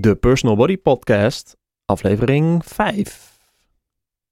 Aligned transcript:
De 0.00 0.14
Personal 0.14 0.56
Body 0.56 0.78
Podcast, 0.78 1.56
aflevering 1.84 2.64
5. 2.64 3.38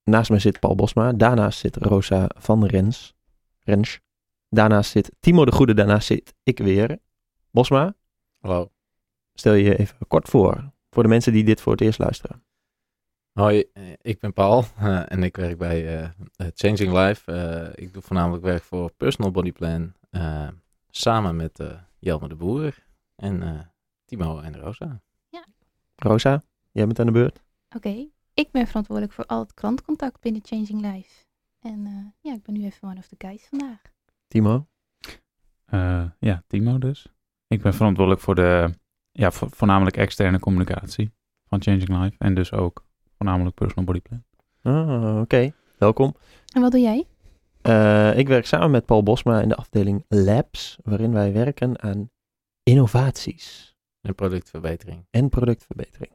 Naast 0.04 0.30
mij 0.30 0.38
zit 0.38 0.60
Paul 0.60 0.74
Bosma, 0.74 1.12
daarnaast 1.12 1.58
zit 1.58 1.76
Rosa 1.76 2.30
van 2.38 2.66
Rens. 2.66 3.14
Rens. 3.60 4.00
Daarnaast 4.48 4.90
zit 4.90 5.12
Timo 5.20 5.44
de 5.44 5.52
Goede, 5.52 5.74
daarnaast 5.74 6.06
zit 6.06 6.34
ik 6.42 6.58
weer. 6.58 6.98
Bosma, 7.50 7.94
Hallo. 8.40 8.70
stel 9.34 9.52
je 9.52 9.78
even 9.78 10.06
kort 10.08 10.28
voor, 10.28 10.72
voor 10.90 11.02
de 11.02 11.08
mensen 11.08 11.32
die 11.32 11.44
dit 11.44 11.60
voor 11.60 11.72
het 11.72 11.80
eerst 11.80 11.98
luisteren. 11.98 12.44
Hoi, 13.32 13.64
eh, 13.72 13.82
ik 14.00 14.20
ben 14.20 14.32
Paul 14.32 14.64
eh, 14.78 15.12
en 15.12 15.22
ik 15.22 15.36
werk 15.36 15.58
bij 15.58 16.02
eh, 16.02 16.08
Changing 16.54 16.92
Life. 16.92 17.32
Ik 17.74 17.92
doe 17.92 18.02
voornamelijk 18.02 18.44
werk 18.44 18.62
voor 18.62 18.92
Personal 18.96 19.30
Body 19.30 19.52
Plan 19.52 19.94
samen 20.90 21.36
met 21.36 21.60
Jelme 21.98 22.28
de 22.28 22.36
Boer 22.36 22.74
en 23.16 23.70
Timo 24.04 24.40
en 24.40 24.58
Rosa. 24.58 25.02
Rosa, 26.02 26.42
jij 26.72 26.86
bent 26.86 26.98
aan 26.98 27.06
de 27.06 27.12
beurt. 27.12 27.42
Oké, 27.76 28.06
ik 28.34 28.50
ben 28.50 28.66
verantwoordelijk 28.66 29.14
voor 29.14 29.26
al 29.26 29.40
het 29.40 29.54
klantcontact 29.54 30.20
binnen 30.20 30.42
Changing 30.44 30.80
Life. 30.80 31.24
En 31.60 31.86
eh, 31.86 32.06
ja, 32.30 32.34
ik 32.34 32.42
ben 32.42 32.54
nu 32.54 32.64
even 32.64 32.88
one 32.88 32.98
of 32.98 33.06
the 33.08 33.14
guys 33.18 33.46
vandaag. 33.48 33.80
Timo, 34.28 34.66
Eh, 35.64 36.04
ja, 36.18 36.42
Timo 36.46 36.78
dus. 36.78 37.06
Ik 37.46 37.62
ben 37.62 37.74
verantwoordelijk 37.74 38.22
voor 38.22 38.34
de, 38.34 38.74
ja, 39.12 39.30
vo- 39.30 39.48
voornamelijk 39.50 39.96
externe 39.96 40.38
communicatie 40.38 41.12
van 41.48 41.62
Changing 41.62 41.88
Life. 41.88 42.14
En 42.18 42.34
dus 42.34 42.52
ook 42.52 42.84
voornamelijk 43.16 43.54
personal 43.54 43.84
body 43.84 44.00
plan. 44.00 44.24
ah, 44.62 45.20
oké, 45.20 45.52
welkom. 45.78 46.14
En 46.54 46.60
wat 46.60 46.70
doe 46.70 46.80
jij? 46.80 47.06
Eh, 47.62 48.18
ik 48.18 48.28
werk 48.28 48.46
samen 48.46 48.70
met 48.70 48.86
Paul 48.86 49.02
Bosma 49.02 49.40
in 49.40 49.48
de 49.48 49.56
afdeling 49.56 50.04
Labs, 50.08 50.78
waarin 50.82 51.12
wij 51.12 51.32
werken 51.32 51.82
aan 51.82 52.10
innovaties 52.62 53.71
En 54.02 54.14
productverbetering. 54.14 55.06
en 55.10 55.28
productverbetering. 55.28 56.12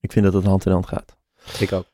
Ik 0.00 0.12
vind 0.12 0.24
dat 0.24 0.34
het 0.34 0.44
hand 0.44 0.66
in 0.66 0.72
hand 0.72 0.86
gaat. 0.86 1.16
Ik 1.60 1.72
ook. 1.72 1.90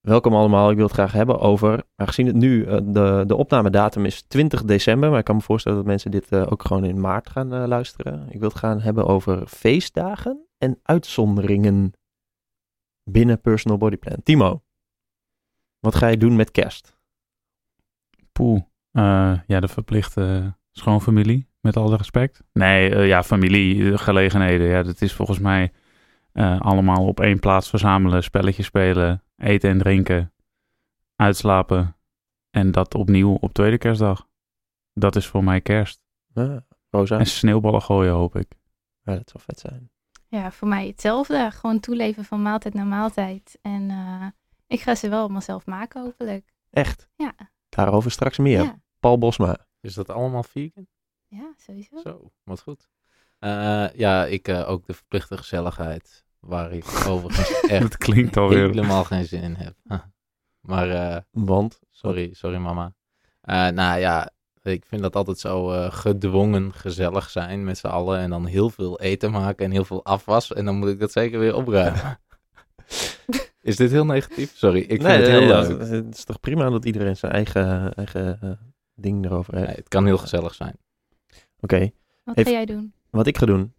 Welkom 0.00 0.34
allemaal. 0.34 0.70
Ik 0.70 0.76
wil 0.76 0.84
het 0.84 0.94
graag 0.94 1.12
hebben 1.12 1.38
over, 1.38 1.84
aangezien 1.94 2.26
het 2.26 2.36
nu, 2.36 2.64
eh, 2.64 2.78
de, 2.84 3.24
de 3.26 3.34
opnamedatum 3.34 4.04
is 4.04 4.22
20 4.22 4.64
december, 4.64 5.10
maar 5.10 5.18
ik 5.18 5.24
kan 5.24 5.36
me 5.36 5.42
voorstellen 5.42 5.78
dat 5.78 5.86
mensen 5.86 6.10
dit 6.10 6.32
eh, 6.32 6.46
ook 6.52 6.62
gewoon 6.66 6.84
in 6.84 7.00
maart 7.00 7.30
gaan 7.30 7.52
eh, 7.52 7.66
luisteren. 7.66 8.26
Ik 8.30 8.40
wil 8.40 8.48
het 8.48 8.58
gaan 8.58 8.80
hebben 8.80 9.06
over 9.06 9.46
feestdagen 9.46 10.46
en 10.58 10.80
uitzonderingen 10.82 11.92
binnen 13.10 13.40
Personal 13.40 13.78
Body 13.78 13.96
Plan. 13.96 14.22
Timo, 14.22 14.62
wat 15.78 15.94
ga 15.94 16.06
je 16.06 16.16
doen 16.16 16.36
met 16.36 16.50
kerst? 16.50 16.98
Poeh. 18.32 18.62
Eh, 18.90 19.38
ja, 19.46 19.60
de 19.60 19.68
verplichte 19.68 20.56
schoonfamilie, 20.72 21.48
met 21.66 21.76
alle 21.76 21.96
respect. 21.96 22.42
Nee, 22.52 22.94
eh, 22.94 23.06
ja, 23.06 23.22
familiegelegenheden. 23.22 24.66
Ja, 24.66 24.82
dat 24.82 25.00
is 25.00 25.12
volgens 25.12 25.38
mij 25.38 25.72
eh, 26.32 26.60
allemaal 26.60 27.06
op 27.06 27.20
één 27.20 27.38
plaats 27.38 27.68
verzamelen, 27.68 28.22
spelletjes 28.22 28.66
spelen, 28.66 29.22
eten 29.36 29.70
en 29.70 29.78
drinken, 29.78 30.32
uitslapen. 31.16 31.96
En 32.50 32.70
dat 32.70 32.94
opnieuw 32.94 33.34
op 33.34 33.52
tweede 33.52 33.78
kerstdag. 33.78 34.26
Dat 34.92 35.16
is 35.16 35.26
voor 35.26 35.44
mij 35.44 35.60
kerst. 35.60 36.00
Ah, 36.34 36.56
Rosa? 36.90 37.18
En 37.18 37.26
sneeuwballen 37.26 37.82
gooien, 37.82 38.12
hoop 38.12 38.36
ik. 38.36 38.52
Ja, 39.02 39.14
dat 39.14 39.30
zou 39.30 39.44
vet 39.46 39.58
zijn. 39.60 39.90
Ja, 40.28 40.50
voor 40.50 40.68
mij 40.68 40.86
hetzelfde. 40.86 41.50
Gewoon 41.50 41.80
toeleven 41.80 42.24
van 42.24 42.42
maaltijd 42.42 42.74
naar 42.74 42.86
maaltijd. 42.86 43.58
En 43.62 43.90
eh, 43.90 44.26
ik 44.66 44.80
ga 44.80 44.94
ze 44.94 45.08
wel 45.08 45.20
allemaal 45.20 45.40
zelf 45.40 45.66
maken, 45.66 46.02
hopelijk. 46.02 46.52
Echt? 46.70 47.08
Ja, 47.16 47.32
Daarover 47.68 48.10
straks 48.10 48.38
meer. 48.38 48.62
ja. 48.62 48.80
Paul 49.00 49.18
Bosma. 49.18 49.66
Is 49.80 49.94
dat 49.94 50.10
allemaal 50.10 50.42
vegan? 50.42 50.86
Ja 51.28 51.54
sowieso. 51.56 52.00
Zo, 52.00 52.30
wat 52.44 52.60
goed. 52.60 52.88
Eh, 53.38 53.86
ja, 53.94 54.24
ik 54.24 54.48
eh, 54.48 54.70
ook 54.70 54.86
de 54.86 54.94
verplichte 54.94 55.36
gezelligheid, 55.36 56.24
waar 56.40 56.72
ik 56.72 56.84
overigens 57.08 57.60
echt 57.60 57.82
Dat 57.82 57.96
klinkt 57.96 58.36
alweer. 58.36 58.68
helemaal 58.68 59.04
geen 59.04 59.24
zin 59.24 59.42
in 59.42 59.54
heb. 59.54 59.74
maar 60.60 60.90
eh, 60.90 61.22
Want? 61.30 61.80
Sorry, 61.90 62.34
sorry 62.34 62.56
mama. 62.56 62.94
Eh, 63.40 63.68
nou 63.68 64.00
ja, 64.00 64.30
ik 64.62 64.84
vind 64.86 65.02
dat 65.02 65.16
altijd 65.16 65.38
zo 65.38 65.72
eh, 65.72 65.92
gedwongen 65.92 66.72
gezellig 66.72 67.30
zijn 67.30 67.64
met 67.64 67.78
z'n 67.78 67.86
allen. 67.86 68.18
En 68.18 68.30
dan 68.30 68.46
heel 68.46 68.70
veel 68.70 69.00
eten 69.00 69.30
maken 69.30 69.64
en 69.64 69.70
heel 69.70 69.84
veel 69.84 70.04
afwas. 70.04 70.52
En 70.52 70.64
dan 70.64 70.76
moet 70.76 70.88
ik 70.88 71.00
dat 71.00 71.12
zeker 71.12 71.38
weer 71.38 71.54
opruimen. 71.54 72.18
is 73.62 73.76
dit 73.76 73.90
heel 73.90 74.06
negatief? 74.06 74.56
Sorry, 74.56 74.80
ik 74.80 74.88
vind 74.88 75.02
nee, 75.02 75.16
het 75.16 75.26
heel 75.26 75.40
nee, 75.40 75.48
leuk. 75.48 75.80
ja, 75.80 75.94
het 75.94 76.14
is 76.14 76.24
toch 76.24 76.40
prima 76.40 76.70
dat 76.70 76.84
iedereen 76.84 77.16
zijn 77.16 77.32
eigen, 77.32 77.94
eigen 77.94 78.58
ding 78.94 79.24
erover 79.24 79.54
heeft. 79.54 79.66
Nee, 79.66 79.76
het 79.76 79.88
kan 79.88 80.06
heel 80.06 80.18
gezellig 80.18 80.54
zijn. 80.54 80.76
Oké, 81.60 81.90
Wat 82.24 82.36
Heeft- 82.36 82.48
ga 82.48 82.54
jij 82.54 82.64
doen? 82.66 82.92
wat 83.10 83.26
ik 83.26 83.38
ga 83.38 83.46
doen. 83.46 83.72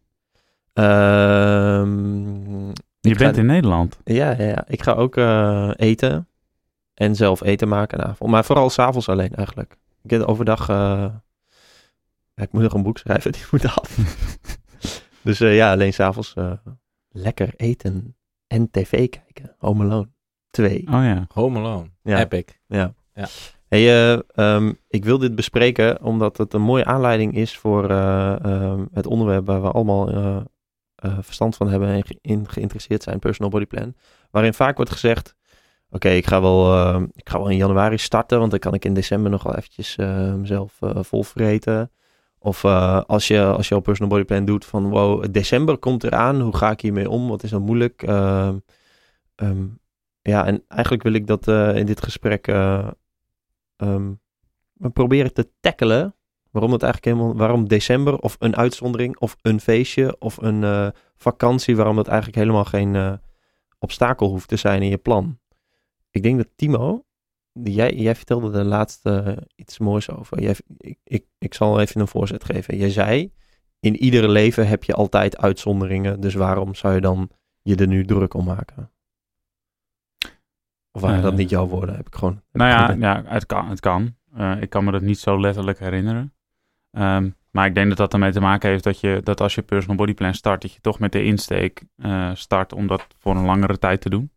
Ehm, 0.74 2.68
Je 3.00 3.16
ga- 3.16 3.18
bent 3.18 3.38
in 3.38 3.46
Nederland. 3.46 4.00
Ja, 4.04 4.32
ja, 4.32 4.44
ja. 4.46 4.64
ik 4.68 4.82
ga 4.82 4.92
ook 4.92 5.16
eh, 5.18 5.72
eten. 5.76 6.28
En 6.94 7.16
zelf 7.16 7.42
eten 7.44 7.68
maken 7.68 8.00
aan 8.04 8.10
avond. 8.10 8.32
Maar 8.32 8.46
vooral 8.46 8.70
s'avonds 8.70 9.10
alleen 9.10 9.36
eigenlijk. 9.36 9.78
Ik 10.04 10.10
heb 10.10 10.22
overdag... 10.22 10.70
eh, 10.70 10.76
ja, 12.34 12.44
ik 12.44 12.52
moet 12.52 12.62
nog 12.62 12.74
een 12.74 12.84
boek 12.84 12.98
schrijven, 12.98 13.32
die 13.38 13.42
moet 13.52 13.66
af. 13.66 13.98
dus 15.24 15.40
eh, 15.40 15.56
ja, 15.56 15.72
alleen 15.72 15.94
s'avonds 15.94 16.34
eh 16.34 16.52
lekker 17.10 17.54
eten 17.56 18.16
en 18.48 18.72
tv 18.72 19.10
kijken. 19.10 19.56
Home 19.58 19.84
Alone 19.84 20.10
2. 20.50 20.80
Oh 20.88 21.04
ja. 21.04 21.26
Home 21.34 21.60
Alone. 21.60 21.90
Ja. 22.04 22.20
Epic. 22.20 22.44
Ja. 22.68 22.94
Ja. 23.14 23.28
Hey, 23.68 24.14
eh, 24.14 24.20
ehm, 24.36 24.74
ik 24.88 25.06
wil 25.06 25.18
dit 25.18 25.36
bespreken 25.36 26.04
omdat 26.04 26.38
het 26.38 26.54
een 26.54 26.62
mooie 26.62 26.86
aanleiding 26.86 27.36
is 27.36 27.58
voor 27.58 27.90
eh, 27.90 28.46
ehm, 28.46 28.86
het 28.94 29.08
onderwerp 29.08 29.46
waar 29.46 29.62
we 29.62 29.72
allemaal 29.72 30.10
eh, 30.96 31.18
verstand 31.22 31.56
van 31.56 31.70
hebben 31.70 32.04
en 32.22 32.48
geïnteresseerd 32.50 33.04
zijn, 33.04 33.20
Personal 33.20 33.52
Body 33.52 33.66
Plan. 33.66 33.96
Waarin 34.32 34.54
vaak 34.54 34.76
wordt 34.76 34.92
gezegd, 34.92 35.36
oké, 35.90 36.10
ik 36.10 36.28
ga 36.28 36.42
wel, 36.42 36.74
eh, 36.74 37.02
ik 37.14 37.30
ga 37.30 37.38
wel 37.38 37.50
in 37.50 37.58
januari 37.58 37.98
starten, 37.98 38.40
want 38.40 38.52
dan 38.52 38.60
kan 38.60 38.74
ik 38.74 38.86
in 38.86 38.94
december 38.94 39.32
nog 39.32 39.44
wel 39.44 39.56
eventjes 39.56 39.96
mezelf 40.38 40.80
volvreten. 40.80 41.92
Of 42.40 42.66
als, 42.66 43.28
je, 43.28 43.44
als 43.44 43.68
je 43.68 43.76
al 43.76 43.82
Personal 43.82 44.10
Body 44.12 44.26
Plan 44.26 44.46
doet 44.46 44.66
van, 44.66 44.90
wow, 44.90 45.26
december 45.32 45.78
komt 45.78 46.04
eraan, 46.04 46.42
hoe 46.42 46.58
ga 46.58 46.72
ik 46.72 46.82
hiermee 46.82 47.10
om? 47.10 47.28
Wat 47.28 47.44
is 47.44 47.50
dan 47.50 47.62
moeilijk? 47.62 48.04
Ehm, 48.04 48.58
ehm, 49.36 49.66
ja, 50.22 50.46
en 50.46 50.64
eigenlijk 50.68 51.04
wil 51.04 51.14
ik 51.14 51.28
dat 51.28 51.48
in 51.76 51.86
dit 51.86 52.04
gesprek 52.04 52.48
eh, 53.78 53.88
ehm, 53.88 54.14
we 54.74 54.90
proberen 54.90 55.34
te 55.34 55.52
tackelen. 55.60 56.16
Waarom 56.52 56.72
het 56.72 56.84
eigenlijk 56.84 57.16
helemaal, 57.16 57.38
waarom 57.38 57.68
december 57.68 58.20
of 58.20 58.36
een 58.40 58.56
uitzondering 58.56 59.20
of 59.20 59.38
een 59.42 59.60
feestje 59.60 60.16
of 60.20 60.38
een 60.38 60.64
eh, 60.64 60.88
vakantie, 61.16 61.76
waarom 61.76 61.96
dat 61.96 62.08
eigenlijk 62.08 62.38
helemaal 62.38 62.66
geen 62.66 62.96
eh, 62.96 63.14
obstakel 63.80 64.30
hoeft 64.30 64.48
te 64.48 64.56
zijn 64.56 64.82
in 64.82 64.90
je 64.90 64.98
plan. 64.98 65.40
Ik 66.12 66.24
denk 66.24 66.38
dat 66.38 66.48
Timo, 66.56 67.06
jij, 67.52 67.94
jij 67.94 68.16
vertelde 68.16 68.50
de 68.50 68.64
laatste 68.64 69.10
eh, 69.10 69.38
iets 69.56 69.78
moois 69.78 70.10
over. 70.10 70.42
Jij, 70.42 70.56
ik, 70.78 71.00
ik, 71.04 71.26
ik 71.38 71.54
zal 71.54 71.80
even 71.80 72.02
een 72.02 72.08
voorzet 72.08 72.44
geven. 72.44 72.78
Jij 72.78 72.90
zei, 72.90 73.34
in 73.80 73.96
iedere 73.96 74.30
leven 74.30 74.68
heb 74.68 74.84
je 74.84 74.94
altijd 74.94 75.38
uitzonderingen, 75.38 76.20
dus 76.20 76.34
waarom 76.34 76.76
zou 76.76 76.94
je 76.94 77.02
dan 77.02 77.30
je 77.62 77.76
er 77.76 77.88
nu 77.88 78.06
druk 78.06 78.34
om 78.34 78.46
maken? 78.46 78.92
Of 80.98 81.04
waren 81.04 81.22
dat 81.22 81.32
Eh, 81.32 81.38
niet 81.38 81.50
jouw 81.50 81.68
woorden? 81.68 81.96
Heb 81.96 82.08
ik 82.08 82.16
gewoon. 82.16 82.42
heb 82.52 82.62
Nou 82.62 82.72
ja, 82.72 83.08
ja 83.08 83.24
het 83.26 83.46
kan. 83.46 83.70
Het 83.70 83.80
kan. 83.80 84.16
Eh, 84.36 84.62
ik 84.62 84.70
kan 84.70 84.84
me 84.84 84.92
dat 84.92 85.02
niet 85.02 85.20
zo 85.20 85.40
letterlijk 85.40 85.80
herinneren. 85.80 86.34
Ehm, 86.92 87.30
maar 87.52 87.66
ik 87.66 87.76
denk 87.76 87.88
dat 87.88 87.98
dat 87.98 88.14
ermee 88.14 88.32
te 88.32 88.40
maken 88.40 88.70
heeft 88.70 88.84
dat, 88.84 89.00
je, 89.00 89.22
dat 89.24 89.42
als 89.42 89.56
je 89.56 89.62
personal 89.62 89.96
body 89.96 90.14
plan 90.14 90.34
start, 90.34 90.62
dat 90.62 90.74
je 90.74 90.82
toch 90.82 91.00
met 91.00 91.12
de 91.12 91.24
insteek 91.24 91.84
eh, 91.96 92.32
start 92.34 92.74
om 92.74 92.88
dat 92.88 93.08
voor 93.18 93.36
een 93.36 93.46
langere 93.46 93.78
tijd 93.78 94.02
te 94.02 94.10
doen. 94.10 94.32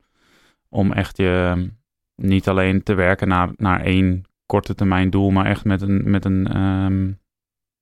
Om 0.69 0.93
echt 0.93 1.17
je 1.17 1.53
ehm, 1.55 1.69
niet 2.15 2.49
alleen 2.49 2.83
te 2.83 2.95
werken 2.95 3.29
naar, 3.29 3.51
naar 3.57 3.81
één 3.81 4.25
korte 4.47 4.75
termijn 4.75 5.11
doel, 5.11 5.31
maar 5.31 5.47
echt 5.47 5.65
met, 5.65 5.83
een, 5.83 6.11
met, 6.11 6.25
een, 6.25 6.47
ehm, 6.47 7.11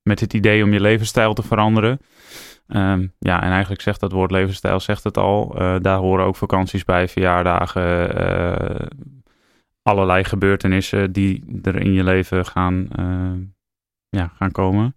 met 0.01 0.19
het 0.19 0.33
idee 0.33 0.63
om 0.63 0.73
je 0.73 0.81
levensstijl 0.81 1.33
te 1.33 1.43
veranderen. 1.43 1.99
Ehm, 2.69 3.07
ja, 3.19 3.41
en 3.43 3.51
eigenlijk 3.51 3.81
zegt 3.81 3.99
dat 3.99 4.11
woord 4.11 4.31
levensstijl 4.31 4.79
zegt 4.79 5.03
het 5.03 5.17
al. 5.17 5.55
Eh, 5.57 5.75
daar 5.81 5.97
horen 5.97 6.25
ook 6.25 6.35
vakanties 6.35 6.83
bij, 6.83 7.07
verjaardagen, 7.07 8.15
eh, 8.15 8.87
allerlei 9.81 10.23
gebeurtenissen 10.23 11.11
die 11.11 11.59
er 11.63 11.75
in 11.75 11.93
je 11.93 12.03
leven 12.03 12.45
gaan, 12.45 12.87
eh, 12.91 13.31
ja, 14.09 14.31
gaan 14.35 14.51
komen. 14.51 14.95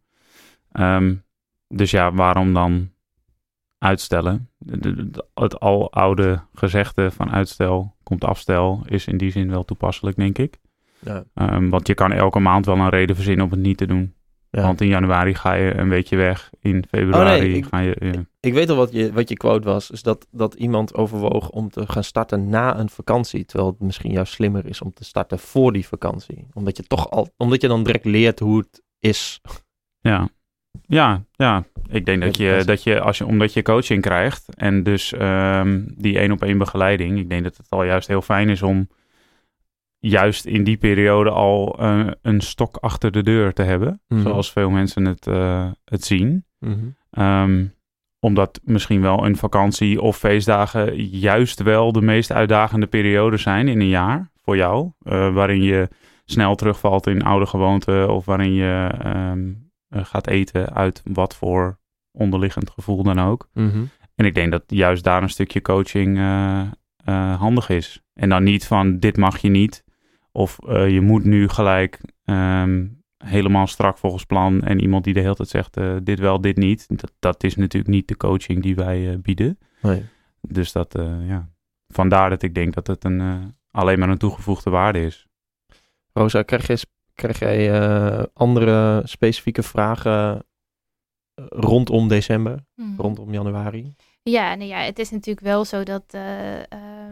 Ehm, 0.73 1.15
dus 1.69 1.91
ja, 1.91 2.13
waarom 2.13 2.55
dan 2.55 2.91
uitstellen? 3.79 4.49
Het 5.35 5.61
aloude 5.61 6.41
gezegde 6.55 7.11
van 7.11 7.31
uitstel 7.31 7.95
komt 8.03 8.25
afstel 8.25 8.83
is 8.87 9.07
in 9.07 9.17
die 9.17 9.31
zin 9.31 9.51
wel 9.51 9.65
toepasselijk, 9.65 10.17
denk 10.17 10.39
ik. 10.39 10.59
Ja. 10.99 11.25
Ehm, 11.35 11.69
want 11.69 11.87
je 11.87 11.95
kan 11.95 12.13
elke 12.13 12.39
maand 12.39 12.67
wel 12.67 12.77
een 12.77 12.89
reden 12.89 13.17
verzinnen 13.17 13.45
om 13.45 13.51
het 13.51 13.61
niet 13.61 13.77
te 13.77 13.87
doen. 13.87 14.15
Ja. 14.55 14.63
Want 14.63 14.81
in 14.81 14.87
januari 14.87 15.35
ga 15.35 15.53
je 15.55 15.75
een 15.75 15.89
weekje 15.89 16.17
weg. 16.17 16.51
In 16.61 16.85
februari 16.89 17.35
Oh, 17.35 17.39
nee, 17.41 17.53
ik- 17.57 17.65
ga 17.65 17.79
je... 17.79 17.97
ja. 18.01 18.25
Ik 18.41 18.53
weet 18.53 18.71
al 18.71 18.77
wat 18.77 18.93
je, 18.93 19.13
wat 19.13 19.29
je 19.29 19.37
quote 19.37 19.69
was. 19.69 19.91
Is 19.91 20.03
dat, 20.03 20.27
dat 20.31 20.55
iemand 20.55 20.95
overwoog 20.95 21.49
om 21.51 21.71
te 21.71 21.87
gaan 21.87 22.05
starten 22.05 22.49
na 22.49 22.79
een 22.79 22.89
vakantie. 22.89 23.45
Terwijl 23.45 23.71
het 23.71 23.81
misschien 23.81 24.13
juist 24.13 24.33
slimmer 24.33 24.67
is 24.67 24.81
om 24.83 24.93
te 24.93 25.05
starten 25.05 25.39
voor 25.39 25.73
die 25.73 25.87
vakantie. 25.87 26.47
Omdat 26.53 26.77
je 26.77 26.83
toch 26.83 27.11
al, 27.11 27.29
omdat 27.37 27.61
je 27.61 27.69
dan 27.69 27.83
direct 27.85 28.05
leert 28.05 28.39
hoe 28.39 28.59
het 28.59 28.83
is. 28.99 29.41
Ja. 30.01 30.29
Ja, 30.87 31.25
ja. 31.33 31.65
Ik 31.89 32.05
denk 32.05 32.23
dat 32.23 32.37
je, 32.37 32.55
dat- 32.57 32.67
dat 32.67 32.83
je, 32.83 33.01
als 33.01 33.19
je, 33.19 33.27
omdat 33.27 33.53
je 33.53 33.63
coaching 33.63 34.03
krijgt 34.03 34.55
en 34.55 34.83
dus 34.83 35.13
ehm, 35.13 35.81
die 35.97 36.19
één 36.19 36.33
op 36.33 36.43
één 36.43 36.59
begeleiding, 36.59 37.19
ik 37.19 37.29
denk 37.29 37.43
dat 37.45 37.57
het 37.57 37.67
al 37.71 37.85
juist 37.85 38.09
heel 38.09 38.23
fijn 38.23 38.49
is 38.49 38.63
om 38.63 38.89
juist 40.05 40.45
in 40.45 40.65
die 40.65 40.77
periode 40.77 41.31
al 41.31 41.77
eh, 41.79 42.07
een 42.23 42.41
stok 42.41 42.77
achter 42.77 43.11
de 43.13 43.23
deur 43.23 43.53
te 43.53 43.63
hebben, 43.63 44.01
Mhm. 44.09 44.21
zoals 44.23 44.53
veel 44.53 44.71
mensen 44.71 45.05
het, 45.05 45.27
eh, 45.27 45.71
het 45.85 46.05
zien. 46.05 46.45
Mhm. 46.59 46.79
Ehm, 47.11 47.65
omdat 48.21 48.61
misschien 48.65 49.01
wel 49.01 49.27
een 49.27 49.37
vakantie 49.37 50.01
of 50.01 50.17
feestdagen 50.17 50.97
juist 51.07 51.63
wel 51.63 51.93
de 51.93 52.03
meest 52.03 52.33
uitdagende 52.33 52.87
periode 52.87 53.37
zijn 53.37 53.69
in 53.69 53.81
een 53.81 53.89
jaar 53.89 54.31
voor 54.43 54.57
jou. 54.57 54.91
eh, 55.03 55.35
waarin 55.35 55.63
je 55.63 55.89
snel 56.25 56.55
terugvalt 56.55 57.07
in 57.07 57.23
oude 57.23 57.47
gewoonten 57.47 58.11
of 58.11 58.25
waarin 58.25 58.53
je 58.53 58.91
ehm, 59.03 59.53
eh, 59.89 60.05
gaat 60.05 60.27
eten 60.27 60.75
uit 60.75 61.03
wat 61.05 61.37
voor 61.37 61.79
onderliggend 62.13 62.71
gevoel 62.71 63.03
dan 63.03 63.21
ook. 63.21 63.49
Mhm. 63.55 63.83
En 64.15 64.25
ik 64.25 64.35
denk 64.35 64.51
dat 64.51 64.63
juist 64.67 65.05
daar 65.05 65.23
een 65.23 65.29
stukje 65.31 65.63
coaching 65.63 66.19
handig 67.39 67.69
is. 67.69 68.03
En 68.15 68.29
dan 68.29 68.43
niet 68.43 68.67
van 68.67 68.99
dit 68.99 69.17
mag 69.17 69.39
je 69.39 69.49
niet. 69.49 69.85
Of 70.33 70.59
eh, 70.67 70.91
je 70.91 71.01
moet 71.01 71.25
nu 71.25 71.49
gelijk 71.49 72.01
ehm, 72.25 72.87
helemaal 73.25 73.67
strak 73.67 73.99
volgens 73.99 74.25
plan. 74.25 74.63
En 74.63 74.81
iemand 74.81 75.05
die 75.05 75.15
de 75.15 75.21
hele 75.21 75.35
tijd 75.35 75.49
zegt 75.49 75.77
eh, 75.77 75.97
dit 76.03 76.19
wel, 76.19 76.41
dit 76.41 76.57
niet. 76.57 76.87
Dat, 76.89 77.13
dat 77.19 77.45
is 77.45 77.57
natuurlijk 77.57 77.93
niet 77.95 78.09
de 78.09 78.17
coaching 78.17 78.63
die 78.63 78.75
wij 78.75 79.11
eh, 79.13 79.19
bieden. 79.19 79.59
Nee. 79.83 80.05
Dus 80.41 80.73
dat, 80.73 80.95
eh, 80.95 81.29
ja. 81.29 81.49
Vandaar 81.89 82.31
dat 82.31 82.43
ik 82.43 82.55
denk 82.55 82.75
dat 82.75 82.87
het 82.87 83.05
een, 83.05 83.21
eh, 83.21 83.37
alleen 83.71 83.99
maar 83.99 84.09
een 84.09 84.19
toegevoegde 84.19 84.71
waarde 84.71 85.05
is. 85.05 85.27
Rosa, 86.13 86.43
krijg 86.43 86.67
jij, 86.67 86.79
krijg 87.15 87.39
jij 87.39 87.81
eh, 87.81 88.23
andere 88.35 89.03
specifieke 89.05 89.63
vragen 89.63 90.45
rondom 91.49 92.09
december, 92.09 92.65
Mhm. 92.75 93.01
rondom 93.01 93.33
januari? 93.33 93.95
Ja, 94.23 94.55
nou 94.55 94.69
ja, 94.69 94.79
het 94.79 94.99
is 94.99 95.11
natuurlijk 95.11 95.47
wel 95.47 95.65
zo 95.65 95.83
dat, 95.83 96.05
eh, 96.11 96.61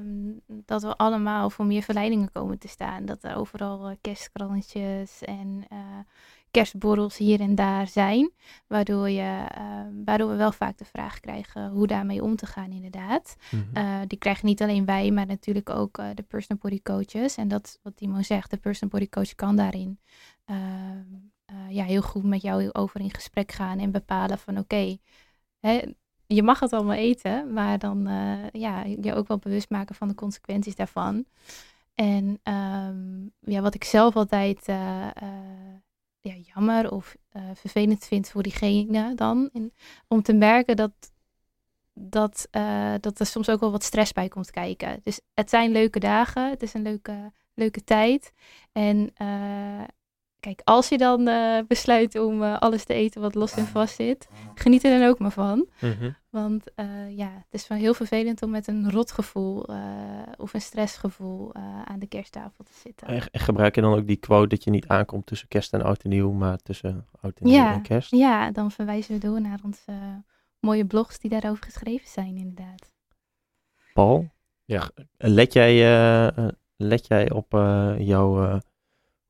ehm, 0.01 0.61
dat 0.65 0.83
we 0.83 0.97
allemaal 0.97 1.51
voor 1.51 1.65
meer 1.65 1.83
verleidingen 1.83 2.33
komen 2.33 2.59
te 2.59 2.69
staan. 2.69 3.05
Dat 3.05 3.25
er 3.25 3.37
overal 3.37 3.89
eh, 3.89 3.97
kerstkrantjes 4.01 5.23
en 5.23 5.65
eh, 5.69 5.79
kerstborrels 6.51 7.17
hier 7.17 7.41
en 7.41 7.55
daar 7.55 7.87
zijn. 7.87 8.33
Waardoor, 8.67 9.11
je, 9.11 9.47
ehm, 9.49 10.05
waardoor 10.05 10.29
we 10.31 10.37
wel 10.37 10.53
vaak 10.53 10.79
de 10.79 10.85
vraag 10.85 11.21
krijgen 11.21 11.71
hoe 11.71 11.87
daarmee 11.87 12.23
om 12.23 12.37
te 12.37 12.47
gaan 12.47 12.71
inderdaad. 12.71 13.37
Mhm. 13.51 13.63
Eh, 13.77 14.01
die 14.07 14.19
krijgen 14.19 14.47
niet 14.47 14.63
alleen 14.63 14.85
wij, 14.85 15.11
maar 15.11 15.27
natuurlijk 15.27 15.71
ook 15.71 15.97
de 16.15 16.25
personal 16.29 16.63
body 16.63 16.83
coaches. 16.83 17.37
En 17.37 17.49
dat 17.49 17.65
is 17.65 17.79
wat 17.83 17.97
Timo 17.97 18.23
zegt, 18.23 18.51
de 18.51 18.57
personal 18.57 18.99
body 18.99 19.09
coach 19.09 19.35
kan 19.35 19.57
daarin 19.57 19.99
ehm, 20.45 21.31
eh, 21.51 21.75
ja, 21.75 21.85
heel 21.85 22.03
goed 22.03 22.25
met 22.25 22.43
jou 22.43 22.73
over 22.73 23.01
in 23.01 23.15
gesprek 23.15 23.53
gaan 23.53 23.79
en 23.79 23.91
bepalen 23.91 24.39
van 24.39 24.59
oké, 24.59 24.97
je 26.35 26.43
mag 26.43 26.61
het 26.61 26.73
allemaal 26.73 26.97
eten, 26.97 27.53
maar 27.53 27.79
dan 27.79 28.07
eh, 28.07 28.51
ja, 28.53 28.85
je 28.85 29.15
ook 29.15 29.29
wel 29.29 29.39
bewust 29.39 29.71
maken 29.71 29.95
van 29.95 30.09
de 30.09 30.15
consequenties 30.15 30.75
daarvan. 30.75 31.25
En 31.95 32.41
ehm, 32.43 33.53
ja, 33.53 33.61
wat 33.61 33.75
ik 33.75 33.85
zelf 33.85 34.17
altijd 34.17 34.69
eh, 34.69 35.07
eh, 35.07 35.75
ja, 36.21 36.35
jammer 36.35 36.91
of 36.91 37.17
vervelend 37.55 38.05
vind 38.05 38.29
voor 38.29 38.43
diegene 38.43 39.15
dan, 39.15 39.51
om 40.09 40.23
te 40.23 40.33
merken 40.33 40.77
dat, 40.77 40.93
dat, 41.93 42.49
dat 43.01 43.21
er 43.21 43.27
soms 43.27 43.49
ook 43.49 43.61
wel 43.61 43.71
wat 43.71 43.83
stress 43.83 44.13
bij 44.13 44.29
komt 44.29 44.51
kijken. 44.51 45.01
Dus 45.03 45.21
het 45.35 45.51
zijn 45.51 45.71
leuke 45.71 45.99
dagen, 45.99 46.51
het 46.51 46.63
is 46.63 46.75
een 46.75 46.83
leuke, 46.83 47.33
leuke 47.55 47.85
tijd. 47.85 48.33
En 48.73 49.13
kijk, 50.41 50.61
als 50.65 50.89
je 50.89 50.99
dan 50.99 51.25
besluit 51.67 52.19
om 52.19 52.43
alles 52.43 52.85
te 52.85 52.95
eten 52.95 53.21
wat 53.21 53.35
los 53.35 53.53
en 53.53 53.67
vast 53.67 53.95
zit, 53.95 54.29
geniet 54.55 54.85
er 54.85 54.99
dan 54.99 55.09
ook 55.09 55.19
maar 55.19 55.33
van. 55.33 55.69
Mhm. 55.81 56.11
Want 56.31 56.75
eh, 56.75 57.17
ja, 57.17 57.31
het 57.35 57.61
is 57.61 57.69
wel 57.69 57.79
heel 57.79 57.95
vervelend 57.95 58.43
om 58.43 58.51
met 58.51 58.67
een 58.67 58.91
rotgevoel 58.91 59.65
eh, 59.67 59.79
of 60.37 60.55
een 60.55 60.61
stressgevoel 60.61 61.53
eh, 61.53 61.83
aan 61.83 61.99
de 61.99 62.07
kersttafel 62.07 62.65
te 62.65 62.73
zitten. 62.75 63.07
En, 63.07 63.31
en 63.31 63.41
gebruik 63.41 63.75
je 63.75 63.81
dan 63.81 63.95
ook 63.95 64.07
die 64.07 64.17
quote 64.17 64.49
dat 64.49 64.65
je 64.65 64.71
niet 64.71 64.87
aankomt 64.87 65.27
tussen 65.27 65.49
kerst 65.49 65.73
en 65.73 65.83
oud 65.83 66.03
en 66.03 66.11
nieuw, 66.11 66.31
maar 66.33 66.59
tussen 66.59 67.07
oud 67.21 67.39
en 67.39 67.47
nieuw 67.47 67.55
Ja. 67.55 67.73
en 67.73 67.83
kerst? 67.83 68.11
Ja, 68.11 68.51
dan 68.51 68.71
verwijzen 68.71 69.15
we 69.15 69.21
door 69.21 69.41
naar 69.41 69.59
onze 69.65 70.23
mooie 70.61 70.87
blogs 70.87 71.19
die 71.19 71.31
daarover 71.31 71.65
geschreven 71.65 72.09
zijn, 72.09 72.37
inderdaad. 72.37 72.93
Paul? 73.93 74.29
Ja. 74.65 74.91
Let 75.17 75.53
jij, 75.53 75.83
let 76.81 77.07
jij 77.07 77.31
op 77.31 77.55
eh, 77.55 77.95
jouw 77.99 78.45
eh, 78.45 78.59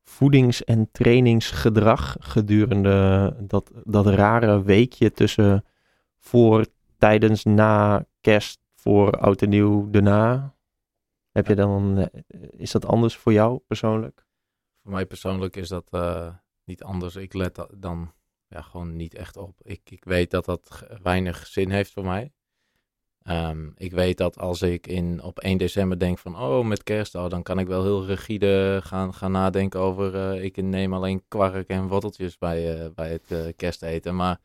voedings- 0.05 0.64
en 0.64 0.88
trainingsgedrag 0.93 2.17
gedurende 2.20 3.37
dat, 3.41 3.70
dat 3.85 4.06
rare 4.06 4.62
weekje 4.62 5.12
tussen 5.12 5.64
voor, 6.19 6.67
tijdens, 7.00 7.44
na 7.44 8.06
kerst, 8.20 8.61
voor 8.75 9.11
oud 9.11 9.43
en 9.43 9.49
nieuw, 9.49 9.91
daarna? 9.91 10.55
Heb 11.32 11.47
je 11.47 11.55
dan, 11.55 11.99
eh, 11.99 12.20
is 12.50 12.70
dat 12.70 12.87
anders 12.87 13.17
voor 13.17 13.32
jou 13.32 13.58
persoonlijk? 13.67 14.26
Voor 14.82 14.93
mij 14.93 15.06
persoonlijk 15.06 15.56
is 15.56 15.69
dat 15.69 15.88
eh, 15.91 16.35
niet 16.64 16.82
anders. 16.82 17.17
Ik 17.17 17.35
let 17.35 17.55
da- 17.55 17.69
dan 17.75 18.12
ja, 18.49 18.62
gewoon 18.62 18.97
niet 18.97 19.14
echt 19.14 19.37
op. 19.37 19.61
Ik, 19.62 19.91
ik 19.91 20.05
weet 20.05 20.31
dat 20.31 20.44
dat 20.44 20.87
weinig 21.02 21.47
zin 21.47 21.70
heeft 21.70 21.93
voor 21.93 22.05
mij. 22.05 22.32
Ehm, 23.23 23.70
ik 23.75 23.93
weet 23.93 24.19
dat 24.19 24.38
als 24.38 24.62
ik 24.62 24.87
in, 24.87 25.23
op 25.23 25.38
1 25.38 25.58
december 25.58 25.99
denk 25.99 26.19
van, 26.19 26.37
oh, 26.37 26.67
met 26.67 26.82
kerst, 26.82 27.14
oh, 27.14 27.29
dan 27.29 27.43
kan 27.43 27.58
ik 27.58 27.67
wel 27.67 27.82
heel 27.82 28.06
rigide 28.06 28.81
gaan, 28.82 29.14
gaan 29.14 29.32
nadenken 29.32 29.81
over, 29.81 30.14
eh, 30.14 30.44
ik 30.44 30.56
neem 30.56 30.94
alleen 30.94 31.23
kwark 31.29 31.69
en 31.69 31.88
worteltjes 31.88 32.38
bij, 32.38 32.93
bij 32.94 33.11
het 33.11 33.56
kersteten. 33.56 34.17
Maar 34.17 34.41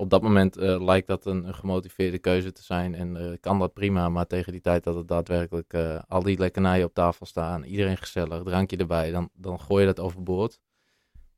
op 0.00 0.10
dat 0.10 0.22
moment 0.22 0.56
eh, 0.56 0.82
lijkt 0.82 1.06
dat 1.06 1.26
een, 1.26 1.44
een 1.44 1.54
gemotiveerde 1.54 2.18
keuze 2.18 2.52
te 2.52 2.62
zijn 2.62 2.94
en 2.94 3.16
eh, 3.16 3.36
kan 3.40 3.58
dat 3.58 3.72
prima. 3.72 4.08
Maar 4.08 4.26
tegen 4.26 4.52
die 4.52 4.60
tijd 4.60 4.84
dat 4.84 4.94
het 4.94 5.08
daadwerkelijk 5.08 5.72
eh, 5.72 5.98
al 6.08 6.22
die 6.22 6.38
lekkernijen 6.38 6.86
op 6.86 6.94
tafel 6.94 7.26
staan, 7.26 7.64
iedereen 7.64 7.96
gezellig, 7.96 8.42
drankje 8.42 8.76
erbij, 8.76 9.10
dan, 9.10 9.30
dan 9.34 9.60
gooi 9.60 9.80
je 9.80 9.86
dat 9.86 10.04
overboord. 10.04 10.60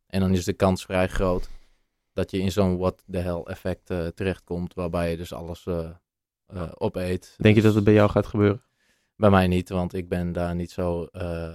En 0.06 0.20
dan 0.20 0.32
is 0.32 0.44
de 0.44 0.52
kans 0.52 0.84
vrij 0.84 1.08
groot 1.08 1.48
dat 2.12 2.30
je 2.30 2.38
in 2.38 2.52
zo'n 2.52 2.78
what 2.78 3.04
the 3.10 3.18
hell 3.18 3.42
effect 3.44 3.86
terechtkomt, 4.14 4.74
waarbij 4.74 5.10
je 5.10 5.16
dus 5.16 5.32
alles 5.32 5.66
opeet. 6.74 7.34
Denk 7.38 7.54
je 7.54 7.60
Dus 7.60 7.62
dat 7.62 7.74
het 7.74 7.84
bij 7.84 7.94
jou 7.94 8.10
gaat 8.10 8.26
gebeuren? 8.26 8.62
Bij 9.16 9.30
mij 9.30 9.46
niet, 9.46 9.68
want 9.68 9.94
ik 9.94 10.08
ben 10.08 10.32
daar 10.32 10.54
niet 10.54 10.70
zo 10.70 11.06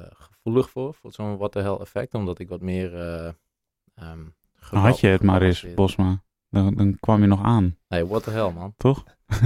gevoelig 0.10 0.70
voor, 0.70 0.94
voor 0.94 1.12
zo'n 1.12 1.38
what 1.38 1.52
the 1.52 1.60
hell 1.60 1.78
effect, 1.80 2.14
omdat 2.14 2.40
ik 2.40 2.50
wat 2.50 2.62
meer... 2.62 2.96
eh 2.96 3.32
ehm, 3.96 4.26
had 4.60 5.00
je 5.00 5.08
het 5.08 5.24
maar 5.24 5.42
eens, 5.42 5.74
Bosma. 5.76 6.26
Dan, 6.64 6.76
dan 6.76 6.98
kwam 7.00 7.22
je 7.22 7.28
nog 7.28 7.44
aan, 7.44 7.78
Nee, 7.88 8.06
what 8.08 8.24
the 8.24 8.30
hell, 8.32 8.52
man. 8.52 8.74
toch? 8.78 9.04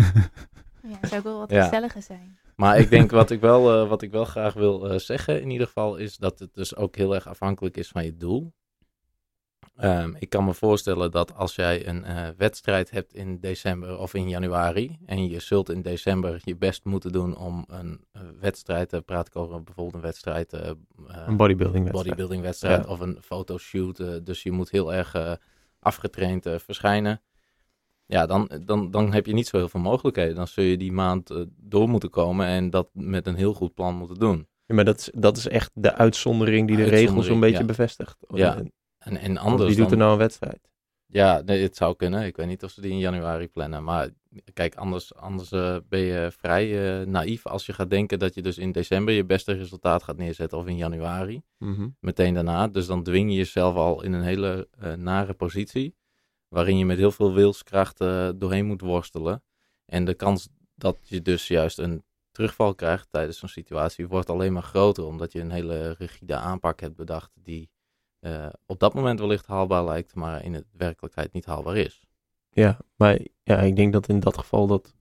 Ja, 0.83 0.97
dat 1.01 1.09
zou 1.09 1.17
ook 1.21 1.24
wel 1.27 1.38
wat 1.39 1.50
Ja. 1.51 1.63
gezelliger 1.63 2.01
zijn. 2.01 2.38
Maar 2.55 2.77
ik 2.79 2.89
denk 2.89 3.12
wat 3.21 3.31
ik 3.31 3.41
wel, 3.41 3.81
eh, 3.83 3.89
wat 3.89 4.01
ik 4.01 4.12
wel 4.12 4.25
graag 4.25 4.53
wil 4.53 4.89
eh, 4.89 4.97
zeggen, 5.00 5.41
in 5.41 5.50
ieder 5.50 5.67
geval, 5.67 5.95
is 5.97 6.17
dat 6.17 6.39
het 6.39 6.53
dus 6.53 6.75
ook 6.75 6.95
heel 6.95 7.15
erg 7.15 7.27
afhankelijk 7.27 7.77
is 7.77 7.88
van 7.89 8.03
je 8.05 8.17
doel. 8.17 8.53
Ehm, 9.75 10.13
ik 10.19 10.29
kan 10.29 10.45
me 10.45 10.53
voorstellen 10.53 11.12
dat 11.12 11.35
als 11.35 11.55
jij 11.55 11.88
een 11.88 12.03
eh, 12.03 12.27
wedstrijd 12.38 12.91
hebt 12.91 13.13
in 13.13 13.39
december 13.39 13.97
of 13.97 14.13
in 14.13 14.29
januari, 14.29 14.97
en 15.05 15.27
je 15.29 15.39
zult 15.39 15.69
in 15.69 15.81
december 15.81 16.41
je 16.43 16.55
best 16.55 16.85
moeten 16.85 17.12
doen 17.12 17.38
om 17.38 17.65
een 17.67 18.05
eh, 18.12 18.21
wedstrijd, 18.39 18.89
te 18.89 19.01
praat 19.01 19.27
ik 19.27 19.35
over 19.35 19.63
bijvoorbeeld 19.63 19.95
een 19.95 20.01
wedstrijd, 20.01 20.53
Een 20.53 21.38
bodybuilding 21.38 21.83
wedstrijd. 21.83 21.91
bodybuilding 21.91 22.41
wedstrijd 22.41 22.83
Ja. 22.85 22.89
of 22.91 23.00
een 23.00 23.17
fotoshoot. 23.21 24.25
dus 24.25 24.43
je 24.43 24.51
moet 24.51 24.69
heel 24.71 24.93
erg 24.93 25.13
eh, 25.13 25.31
afgetraind 25.81 26.45
eh, 26.45 26.59
verschijnen. 26.59 27.21
Ja, 28.05 28.25
dan, 28.25 28.51
dan, 28.65 28.91
dan 28.91 29.13
heb 29.13 29.25
je 29.25 29.33
niet 29.33 29.47
zo 29.47 29.57
heel 29.57 29.69
veel 29.69 29.79
mogelijkheden. 29.79 30.35
Dan 30.35 30.47
zul 30.47 30.63
je 30.63 30.77
die 30.77 30.91
maand 30.91 31.29
eh, 31.29 31.41
door 31.57 31.89
moeten 31.89 32.09
komen 32.09 32.45
en 32.45 32.69
dat 32.69 32.89
met 32.93 33.27
een 33.27 33.35
heel 33.35 33.53
goed 33.53 33.73
plan 33.73 33.95
moeten 33.95 34.19
doen. 34.19 34.47
Ja, 34.65 34.75
maar 34.75 34.85
dat 34.85 35.00
is, 35.00 35.09
dat 35.13 35.38
is 35.38 35.47
echt 35.47 35.71
de 35.73 35.93
uitzondering 35.93 36.67
die 36.67 36.77
de 36.77 36.83
regels 36.83 37.25
zo'n 37.25 37.39
beetje 37.39 37.59
ja. 37.59 37.65
bevestigt. 37.65 38.17
Ja, 38.27 38.57
En- 38.97 39.17
En, 39.17 39.38
anders 39.38 39.69
Wie 39.69 39.77
doet 39.77 39.91
er 39.91 39.97
nou 39.97 40.11
een 40.11 40.17
wedstrijd? 40.17 40.69
Ja, 41.05 41.41
nee, 41.45 41.63
het 41.63 41.75
zou 41.75 41.95
kunnen. 41.95 42.25
Ik 42.25 42.35
weet 42.35 42.47
niet 42.47 42.63
of 42.63 42.71
ze 42.71 42.81
die 42.81 42.91
in 42.91 43.00
januari 43.00 43.47
plannen. 43.47 43.83
Maar 43.83 44.09
kijk, 44.53 44.75
anders, 44.75 45.15
anders 45.15 45.51
eh, 45.51 45.77
ben 45.89 46.00
je 46.00 46.31
vrij 46.38 47.00
eh, 47.00 47.07
naïef 47.07 47.45
als 47.45 47.65
je 47.65 47.73
gaat 47.73 47.89
denken 47.89 48.19
dat 48.19 48.33
je 48.33 48.41
dus 48.41 48.57
in 48.57 48.71
december 48.71 49.13
je 49.13 49.25
beste 49.25 49.53
resultaat 49.53 50.03
gaat 50.03 50.17
neerzetten 50.17 50.57
of 50.57 50.67
in 50.67 50.77
januari. 50.77 51.41
Mhm. 51.57 51.89
meteen 52.00 52.33
daarna. 52.33 52.67
Dus 52.67 52.85
dan 52.85 53.03
dwing 53.03 53.29
je 53.29 53.38
jezelf 53.38 53.75
al 53.75 54.03
in 54.03 54.13
een 54.13 54.23
hele 54.23 54.67
eh, 54.79 54.93
nare 54.93 55.33
positie. 55.33 55.95
Waarin 56.47 56.77
je 56.77 56.85
met 56.85 56.97
heel 56.97 57.11
veel 57.11 57.33
wilskracht 57.33 57.97
doorheen 58.35 58.65
moet 58.65 58.81
worstelen. 58.81 59.43
En 59.85 60.05
de 60.05 60.13
kans 60.13 60.50
dat 60.75 60.97
je 61.03 61.21
dus 61.21 61.47
juist 61.47 61.77
een 61.79 62.03
terugval 62.31 62.75
krijgt 62.75 63.07
tijdens 63.11 63.38
zo'n 63.39 63.50
situatie 63.50 64.07
wordt 64.07 64.29
alleen 64.29 64.53
maar 64.53 64.63
groter. 64.63 65.05
Omdat 65.05 65.31
je 65.31 65.39
een 65.39 65.51
hele 65.51 65.95
rigide 65.97 66.35
aanpak 66.35 66.79
hebt 66.79 66.95
bedacht 66.95 67.31
die 67.33 67.69
op 68.65 68.79
dat 68.79 68.93
moment 68.93 69.19
wellicht 69.19 69.45
haalbaar 69.45 69.85
lijkt, 69.85 70.15
maar 70.15 70.43
in 70.43 70.51
de 70.51 70.65
werkelijkheid 70.71 71.33
niet 71.33 71.45
haalbaar 71.45 71.77
is. 71.77 72.10
Ja, 72.53 72.79
maar 72.96 73.20
ja, 73.43 73.60
ik 73.60 73.75
denk 73.75 73.93
dat 73.93 74.08
in 74.08 74.20
dat 74.20 74.38
geval 74.38 74.67
dat 74.67 74.93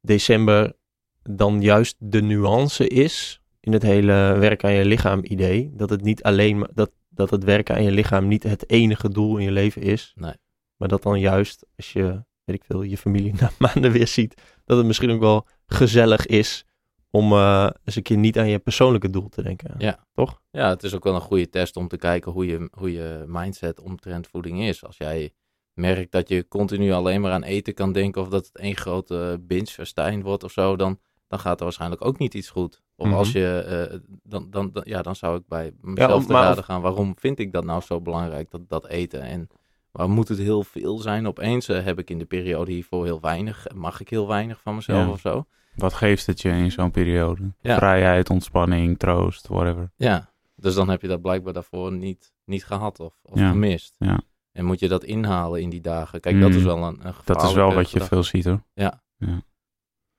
december 0.00 0.76
dan 1.22 1.60
juist 1.60 1.96
de 1.98 2.22
nuance 2.22 2.88
is 2.88 3.40
in 3.60 3.72
het 3.72 3.82
hele 3.82 4.36
werk 4.38 4.64
aan 4.64 4.72
je 4.72 4.84
lichaam 4.84 5.20
idee. 5.22 5.70
Dat 5.74 5.90
het 5.90 6.02
niet 6.02 6.22
alleen 6.22 6.58
maar, 6.58 6.68
dat, 6.74 6.90
dat 7.08 7.30
het 7.30 7.44
werken 7.44 7.74
aan 7.74 7.82
je 7.82 7.90
lichaam 7.90 8.28
niet 8.28 8.42
het 8.42 8.70
enige 8.70 9.08
doel 9.08 9.36
in 9.36 9.44
je 9.44 9.50
leven 9.50 9.82
is. 9.82 10.12
Nee. 10.14 10.34
Maar 10.76 10.88
dat 10.88 11.02
dan 11.02 11.20
juist 11.20 11.66
als 11.76 11.92
je, 11.92 12.24
weet 12.44 12.56
ik 12.56 12.64
veel, 12.64 12.82
je 12.82 12.98
familie 12.98 13.34
na 13.34 13.50
maanden 13.72 13.92
weer 13.92 14.08
ziet, 14.08 14.42
dat 14.64 14.76
het 14.76 14.86
misschien 14.86 15.10
ook 15.10 15.20
wel 15.20 15.46
gezellig 15.66 16.26
is 16.26 16.64
om 17.10 17.32
eh, 17.32 17.70
eens 17.84 17.96
een 17.96 18.02
keer 18.02 18.16
niet 18.16 18.38
aan 18.38 18.48
je 18.48 18.58
persoonlijke 18.58 19.10
doel 19.10 19.28
te 19.28 19.42
denken. 19.42 19.74
Ja. 19.78 20.06
Toch? 20.14 20.40
Ja, 20.50 20.68
het 20.68 20.82
is 20.82 20.94
ook 20.94 21.04
wel 21.04 21.14
een 21.14 21.20
goede 21.20 21.48
test 21.48 21.76
om 21.76 21.88
te 21.88 21.96
kijken 21.96 22.32
hoe 22.32 22.46
je, 22.46 22.68
hoe 22.72 22.92
je 22.92 23.24
mindset 23.26 23.80
omtrent 23.80 24.26
voeding 24.26 24.62
is. 24.62 24.84
Als 24.84 24.96
jij 24.96 25.32
merkt 25.74 26.12
dat 26.12 26.28
je 26.28 26.48
continu 26.48 26.92
alleen 26.92 27.20
maar 27.20 27.32
aan 27.32 27.42
eten 27.42 27.74
kan 27.74 27.92
denken 27.92 28.22
of 28.22 28.28
dat 28.28 28.46
het 28.46 28.58
één 28.58 28.76
grote 28.76 29.38
binge 29.40 30.20
wordt 30.22 30.44
of 30.44 30.52
zo, 30.52 30.76
dan, 30.76 30.98
dan 31.28 31.38
gaat 31.38 31.58
er 31.58 31.64
waarschijnlijk 31.64 32.04
ook 32.04 32.18
niet 32.18 32.34
iets 32.34 32.50
goed. 32.50 32.82
Of 32.96 33.06
Mhm. 33.06 33.16
als 33.16 33.32
je, 33.32 33.58
eh, 33.90 33.98
dan, 34.22 34.50
dan, 34.50 34.70
dan- 34.72 34.82
ja, 34.86 35.02
dan 35.02 35.16
zou 35.16 35.36
ik 35.38 35.42
bij 35.48 35.72
mezelf 35.80 36.12
of- 36.14 36.26
te 36.26 36.32
raden 36.32 36.58
of- 36.58 36.64
gaan. 36.64 36.80
Waarom 36.80 37.12
vind 37.18 37.38
ik 37.38 37.52
dat 37.52 37.64
nou 37.64 37.80
zo 37.82 38.00
belangrijk, 38.00 38.50
dat, 38.50 38.68
dat 38.68 38.86
eten? 38.86 39.20
En 39.22 39.48
waar 39.90 40.10
moet 40.10 40.28
het 40.28 40.38
heel 40.38 40.62
veel 40.64 40.98
zijn? 40.98 41.26
Opeens 41.26 41.68
eh, 41.68 41.84
heb 41.84 41.98
ik 41.98 42.10
in 42.10 42.18
de 42.18 42.24
periode 42.24 42.72
hiervoor 42.72 43.04
heel 43.04 43.20
weinig, 43.20 43.66
mag 43.74 44.00
ik 44.00 44.08
heel 44.08 44.28
weinig 44.28 44.60
van 44.60 44.74
mezelf 44.74 45.06
Ja. 45.06 45.10
of 45.12 45.20
zo. 45.20 45.44
Wat 45.74 45.92
geeft 45.94 46.26
het 46.26 46.40
je 46.42 46.48
in 46.48 46.70
zo'n 46.72 46.90
periode? 46.90 47.52
Ja. 47.60 47.76
Vrijheid, 47.76 48.30
ontspanning, 48.30 48.98
troost, 48.98 49.48
whatever. 49.48 49.90
Ja, 49.96 50.30
dus 50.56 50.74
dan 50.74 50.88
heb 50.88 51.02
je 51.02 51.08
dat 51.08 51.22
blijkbaar 51.22 51.52
daarvoor 51.52 51.92
niet, 51.92 52.32
niet 52.44 52.64
gehad 52.64 53.00
of, 53.00 53.14
of 53.22 53.38
Ja, 53.38 53.48
gemist. 53.50 53.94
ja. 53.98 54.20
En 54.54 54.64
moet 54.64 54.80
je 54.80 54.88
dat 54.88 55.04
inhalen 55.04 55.60
in 55.60 55.70
die 55.70 55.80
dagen. 55.80 56.20
Kijk, 56.20 56.40
dat 56.40 56.54
is 56.54 56.62
wel 56.62 56.82
een, 56.82 57.06
een 57.06 57.14
Dat 57.24 57.42
is 57.42 57.52
wel 57.52 57.72
wat 57.74 57.84
je 57.84 57.92
gedachte. 58.00 58.14
veel 58.14 58.22
ziet 58.22 58.44
hoor. 58.44 58.62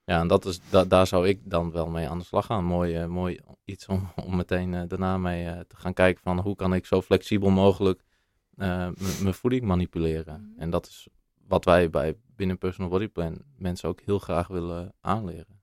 Ja, 0.07 0.19
en 0.19 0.27
dat 0.27 0.45
is, 0.45 0.59
da, 0.69 0.83
daar 0.85 1.07
zou 1.07 1.27
ik 1.27 1.39
dan 1.49 1.71
wel 1.71 1.87
mee 1.87 2.09
aan 2.09 2.17
de 2.19 2.23
slag 2.25 2.45
gaan. 2.45 2.63
Mooi, 2.65 2.95
eh, 2.95 3.05
mooi 3.07 3.39
iets 3.63 3.85
om, 3.87 4.11
om 4.25 4.35
meteen 4.35 4.73
eh, 4.73 4.81
daarna 4.87 5.17
mee 5.17 5.45
eh, 5.47 5.59
te 5.59 5.75
gaan 5.75 5.93
kijken 5.93 6.21
van 6.23 6.39
hoe 6.39 6.55
kan 6.55 6.73
ik 6.73 6.85
zo 6.85 7.01
flexibel 7.01 7.49
mogelijk 7.49 8.03
eh, 8.57 8.89
mijn 9.21 9.33
voeding 9.33 9.63
manipuleren. 9.63 10.49
Mhm. 10.51 10.61
En 10.61 10.69
dat 10.69 10.85
is 10.87 11.07
wat 11.47 11.65
wij 11.65 11.89
bij 11.89 12.15
binnen 12.35 12.57
Personal 12.57 12.89
Body 12.89 13.07
Plan 13.07 13.41
mensen 13.57 13.89
ook 13.89 14.01
heel 14.01 14.19
graag 14.19 14.47
willen 14.47 14.93
aanleren. 15.01 15.61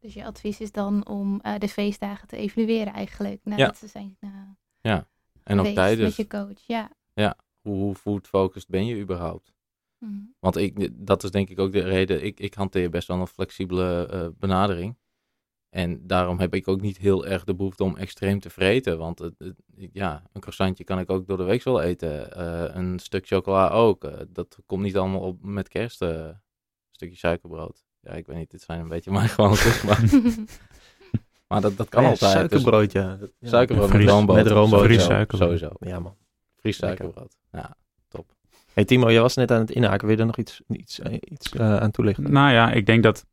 Dus 0.00 0.14
je 0.14 0.24
advies 0.24 0.60
is 0.60 0.72
dan 0.72 1.06
om 1.06 1.40
eh, 1.40 1.58
de 1.58 1.68
feestdagen 1.68 2.28
te 2.28 2.36
evalueren 2.36 2.92
eigenlijk. 2.92 3.40
Nadat 3.44 3.58
Ja. 3.66 3.74
ze 3.74 3.86
zijn 3.86 4.16
eh, 4.20 4.98
En 5.42 5.60
ook 5.60 5.66
tijdens, 5.66 6.16
met 6.16 6.16
je 6.16 6.26
coach. 6.26 6.60
Ja. 6.66 6.90
hoe, 7.14 7.36
hoe 7.70 7.94
food-focused 7.94 8.68
ben 8.68 8.86
je 8.86 8.96
überhaupt? 9.00 9.52
Mhm. 9.98 10.12
Want 10.38 10.56
ik, 10.56 10.88
dat 11.06 11.22
is 11.24 11.30
denk 11.30 11.48
ik 11.48 11.58
ook 11.58 11.72
de 11.72 11.80
reden. 11.82 12.24
Ik, 12.24 12.40
ik 12.40 12.54
hanteer 12.54 12.90
best 12.90 13.08
wel 13.08 13.20
een 13.20 13.26
flexibele 13.26 14.06
eh, 14.06 14.26
benadering. 14.38 14.96
En 15.70 16.06
daarom 16.06 16.38
heb 16.38 16.54
ik 16.54 16.68
ook 16.68 16.80
niet 16.80 16.98
heel 16.98 17.26
erg 17.26 17.44
de 17.44 17.54
behoefte 17.54 17.84
om 17.84 17.96
extreem 17.96 18.40
te 18.40 18.50
vreten. 18.50 18.98
Want 18.98 19.18
het, 19.18 19.34
het- 19.38 19.56
ja, 19.92 20.22
een 20.32 20.40
croissantje 20.40 20.84
kan 20.84 20.98
ik 20.98 21.10
ook 21.10 21.26
door 21.26 21.36
de 21.36 21.42
week 21.44 21.62
wel 21.62 21.80
eten. 21.82 22.32
Eh, 22.32 22.74
een 22.76 22.98
stuk 22.98 23.26
chocola 23.26 23.68
ook. 23.68 24.04
Eh, 24.04 24.20
dat 24.28 24.58
komt 24.66 24.82
niet 24.82 24.96
allemaal 24.96 25.20
op 25.20 25.42
met 25.42 25.68
kerst. 25.68 26.02
eh, 26.02 26.08
een 26.10 26.36
stukje 26.90 27.16
suikerbrood. 27.16 27.84
Ja, 28.00 28.10
ik 28.12 28.26
weet 28.26 28.36
niet, 28.36 28.50
dit 28.50 28.62
zijn 28.62 28.80
een 28.80 28.88
beetje 28.88 29.10
mijn 29.10 29.28
gewoontes. 29.36 29.82
Maar, 29.82 30.02
maar 31.48 31.60
dat, 31.60 31.76
dat 31.76 31.88
kan 31.88 32.02
Ja, 32.02 32.08
altijd. 32.08 32.32
Dus 32.32 32.40
Suikerbrood, 32.60 32.92
ja. 32.92 33.18
Ja. 33.40 33.48
suikerbrood 33.48 33.92
met 33.92 34.08
roomboter. 34.08 34.42
met 34.44 34.52
roomboter. 34.52 35.26
Sowieso. 35.36 35.70
Ja, 35.78 35.98
man. 36.00 36.16
Fries 36.64 36.80
Lekker. 36.80 37.04
suikerbrood. 37.04 37.36
Ja. 37.52 37.76
Hey 38.72 38.84
Timo, 38.84 39.10
jij 39.10 39.20
was 39.20 39.34
net 39.34 39.50
aan 39.50 39.60
het 39.60 39.70
inhaken. 39.70 40.06
Wil 40.06 40.16
je 40.16 40.20
er 40.20 40.26
nog 40.26 40.36
iets, 40.36 40.62
iets, 40.68 41.00
eh, 41.00 41.12
iets 41.20 41.50
eh, 41.50 41.76
aan 41.76 41.90
toelichten? 41.90 42.32
Nou 42.32 42.52
ja, 42.52 42.72
ik 42.72 42.86
denk 42.86 43.02
dat, 43.02 43.26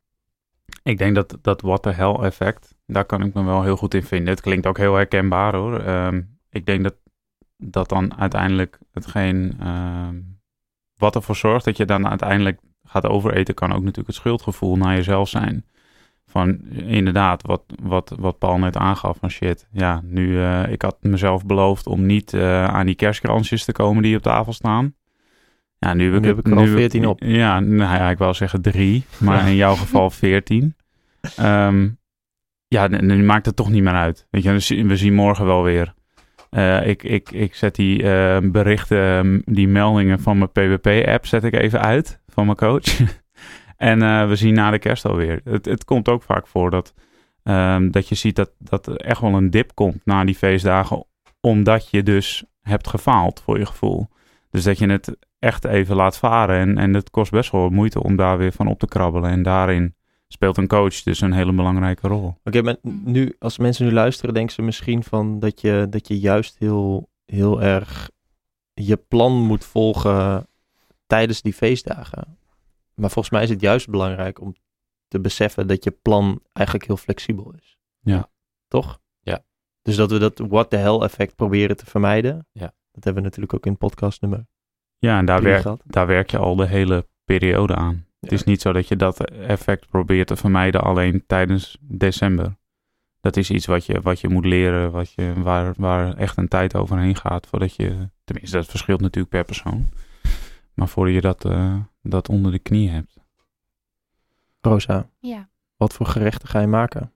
ik 0.82 0.98
denk 0.98 1.14
dat 1.14 1.38
dat 1.42 1.60
what 1.60 1.82
the 1.82 1.90
hell 1.90 2.14
effect, 2.14 2.74
daar 2.86 3.04
kan 3.04 3.22
ik 3.22 3.34
me 3.34 3.44
wel 3.44 3.62
heel 3.62 3.76
goed 3.76 3.94
in 3.94 4.02
vinden. 4.02 4.28
Het 4.28 4.40
klinkt 4.40 4.66
ook 4.66 4.76
heel 4.76 4.94
herkenbaar 4.94 5.54
hoor. 5.54 5.80
Ehm, 5.80 6.22
ik 6.50 6.66
denk 6.66 6.82
dat 6.82 6.94
dat 7.56 7.88
dan 7.88 8.18
uiteindelijk 8.18 8.78
hetgeen 8.92 9.56
ehm, 9.60 10.20
wat 10.96 11.14
ervoor 11.14 11.36
zorgt 11.36 11.64
dat 11.64 11.76
je 11.76 11.84
dan 11.84 12.08
uiteindelijk 12.08 12.60
gaat 12.84 13.06
overeten, 13.06 13.54
kan 13.54 13.70
ook 13.72 13.80
natuurlijk 13.80 14.06
het 14.06 14.16
schuldgevoel 14.16 14.76
naar 14.76 14.96
jezelf 14.96 15.28
zijn. 15.28 15.66
Van 16.32 16.58
inderdaad, 16.86 17.42
wat, 17.42 17.62
wat, 17.82 18.14
wat 18.18 18.38
Paul 18.38 18.58
net 18.58 18.76
aangaf 18.76 19.16
van 19.20 19.30
shit. 19.30 19.66
Ja, 19.72 20.00
nu, 20.04 20.42
eh, 20.42 20.62
ik 20.72 20.82
had 20.82 20.96
mezelf 21.00 21.46
beloofd 21.46 21.86
om 21.86 22.06
niet 22.06 22.34
eh, 22.34 22.64
aan 22.64 22.86
die 22.86 22.94
kerstkransjes 22.94 23.64
te 23.64 23.72
komen 23.72 24.02
die 24.02 24.16
op 24.16 24.22
tafel 24.22 24.52
staan. 24.52 24.94
Ja, 25.78 25.94
nu 25.94 26.12
heb 26.12 26.22
ik, 26.22 26.24
heb 26.36 26.46
er 26.46 26.56
al 26.56 26.64
nu- 26.64 26.70
14 26.72 27.06
op. 27.06 27.20
Ja, 27.24 27.60
nou 27.60 27.94
ja, 27.96 28.10
ik 28.10 28.18
wou 28.18 28.34
zeggen 28.34 28.62
drie, 28.62 29.04
maar 29.18 29.48
in 29.48 29.54
jouw 29.54 29.74
geval 29.74 30.10
14. 30.10 30.76
Ehm, 31.36 31.88
ja, 32.68 32.86
nu 32.88 33.22
maakt 33.22 33.46
het 33.46 33.56
toch 33.56 33.70
niet 33.70 33.82
meer 33.82 33.92
uit. 33.94 34.26
Weet 34.30 34.42
je, 34.42 34.84
we 34.86 34.96
zien- 34.96 35.14
morgen 35.14 35.46
wel 35.46 35.62
weer. 35.62 35.94
Eh, 36.50 36.86
ik, 36.86 37.02
ik, 37.02 37.30
ik 37.30 37.54
zet 37.54 37.74
die 37.74 37.98
berichten, 38.50 39.42
die 39.44 39.68
meldingen 39.68 40.20
van 40.20 40.38
mijn 40.38 40.52
PWP-app 40.52 41.26
zet 41.26 41.44
ik 41.44 41.54
even 41.54 41.80
uit 41.80 42.20
van 42.28 42.44
mijn 42.44 42.56
coach. 42.56 42.98
en 43.82 44.02
eh, 44.02 44.28
we 44.28 44.36
zien 44.36 44.54
na 44.54 44.70
de 44.70 44.78
kerst 44.78 45.04
alweer. 45.04 45.40
Het, 45.44 45.64
het 45.64 45.84
komt 45.84 46.08
ook 46.08 46.22
vaak 46.22 46.46
voor 46.46 46.70
dat, 46.70 46.94
ehm, 47.42 47.90
dat 47.90 48.08
je 48.08 48.14
ziet 48.14 48.36
dat, 48.36 48.50
dat 48.58 48.86
er 48.86 48.96
echt 48.96 49.20
wel 49.20 49.34
een 49.34 49.50
dip 49.50 49.74
komt 49.74 50.00
na 50.04 50.24
die 50.24 50.34
feestdagen. 50.34 51.04
Omdat 51.40 51.90
je 51.90 52.02
dus 52.02 52.44
hebt 52.60 52.88
gefaald 52.88 53.40
voor 53.40 53.58
je 53.58 53.66
gevoel. 53.66 54.08
Dus 54.50 54.64
dat 54.64 54.78
je 54.78 54.86
het 54.86 55.16
echt 55.38 55.64
even 55.64 55.96
laat 55.96 56.18
varen. 56.18 56.58
En, 56.58 56.78
en 56.78 56.94
het 56.94 57.10
kost 57.10 57.30
best 57.30 57.50
wel 57.50 57.68
moeite 57.68 58.02
om 58.02 58.16
daar 58.16 58.38
weer 58.38 58.52
van 58.52 58.66
op 58.66 58.78
te 58.78 58.86
krabbelen. 58.86 59.30
En 59.30 59.42
daarin 59.42 59.94
speelt 60.28 60.56
een 60.56 60.66
coach 60.66 61.02
dus 61.02 61.20
een 61.20 61.32
hele 61.32 61.52
belangrijke 61.52 62.08
rol. 62.08 62.34
Oké, 62.44 62.62
maar 62.62 62.76
Mm. 62.82 63.00
nu, 63.04 63.36
als 63.38 63.58
mensen 63.58 63.86
nu 63.86 63.92
luisteren, 63.92 64.34
denken 64.34 64.54
ze 64.54 64.62
misschien 64.62 65.02
van 65.02 65.38
dat 65.38 65.60
je, 65.60 65.86
dat 65.90 66.08
je 66.08 66.18
juist 66.18 66.56
heel, 66.58 67.08
heel 67.26 67.62
erg 67.62 68.10
je 68.74 68.96
plan 68.96 69.32
moet 69.32 69.64
volgen 69.64 70.46
tijdens 71.06 71.42
die 71.42 71.52
feestdagen. 71.52 72.40
Maar 73.02 73.10
volgens 73.10 73.34
mij 73.34 73.42
is 73.42 73.48
het 73.48 73.60
juist 73.60 73.88
belangrijk 73.88 74.40
om 74.40 74.54
te 75.08 75.20
beseffen 75.20 75.66
dat 75.66 75.84
je 75.84 75.90
plan 75.90 76.42
eigenlijk 76.52 76.86
heel 76.86 76.96
flexibel 76.96 77.54
is. 77.54 77.78
Ja. 78.00 78.30
Toch? 78.68 79.00
Ja. 79.20 79.44
Dus 79.82 79.96
dat 79.96 80.10
we 80.10 80.18
dat 80.18 80.38
what 80.38 80.70
the 80.70 80.76
hell 80.76 80.98
effect 80.98 81.36
proberen 81.36 81.76
te 81.76 81.86
vermijden. 81.86 82.46
Ja. 82.52 82.74
Dat 82.92 83.04
hebben 83.04 83.22
we 83.22 83.28
natuurlijk 83.28 83.54
ook 83.54 83.66
in 83.66 83.76
podcast 83.76 84.20
nummer 84.20 84.46
Ja, 84.98 85.18
en 85.18 85.24
daar, 85.24 85.42
werk, 85.42 85.76
daar 85.84 86.06
werk 86.06 86.30
je 86.30 86.38
al 86.38 86.56
de 86.56 86.66
hele 86.66 87.06
periode 87.24 87.74
aan. 87.74 88.06
Het 88.20 88.32
is 88.32 88.44
niet 88.44 88.60
zo 88.60 88.72
dat 88.72 88.88
je 88.88 88.96
dat 88.96 89.30
effect 89.30 89.88
probeert 89.88 90.26
te 90.26 90.36
vermijden 90.36 90.82
alleen 90.82 91.24
tijdens 91.26 91.78
december. 91.80 92.56
Dat 93.20 93.36
is 93.36 93.50
iets 93.50 93.66
wat 93.66 93.86
je, 93.86 94.00
wat 94.00 94.20
je 94.20 94.28
moet 94.28 94.44
leren, 94.44 94.90
wat 94.90 95.12
je, 95.12 95.32
waar, 95.36 95.74
waar 95.76 96.16
echt 96.16 96.36
een 96.36 96.48
tijd 96.48 96.74
overheen 96.74 97.16
gaat 97.16 97.46
voordat 97.46 97.74
je... 97.74 98.08
Tenminste, 98.24 98.56
dat 98.56 98.66
verschilt 98.66 99.00
natuurlijk 99.00 99.34
per 99.34 99.44
persoon. 99.44 99.88
Maar 100.74 100.88
voordat 100.88 101.14
je 101.14 101.20
dat, 101.20 101.44
eh, 101.44 101.80
dat 102.02 102.28
onder 102.28 102.52
de 102.52 102.58
knie 102.58 102.88
hebt. 102.90 103.16
Rosa, 104.60 105.08
Ja. 105.18 105.48
wat 105.76 105.92
voor 105.92 106.06
gerechten 106.06 106.48
ga 106.48 106.60
je 106.60 106.66
maken? 106.66 107.12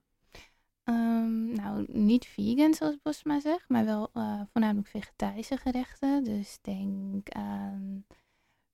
Ehm, 0.85 1.53
nou, 1.53 1.85
niet 1.89 2.27
vegan 2.27 2.75
zoals 2.75 2.97
Bosma 3.03 3.41
zegt, 3.41 3.69
maar 3.69 3.85
wel 3.85 4.11
eh, 4.13 4.41
voornamelijk 4.53 4.89
vegetarische 4.89 5.57
gerechten. 5.57 6.25
Dus 6.25 6.59
denk 6.63 7.29
aan 7.31 8.05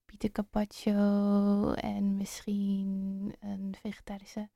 pita 0.04 0.28
carpaccio 0.32 1.72
en 1.72 2.16
misschien 2.16 3.34
een 3.40 3.74
vegetarische 3.82 4.48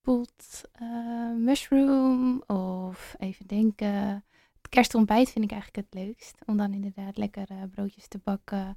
pulled 0.00 0.68
eh, 0.72 1.34
mushroom. 1.36 2.42
Of 2.46 3.14
even 3.18 3.46
denken. 3.46 4.24
Het 4.56 4.68
kerstontbijt 4.68 5.30
vind 5.30 5.44
ik 5.44 5.50
eigenlijk 5.52 5.86
het 5.90 6.02
leukst. 6.04 6.38
Om 6.46 6.56
dan 6.56 6.72
inderdaad 6.72 7.16
lekker 7.16 7.68
broodjes 7.70 8.08
te 8.08 8.18
bakken 8.24 8.76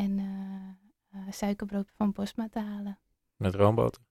en 0.00 0.18
eh, 0.18 1.20
eh, 1.20 1.32
suikerbrood 1.32 1.90
van 1.96 2.12
Bosma 2.12 2.48
te 2.48 2.60
halen. 2.60 2.98
Met 3.36 3.54
roomboter. 3.54 4.02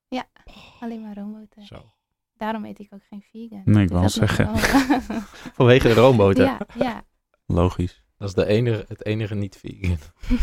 Alleen 0.79 1.01
maar 1.01 1.15
roomboter. 1.15 1.65
Zo. 1.65 1.93
Daarom 2.33 2.65
eet 2.65 2.79
ik 2.79 2.93
ook 2.93 3.03
geen 3.09 3.21
vegan. 3.21 3.61
Nee, 3.65 3.83
ik 3.83 3.89
Dus 3.89 3.97
wou 3.97 4.09
zeggen. 4.09 4.57
Vanwege 5.57 5.87
de 5.87 5.93
roomboter. 5.93 6.45
ja, 6.45 6.59
ja. 6.75 7.03
Logisch. 7.45 8.03
Dat 8.17 8.27
is 8.27 8.33
de 8.33 8.45
enige, 8.45 8.85
het 8.87 9.05
enige 9.05 9.35
niet-vegan. 9.35 9.97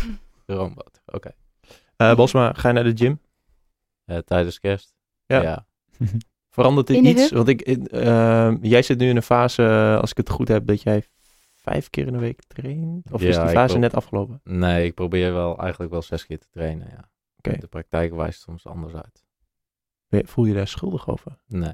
roomboter, 0.45 1.01
oké. 1.05 1.31
Eh, 1.95 2.15
Bosma, 2.15 2.53
ga 2.53 2.67
je 2.67 2.73
naar 2.73 2.83
de 2.83 2.97
gym? 2.97 3.21
Eh, 4.05 4.17
tijdens 4.17 4.59
kerst? 4.59 4.95
Ja. 5.25 5.41
ja. 5.41 5.67
Verandert 6.49 6.87
dit 6.87 7.03
de 7.03 7.09
iets? 7.09 7.31
Want 7.31 7.47
ik, 7.47 7.89
jij 8.61 8.81
zit 8.81 8.97
nu 8.97 9.09
in 9.09 9.15
een 9.15 9.21
fase, 9.21 9.97
als 10.01 10.11
ik 10.11 10.17
het 10.17 10.29
goed 10.29 10.47
heb, 10.47 10.67
dat 10.67 10.81
jij 10.81 11.03
vijf 11.71 11.89
keer 11.89 12.07
in 12.07 12.13
de 12.13 12.19
week 12.19 12.39
traint? 12.47 13.11
Of 13.11 13.21
is 13.21 13.37
die 13.37 13.47
fase 13.47 13.77
net 13.77 13.95
afgelopen? 13.95 14.41
Nee, 14.43 14.85
ik 14.85 14.93
probeer 14.93 15.33
wel 15.33 15.57
eigenlijk 15.59 15.91
wel 15.91 16.01
zes 16.01 16.25
keer 16.25 16.39
te 16.39 16.49
trainen, 16.49 16.87
ja. 16.91 17.09
Oké. 17.37 17.59
De 17.59 17.67
praktijk 17.67 18.13
wijst 18.13 18.41
soms 18.41 18.65
anders 18.65 18.93
uit. 18.93 19.25
Voel 20.27 20.45
je 20.45 20.53
daar 20.53 20.67
schuldig 20.67 21.07
over? 21.09 21.37
Nee. 21.47 21.73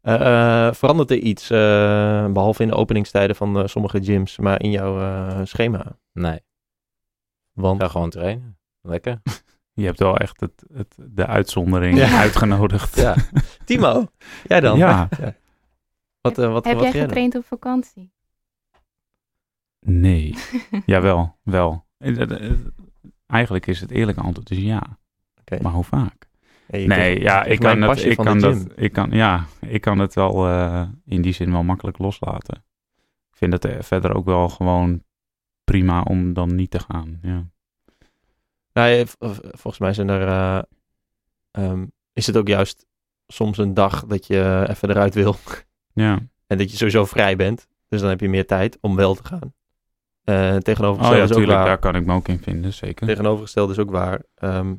Eh, 0.00 0.66
eh, 0.66 0.74
verandert 0.74 1.10
er 1.10 1.18
iets, 1.18 1.50
eh, 1.50 2.26
behalve 2.32 2.62
in 2.62 2.68
de 2.68 2.74
openingstijden 2.74 3.36
van 3.36 3.58
eh, 3.58 3.66
sommige 3.66 4.02
gyms, 4.02 4.38
maar 4.38 4.62
in 4.62 4.70
jouw 4.70 5.00
eh, 5.00 5.40
schema? 5.44 5.98
Nee. 6.12 6.40
Want 7.52 7.82
Ga 7.82 7.88
gewoon 7.88 8.10
trainen. 8.10 8.58
Lekker. 8.80 9.20
Je 9.72 9.84
hebt 9.84 9.98
wel 9.98 10.16
echt 10.16 10.40
het, 10.40 10.64
het, 10.72 10.96
de 10.96 11.26
uitzondering 11.26 11.98
Ja. 11.98 12.18
uitgenodigd. 12.24 12.96
Ja. 12.96 13.14
Timo, 13.64 14.06
jij 14.44 14.60
dan? 14.60 14.78
Ja. 14.78 15.08
Wat, 16.20 16.38
eh, 16.38 16.52
wat, 16.52 16.64
Heb 16.64 16.78
wat 16.78 16.92
jij 16.92 17.02
getraind 17.02 17.34
op 17.34 17.44
vakantie? 17.44 18.12
Nee. 19.80 20.34
Jawel, 20.86 21.38
wel. 21.42 21.86
Eh, 21.98 22.20
eh, 22.20 22.52
Eigenlijk 23.28 23.66
is 23.66 23.80
het 23.80 23.90
eerlijke 23.90 24.20
antwoord 24.20 24.48
dus 24.48 24.58
ja. 24.58 24.98
Oké. 25.40 25.62
Maar 25.62 25.72
hoe 25.72 25.84
vaak? 25.84 26.28
Hey, 26.66 26.86
nee, 26.86 27.20
ja, 27.20 27.44
ik 27.44 27.58
kan, 27.58 27.80
dat, 27.80 28.04
ik, 28.04 28.16
kan 28.16 28.38
dat, 28.38 28.66
ik, 28.76 28.92
kan, 28.92 29.10
ja, 29.10 29.46
ik 29.60 29.80
kan 29.80 29.98
het 29.98 30.14
wel 30.14 30.46
eh, 30.46 30.88
in 31.04 31.22
die 31.22 31.32
zin 31.32 31.52
wel 31.52 31.62
makkelijk 31.62 31.98
loslaten. 31.98 32.64
Ik 33.30 33.36
vind 33.36 33.52
het 33.52 33.64
eh, 33.64 33.76
verder 33.80 34.14
ook 34.14 34.24
wel 34.24 34.48
gewoon 34.48 35.02
prima 35.64 36.02
om 36.02 36.32
dan 36.32 36.54
niet 36.54 36.70
te 36.70 36.78
gaan. 36.78 37.18
Ja. 37.22 37.46
Nou, 38.72 39.06
volgens 39.40 39.78
mij 39.78 39.92
zijn 39.92 40.08
er, 40.08 40.28
eh, 40.28 40.62
ehm, 41.50 41.86
is 42.12 42.26
het 42.26 42.36
ook 42.36 42.48
juist 42.48 42.86
soms 43.26 43.58
een 43.58 43.74
dag 43.74 44.06
dat 44.06 44.26
je 44.26 44.66
even 44.68 44.90
eruit 44.90 45.14
wil. 45.14 45.36
Ja. 45.92 46.18
En 46.46 46.58
dat 46.58 46.70
je 46.70 46.76
sowieso 46.76 47.04
vrij 47.04 47.36
bent. 47.36 47.68
Dus 47.88 48.00
dan 48.00 48.08
heb 48.08 48.20
je 48.20 48.28
meer 48.28 48.46
tijd 48.46 48.78
om 48.80 48.96
wel 48.96 49.14
te 49.14 49.24
gaan. 49.24 49.54
Eh 50.28 50.34
Oh 50.54 50.58
tegenovergesteld 50.58 51.18
ja, 51.18 51.24
is 51.24 51.30
ook 51.30 51.36
tuurlijk, 51.36 51.58
waar. 51.58 51.66
daar 51.66 51.78
kan 51.78 51.94
ik 51.94 52.06
me 52.06 52.14
ook 52.14 52.28
in 52.28 52.38
vinden, 52.38 52.72
zeker. 52.72 53.06
Tegenovergesteld 53.06 53.70
is 53.70 53.78
ook 53.78 53.90
waar. 53.90 54.22
ehm, 54.34 54.74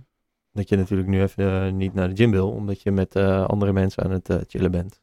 dat 0.52 0.70
je 0.70 0.76
natuurlijk 0.78 1.10
nu 1.10 1.22
even 1.22 1.66
eh, 1.66 1.72
niet 1.72 1.94
naar 1.94 2.10
de 2.10 2.16
gym 2.16 2.32
wil. 2.32 2.52
Omdat 2.52 2.82
je 2.82 2.92
met 2.92 3.16
eh, 3.16 3.46
andere 3.46 3.74
mensen 3.74 4.04
aan 4.04 4.12
het 4.12 4.44
chillen 4.48 4.72
bent. 4.72 5.02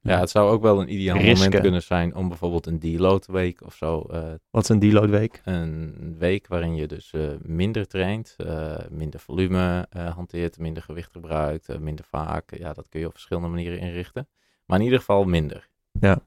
Ja, 0.00 0.18
het 0.20 0.30
zou 0.30 0.50
ook 0.50 0.62
wel 0.62 0.80
een 0.80 0.92
ideaal 0.92 1.16
Risken. 1.18 1.38
moment 1.38 1.60
kunnen 1.62 1.82
zijn 1.82 2.14
om 2.14 2.28
bijvoorbeeld 2.28 2.66
een 2.66 2.78
deload 2.78 3.26
week 3.26 3.62
of 3.64 3.74
zo. 3.74 4.00
eh, 4.00 4.32
Wat 4.50 4.62
is 4.62 4.68
een 4.68 4.78
deload 4.78 5.10
week? 5.10 5.40
een 5.44 6.14
week 6.18 6.46
waarin 6.46 6.74
je 6.74 6.86
dus 6.86 7.12
eh, 7.12 7.22
minder 7.42 7.86
traint, 7.86 8.34
eh, 8.36 8.78
minder 8.90 9.20
volume 9.20 9.86
eh, 9.90 10.14
hanteert, 10.14 10.58
minder 10.58 10.82
gewicht 10.82 11.10
gebruikt, 11.12 11.68
eh, 11.68 11.78
minder 11.78 12.04
vaak. 12.04 12.56
Ja, 12.58 12.72
dat 12.72 12.88
kun 12.88 13.00
je 13.00 13.06
op 13.06 13.12
verschillende 13.12 13.48
manieren 13.48 13.78
inrichten. 13.78 14.28
Maar 14.66 14.78
in 14.78 14.84
ieder 14.84 14.98
geval 14.98 15.24
minder. 15.24 15.68
Ja. 16.00 16.18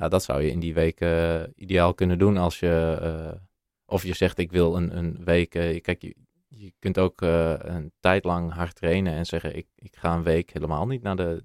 Ja, 0.00 0.08
dat 0.08 0.24
zou 0.24 0.42
je 0.42 0.50
in 0.50 0.60
die 0.60 0.74
week 0.74 1.00
eh, 1.00 1.42
ideaal 1.54 1.94
kunnen 1.94 2.18
doen 2.18 2.36
als 2.36 2.60
je... 2.60 2.98
eh, 3.00 3.40
of 3.84 4.02
je 4.02 4.14
zegt, 4.14 4.38
ik 4.38 4.50
wil 4.50 4.76
een, 4.76 4.96
een 4.96 5.24
week... 5.24 5.54
eh, 5.54 5.80
kijk, 5.80 6.02
je, 6.02 6.16
je 6.48 6.72
kunt 6.78 6.98
ook 6.98 7.20
een 7.20 7.92
tijd 8.00 8.24
lang 8.24 8.52
hard 8.52 8.74
trainen 8.74 9.12
en 9.12 9.26
zeggen... 9.26 9.56
Ik, 9.56 9.66
ik 9.74 9.96
ga 9.96 10.14
een 10.14 10.22
week 10.22 10.50
helemaal 10.52 10.86
niet 10.86 11.02
naar 11.02 11.16
de 11.16 11.42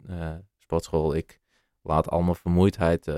sportschool. 0.57 1.15
Ik 1.15 1.39
laat 1.81 2.09
al 2.09 2.21
mijn 2.21 2.35
vermoeidheid 2.35 3.11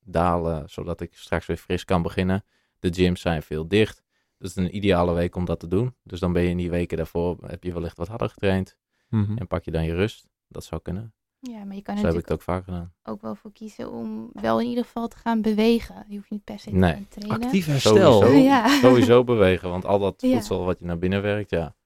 dalen, 0.00 0.68
zodat 0.68 1.00
ik 1.00 1.14
straks 1.14 1.46
weer 1.46 1.56
fris 1.56 1.84
kan 1.84 2.02
beginnen. 2.02 2.44
De 2.78 2.92
gyms 2.92 3.20
zijn 3.20 3.42
veel 3.42 3.68
dicht. 3.68 4.02
Het 4.38 4.48
is 4.48 4.56
een 4.56 4.76
ideale 4.76 5.12
week 5.12 5.36
om 5.36 5.44
dat 5.44 5.60
te 5.60 5.68
doen. 5.68 5.94
Dus 6.02 6.20
dan 6.20 6.32
ben 6.32 6.42
je 6.42 6.48
in 6.48 6.56
die 6.56 6.70
weken 6.70 6.96
daarvoor, 6.96 7.36
heb 7.46 7.64
je 7.64 7.72
wellicht 7.72 7.96
wat 7.96 8.08
harder 8.08 8.28
getraind. 8.28 8.76
Mhm. 9.08 9.36
En 9.38 9.46
pak 9.46 9.64
je 9.64 9.70
dan 9.70 9.84
je 9.84 9.94
rust. 9.94 10.28
Dat 10.48 10.64
zou 10.64 10.82
kunnen. 10.82 11.14
Ja, 11.40 11.64
maar 11.64 11.74
je 11.76 11.82
kan 11.82 11.94
er 11.94 12.00
Zo 12.00 12.06
heb 12.06 12.14
ik 12.14 12.20
het 12.22 12.32
ook 12.32 12.42
vaak 12.42 12.64
gedaan. 12.64 12.92
ook 13.02 13.22
wel 13.22 13.34
voor 13.34 13.52
kiezen 13.52 13.90
om 13.92 14.30
wel 14.32 14.60
in 14.60 14.68
ieder 14.68 14.84
geval 14.84 15.08
te 15.08 15.16
gaan 15.16 15.42
bewegen. 15.42 16.04
Je 16.08 16.16
hoeft 16.16 16.30
niet 16.30 16.44
per 16.44 16.58
se 16.58 16.70
te 16.70 16.76
Nee. 16.76 16.92
gaan 16.92 17.08
trainen. 17.08 17.42
Actief 17.42 17.66
herstel. 17.66 18.12
Sowieso. 18.20 18.38
Ja. 18.50 18.68
Sowieso 18.68 19.24
bewegen, 19.24 19.70
want 19.70 19.84
al 19.84 19.98
dat 19.98 20.22
Ja. 20.22 20.32
voedsel 20.32 20.64
wat 20.64 20.78
je 20.78 20.84
naar 20.84 20.98
binnen 20.98 21.22
werkt, 21.22 21.50
ja. 21.50 21.76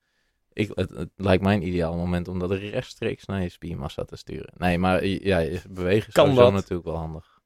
Ik, 0.53 0.71
het, 0.75 0.91
het 0.91 1.11
lijkt 1.17 1.43
mij 1.43 1.55
een 1.55 1.67
ideaal 1.67 1.97
moment 1.97 2.29
om 2.29 2.39
dat 2.39 2.51
rechtstreeks 2.51 3.25
naar 3.25 3.43
je 3.43 3.49
spiermassa 3.49 4.05
te 4.05 4.17
sturen. 4.17 4.53
Nee, 4.57 4.79
maar 4.79 5.05
ja, 5.07 5.37
bewegen 5.71 6.09
is 6.09 6.13
Kan 6.15 6.25
sowieso 6.25 6.43
dat? 6.43 6.53
natuurlijk 6.53 6.85
wel 6.89 6.97
handig. 6.97 7.41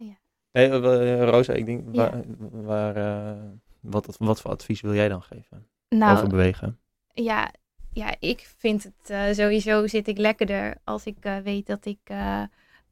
Hey, 0.51 0.71
eh, 0.71 1.21
eh, 1.23 1.29
Rosa, 1.29 1.53
ik 1.53 1.67
denk, 1.67 1.85
Ja. 1.93 1.93
waar, 1.93 2.25
waar, 2.63 2.97
eh, 3.37 3.43
wat, 3.81 4.17
wat 4.19 4.41
voor 4.41 4.51
advies 4.51 4.81
wil 4.81 4.95
jij 4.95 5.09
dan 5.09 5.23
geven 5.23 5.67
Nou, 5.89 6.17
over 6.17 6.29
bewegen? 6.29 6.79
ja, 7.15 7.53
ja, 7.97 8.15
ik 8.19 8.51
vind 8.59 8.83
het 8.83 9.11
eh, 9.11 9.33
sowieso 9.33 9.87
zit 9.87 10.09
ik 10.09 10.19
lekkerder 10.19 10.77
als 10.85 11.05
ik 11.05 11.17
eh, 11.21 11.37
weet 11.39 11.67
dat 11.67 11.85
ik 11.85 11.99
eh, 12.05 12.43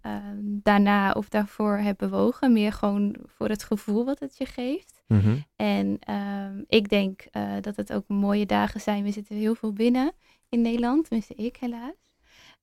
ehm, 0.01 0.39
daarna 0.43 1.13
of 1.13 1.29
daarvoor 1.29 1.77
heb 1.77 1.99
bewogen. 1.99 2.53
Meer 2.53 2.73
gewoon 2.73 3.17
voor 3.27 3.49
het 3.49 3.65
gevoel 3.65 4.05
wat 4.05 4.21
het 4.21 4.39
je 4.39 4.47
geeft. 4.47 5.03
Mhm. 5.07 5.37
En 5.57 5.97
ehm, 6.01 6.63
ik 6.69 6.89
denk 6.89 7.23
dat 7.61 7.77
het 7.77 7.93
ook 7.93 8.09
mooie 8.09 8.47
dagen 8.47 8.81
zijn. 8.81 9.05
We 9.05 9.11
zitten 9.11 9.37
heel 9.37 9.55
veel 9.55 9.73
binnen 9.73 10.13
in 10.49 10.61
Nederland, 10.61 11.05
tenminste 11.05 11.35
ik 11.35 11.57
helaas. 11.57 12.14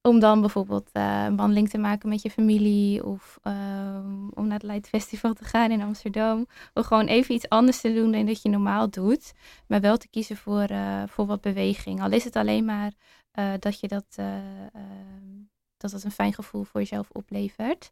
Om 0.02 0.20
dan 0.20 0.40
bijvoorbeeld 0.42 0.90
eh, 0.92 1.24
een 1.28 1.36
wandeling 1.36 1.70
te 1.70 1.78
maken 1.78 2.10
met 2.10 2.22
je 2.22 2.30
familie 2.32 3.06
of 3.06 3.40
ehm, 3.42 4.28
om 4.34 4.48
naar 4.48 4.58
het 4.60 4.64
Light 4.64 4.88
Festival 4.88 5.34
te 5.34 5.44
gaan 5.44 5.72
in 5.72 5.82
Amsterdam. 5.82 6.46
Of 6.74 6.86
gewoon 6.86 7.06
even 7.06 7.36
iets 7.36 7.50
anders 7.50 7.82
te 7.82 7.94
doen 7.94 8.12
dan 8.12 8.26
dat 8.26 8.42
je 8.42 8.50
normaal 8.50 8.90
doet. 8.90 9.34
Maar 9.68 9.82
wel 9.82 9.98
te 9.98 10.08
kiezen 10.10 10.38
voor, 10.38 10.64
eh, 10.64 11.04
voor 11.08 11.26
wat 11.26 11.42
beweging. 11.42 12.02
Al 12.02 12.12
is 12.12 12.24
het 12.24 12.36
alleen 12.36 12.66
maar 12.66 12.92
eh, 13.32 13.52
dat 13.60 13.80
je 13.80 13.88
dat, 13.88 14.06
eh, 14.16 14.36
ehm, 14.66 15.40
dat 15.78 15.92
het 15.92 16.04
een 16.04 16.12
fijn 16.12 16.34
gevoel 16.34 16.64
voor 16.64 16.80
jezelf 16.82 17.10
oplevert. 17.12 17.92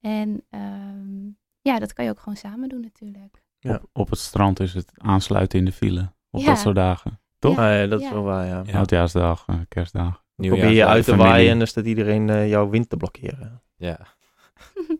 En 0.00 0.44
ehm, 0.50 1.26
ja, 1.60 1.78
dat 1.78 1.92
kan 1.92 2.04
je 2.04 2.10
ook 2.10 2.18
gewoon 2.20 2.36
samen 2.36 2.68
doen 2.68 2.80
natuurlijk. 2.80 3.42
Ja. 3.58 3.74
Op, 3.74 3.88
op 3.92 4.10
het 4.10 4.18
strand 4.18 4.60
is 4.60 4.74
het 4.74 4.92
aansluiten 4.96 5.58
in 5.58 5.64
de 5.64 5.72
file. 5.72 6.12
Op 6.30 6.40
Ja. 6.40 6.46
dat 6.46 6.58
soort 6.58 6.74
dagen. 6.76 7.20
Toch? 7.38 7.56
Ja. 7.56 7.70
Ah, 7.72 7.78
ja, 7.80 7.86
dat 7.86 8.00
is 8.00 8.06
Ja. 8.06 8.12
wel 8.12 8.22
waar, 8.22 8.46
ja. 8.46 8.62
Ja. 8.66 8.76
Oudjaarsdag, 8.76 9.44
eh, 9.46 9.56
Probeer 10.48 10.70
je 10.70 10.86
uit 10.86 11.04
te 11.04 11.10
familie. 11.10 11.30
waaien 11.30 11.50
en 11.50 11.58
dan 11.58 11.66
staat 11.66 11.84
iedereen 11.84 12.30
eh, 12.30 12.48
jouw 12.48 12.68
wind 12.68 12.88
te 12.88 12.96
blokkeren. 12.96 13.62
Ja. 13.76 13.98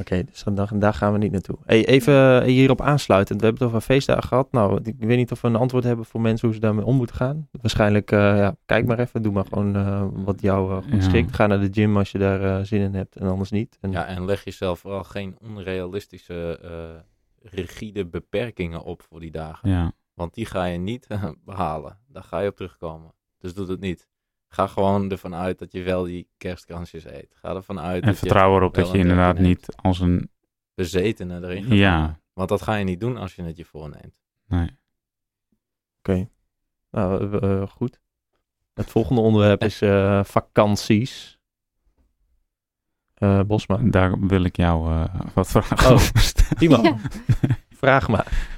Oké, 0.00 0.24
dus 0.24 0.42
dan, 0.42 0.78
daar 0.78 0.94
gaan 0.94 1.12
we 1.12 1.18
niet 1.18 1.32
naartoe. 1.32 1.58
Hey, 1.64 1.86
even 1.86 2.44
hierop 2.44 2.80
aansluitend. 2.80 3.40
We 3.40 3.46
hebben 3.46 3.64
het 3.64 3.74
over 3.74 3.86
feestdagen 3.86 4.22
gehad. 4.28 4.52
Nou, 4.52 4.80
ik 4.82 4.94
weet 4.98 5.16
niet 5.16 5.32
of 5.32 5.40
we 5.40 5.48
een 5.48 5.56
antwoord 5.56 5.84
hebben 5.84 6.04
voor 6.04 6.20
mensen 6.20 6.46
hoe 6.46 6.54
ze 6.56 6.60
daarmee 6.62 6.84
om 6.84 6.96
moeten 6.96 7.16
gaan. 7.16 7.48
Waarschijnlijk, 7.60 8.10
eh, 8.12 8.18
ja, 8.18 8.56
kijk 8.66 8.86
maar 8.86 8.98
even. 8.98 9.22
Doe 9.22 9.32
maar 9.32 9.44
gewoon 9.44 9.76
eh, 9.76 10.06
wat 10.12 10.40
jou 10.40 10.70
eh, 10.70 10.76
goed 10.92 11.02
Ja. 11.02 11.08
schikt. 11.08 11.34
Ga 11.34 11.46
naar 11.46 11.60
de 11.60 11.68
gym 11.72 11.96
als 11.96 12.12
je 12.12 12.18
daar 12.18 12.42
eh, 12.58 12.64
zin 12.64 12.80
in 12.80 12.94
hebt 12.94 13.16
en 13.16 13.26
anders 13.28 13.50
niet. 13.50 13.78
En, 13.80 13.90
ja, 13.90 14.06
en 14.06 14.24
leg 14.24 14.44
jezelf 14.44 14.78
vooral 14.78 15.04
geen 15.04 15.36
onrealistische, 15.40 16.58
eh, 16.62 17.50
rigide 17.52 18.06
beperkingen 18.06 18.82
op 18.82 19.02
voor 19.02 19.20
die 19.20 19.30
dagen. 19.30 19.70
Ja. 19.70 19.92
Want 20.14 20.34
die 20.34 20.46
ga 20.46 20.64
je 20.64 20.78
niet 20.78 21.06
eh, 21.08 21.24
behalen. 21.44 21.98
Daar 22.08 22.22
ga 22.24 22.38
je 22.40 22.48
op 22.48 22.56
terugkomen. 22.56 23.12
Dus 23.38 23.54
doe 23.54 23.66
het 23.70 23.80
niet. 23.80 24.08
Ga 24.48 24.66
gewoon 24.66 25.10
ervan 25.10 25.34
uit 25.34 25.58
dat 25.58 25.72
je 25.72 25.82
wel 25.82 26.02
die 26.04 26.28
kerstkransjes 26.36 27.04
eet. 27.04 27.34
Ga 27.34 27.54
ervan 27.54 27.80
uit 27.80 28.02
En 28.02 28.08
dat 28.08 28.18
vertrouw 28.18 28.56
erop 28.56 28.74
dat 28.74 28.90
je 28.90 28.98
inderdaad 28.98 29.38
niet 29.38 29.66
als 29.76 30.00
een... 30.00 30.30
bezetene 30.74 31.36
erin 31.42 31.62
gaat 31.64 31.72
Ja. 31.72 32.20
Want 32.32 32.48
dat 32.48 32.62
ga 32.62 32.74
je 32.74 32.84
niet 32.84 33.00
doen 33.00 33.16
als 33.16 33.34
je 33.34 33.42
het 33.42 33.56
je 33.56 33.64
voorneemt. 33.64 34.20
Nee. 34.46 34.78
Oké, 35.98 36.28
nou, 36.90 37.38
eh, 37.38 37.66
goed. 37.68 38.00
Het 38.74 38.90
volgende 38.90 39.20
onderwerp 39.20 39.62
is 39.62 39.80
eh, 39.82 40.24
vakanties. 40.24 41.38
Eh, 43.14 43.40
Bosma. 43.42 43.76
Daar 43.82 44.18
wil 44.26 44.44
ik 44.44 44.56
jou 44.56 44.90
eh, 44.92 45.04
wat 45.34 45.48
vragen 45.48 45.86
Oh. 45.86 45.92
over 45.92 46.18
stellen. 46.18 46.56
Timo, 46.56 46.82
Ja. 46.82 46.96
vraag 47.82 48.08
maar. 48.08 48.56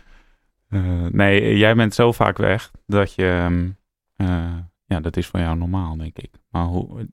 Eh, 0.68 1.06
nee, 1.06 1.56
jij 1.56 1.74
bent 1.74 1.94
zo 1.94 2.12
vaak 2.12 2.36
weg 2.38 2.70
dat 2.86 3.14
je... 3.14 3.24
ehm, 3.26 3.70
eh, 4.16 4.56
ja, 4.90 5.00
dat 5.00 5.16
is 5.16 5.26
voor 5.26 5.40
jou 5.40 5.56
normaal, 5.56 5.96
denk 5.96 6.18
ik. 6.18 6.30
Maar 6.48 6.64
hoe, 6.64 7.08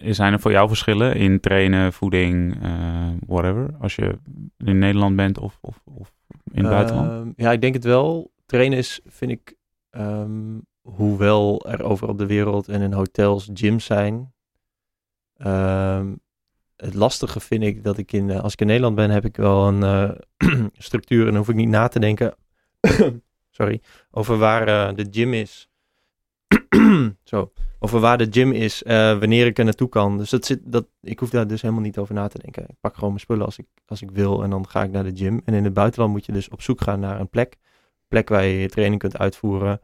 zijn 0.00 0.32
er 0.32 0.40
voor 0.40 0.50
jou 0.50 0.68
verschillen 0.68 1.16
in 1.16 1.40
trainen, 1.40 1.92
voeding, 1.92 2.62
eh, 2.62 3.10
whatever? 3.26 3.74
Als 3.80 3.94
je 3.94 4.18
in 4.56 4.78
Nederland 4.78 5.16
bent 5.16 5.38
of, 5.38 5.58
of, 5.60 5.82
of 5.84 6.12
in 6.52 6.62
het 6.62 6.72
buitenland? 6.72 7.10
Ehm, 7.10 7.32
ja, 7.36 7.52
ik 7.52 7.60
denk 7.60 7.74
het 7.74 7.84
wel. 7.84 8.32
Trainen 8.46 8.78
is, 8.78 9.00
vind 9.06 9.30
ik, 9.30 9.56
ehm, 9.90 10.58
hoewel 10.80 11.66
er 11.68 11.82
overal 11.82 12.12
op 12.12 12.18
de 12.18 12.26
wereld 12.26 12.68
en 12.68 12.80
in 12.80 12.92
hotels 12.92 13.50
gyms 13.54 13.84
zijn. 13.84 14.32
ehm, 15.36 16.14
het 16.76 16.94
lastige 16.94 17.40
vind 17.40 17.62
ik 17.62 17.84
dat 17.84 17.98
ik 17.98 18.12
in, 18.12 18.30
eh, 18.30 18.40
als 18.40 18.52
ik 18.52 18.60
in 18.60 18.66
Nederland 18.66 18.94
ben, 18.94 19.10
heb 19.10 19.24
ik 19.24 19.36
wel 19.36 19.68
een 19.68 19.82
eh, 19.82 20.64
structuur 20.72 21.28
en 21.28 21.36
hoef 21.36 21.48
ik 21.48 21.54
niet 21.54 21.68
na 21.68 21.88
te 21.88 21.98
denken. 21.98 22.34
sorry, 23.58 23.80
over 24.10 24.38
waar 24.38 24.94
de 24.94 25.06
gym 25.10 25.34
is. 25.34 25.69
Zo, 27.24 27.52
over 27.78 28.00
waar 28.00 28.18
de 28.18 28.26
gym 28.30 28.52
is, 28.52 28.82
eh, 28.82 29.18
wanneer 29.18 29.46
ik 29.46 29.58
er 29.58 29.64
naartoe 29.64 29.88
kan. 29.88 30.18
Dus 30.18 30.30
dat 30.30 30.44
zit, 30.44 30.60
dat, 30.64 30.86
ik 31.00 31.18
hoef 31.18 31.30
daar 31.30 31.46
dus 31.46 31.62
helemaal 31.62 31.82
niet 31.82 31.98
over 31.98 32.14
na 32.14 32.28
te 32.28 32.38
denken. 32.38 32.62
Ik 32.62 32.80
pak 32.80 32.94
gewoon 32.94 33.08
mijn 33.08 33.20
spullen 33.20 33.44
als 33.44 33.58
ik, 33.58 33.66
als 33.86 34.02
ik 34.02 34.10
wil 34.10 34.42
en 34.42 34.50
dan 34.50 34.68
ga 34.68 34.82
ik 34.82 34.90
naar 34.90 35.04
de 35.04 35.16
gym. 35.16 35.40
En 35.44 35.54
in 35.54 35.64
het 35.64 35.74
buitenland 35.74 36.12
moet 36.12 36.26
je 36.26 36.32
dus 36.32 36.48
op 36.48 36.62
zoek 36.62 36.80
gaan 36.80 37.00
naar 37.00 37.20
een 37.20 37.28
plek. 37.28 37.56
Plek 38.08 38.28
waar 38.28 38.44
je 38.44 38.58
je 38.58 38.68
training 38.68 39.00
kunt 39.00 39.18
uitvoeren. 39.18 39.80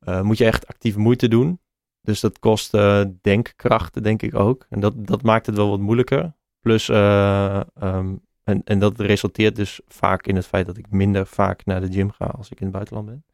Eh, 0.00 0.22
moet 0.22 0.38
je 0.38 0.44
echt 0.44 0.66
actief 0.66 0.96
moeite 0.96 1.28
doen. 1.28 1.60
Dus 2.00 2.20
dat 2.20 2.38
kost 2.38 2.74
eh, 2.74 3.04
denkkrachten, 3.20 4.02
denk 4.02 4.22
ik 4.22 4.34
ook. 4.34 4.66
En 4.68 4.80
dat, 4.80 5.06
dat 5.06 5.22
maakt 5.22 5.46
het 5.46 5.56
wel 5.56 5.68
wat 5.70 5.80
moeilijker. 5.80 6.32
Plus, 6.60 6.88
eh, 6.88 7.60
ehm, 7.74 8.16
en, 8.44 8.62
en 8.64 8.78
dat 8.78 9.00
resulteert 9.00 9.56
dus 9.56 9.80
vaak 9.86 10.26
in 10.26 10.36
het 10.36 10.46
feit 10.46 10.66
dat 10.66 10.76
ik 10.76 10.90
minder 10.90 11.26
vaak 11.26 11.64
naar 11.64 11.80
de 11.80 11.92
gym 11.92 12.10
ga 12.10 12.24
als 12.24 12.50
ik 12.50 12.58
in 12.58 12.66
het 12.66 12.74
buitenland 12.74 13.06
ben. 13.06 13.24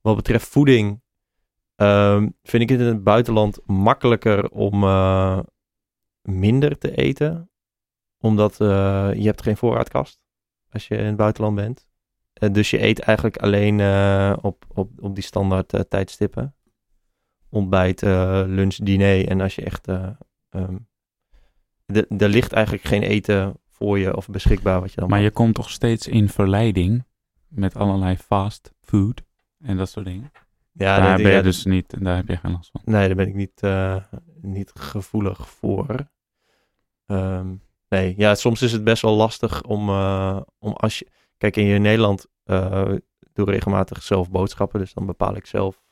Wat 0.00 0.16
betreft 0.16 0.48
voeding, 0.48 1.01
ehm, 1.82 2.28
vind 2.42 2.62
ik 2.62 2.68
het 2.68 2.80
in 2.80 2.86
het 2.86 3.04
buitenland 3.04 3.58
makkelijker 3.66 4.48
om 4.50 4.82
eh, 4.84 5.38
minder 6.22 6.78
te 6.78 6.94
eten. 6.94 7.50
Omdat 8.18 8.60
eh, 8.60 8.66
je 9.14 9.24
hebt 9.24 9.42
geen 9.42 9.56
voorraadkast 9.56 10.20
als 10.70 10.88
je 10.88 10.96
in 10.96 11.04
het 11.04 11.16
buitenland 11.16 11.54
bent. 11.56 11.86
Eh, 12.32 12.52
dus 12.52 12.70
je 12.70 12.82
eet 12.82 12.98
eigenlijk 12.98 13.36
alleen 13.36 13.80
op, 14.42 14.64
op, 14.68 14.90
op 15.02 15.14
die 15.14 15.24
standaard 15.24 15.84
tijdstippen. 15.88 16.54
Ontbijt, 17.48 18.00
lunch, 18.46 18.74
diner. 18.76 19.28
En 19.28 19.40
als 19.40 19.54
je 19.54 19.62
echt... 19.64 19.84
de- 21.86 22.06
er 22.18 22.28
ligt 22.28 22.52
eigenlijk 22.52 22.84
geen 22.84 23.02
eten 23.02 23.56
voor 23.68 23.98
je 23.98 24.16
of 24.16 24.28
beschikbaar 24.28 24.80
wat 24.80 24.90
je 24.92 25.00
dan 25.00 25.08
Maar 25.08 25.18
maakt. 25.20 25.30
je 25.30 25.36
komt 25.36 25.54
toch 25.54 25.70
steeds 25.70 26.08
in 26.08 26.28
verleiding 26.28 27.04
met 27.48 27.76
allerlei 27.76 28.16
fast 28.16 28.72
food 28.80 29.22
en 29.58 29.76
dat 29.76 29.88
soort 29.88 30.06
dingen. 30.06 30.30
Ja, 30.72 31.00
daar 31.00 31.14
nee, 31.14 31.22
ben 31.22 31.34
je 31.34 31.42
dus 31.42 31.64
niet, 31.64 32.04
daar 32.04 32.16
heb 32.16 32.28
je 32.28 32.36
geen 32.36 32.52
last 32.52 32.70
van. 32.70 32.80
Nee, 32.84 33.06
daar 33.06 33.16
ben 33.16 33.26
ik 33.26 33.34
niet, 33.34 33.62
eh, 33.62 33.96
niet 34.40 34.70
gevoelig 34.74 35.48
voor. 35.48 36.10
Ehm, 37.06 37.54
nee, 37.88 38.14
ja, 38.16 38.34
soms 38.34 38.62
is 38.62 38.72
het 38.72 38.84
best 38.84 39.02
wel 39.02 39.14
lastig 39.14 39.62
om, 39.62 39.88
eh, 39.88 40.40
om 40.58 40.72
als 40.72 40.98
je... 40.98 41.06
Kijk, 41.36 41.56
in 41.56 41.82
Nederland 41.82 42.26
eh 42.44 42.92
doe 43.32 43.46
ik 43.46 43.52
regelmatig 43.52 44.02
zelf 44.02 44.30
boodschappen. 44.30 44.80
Dus 44.80 44.92
dan 44.92 45.06
bepaal 45.06 45.36
ik 45.36 45.46
zelf 45.46 45.82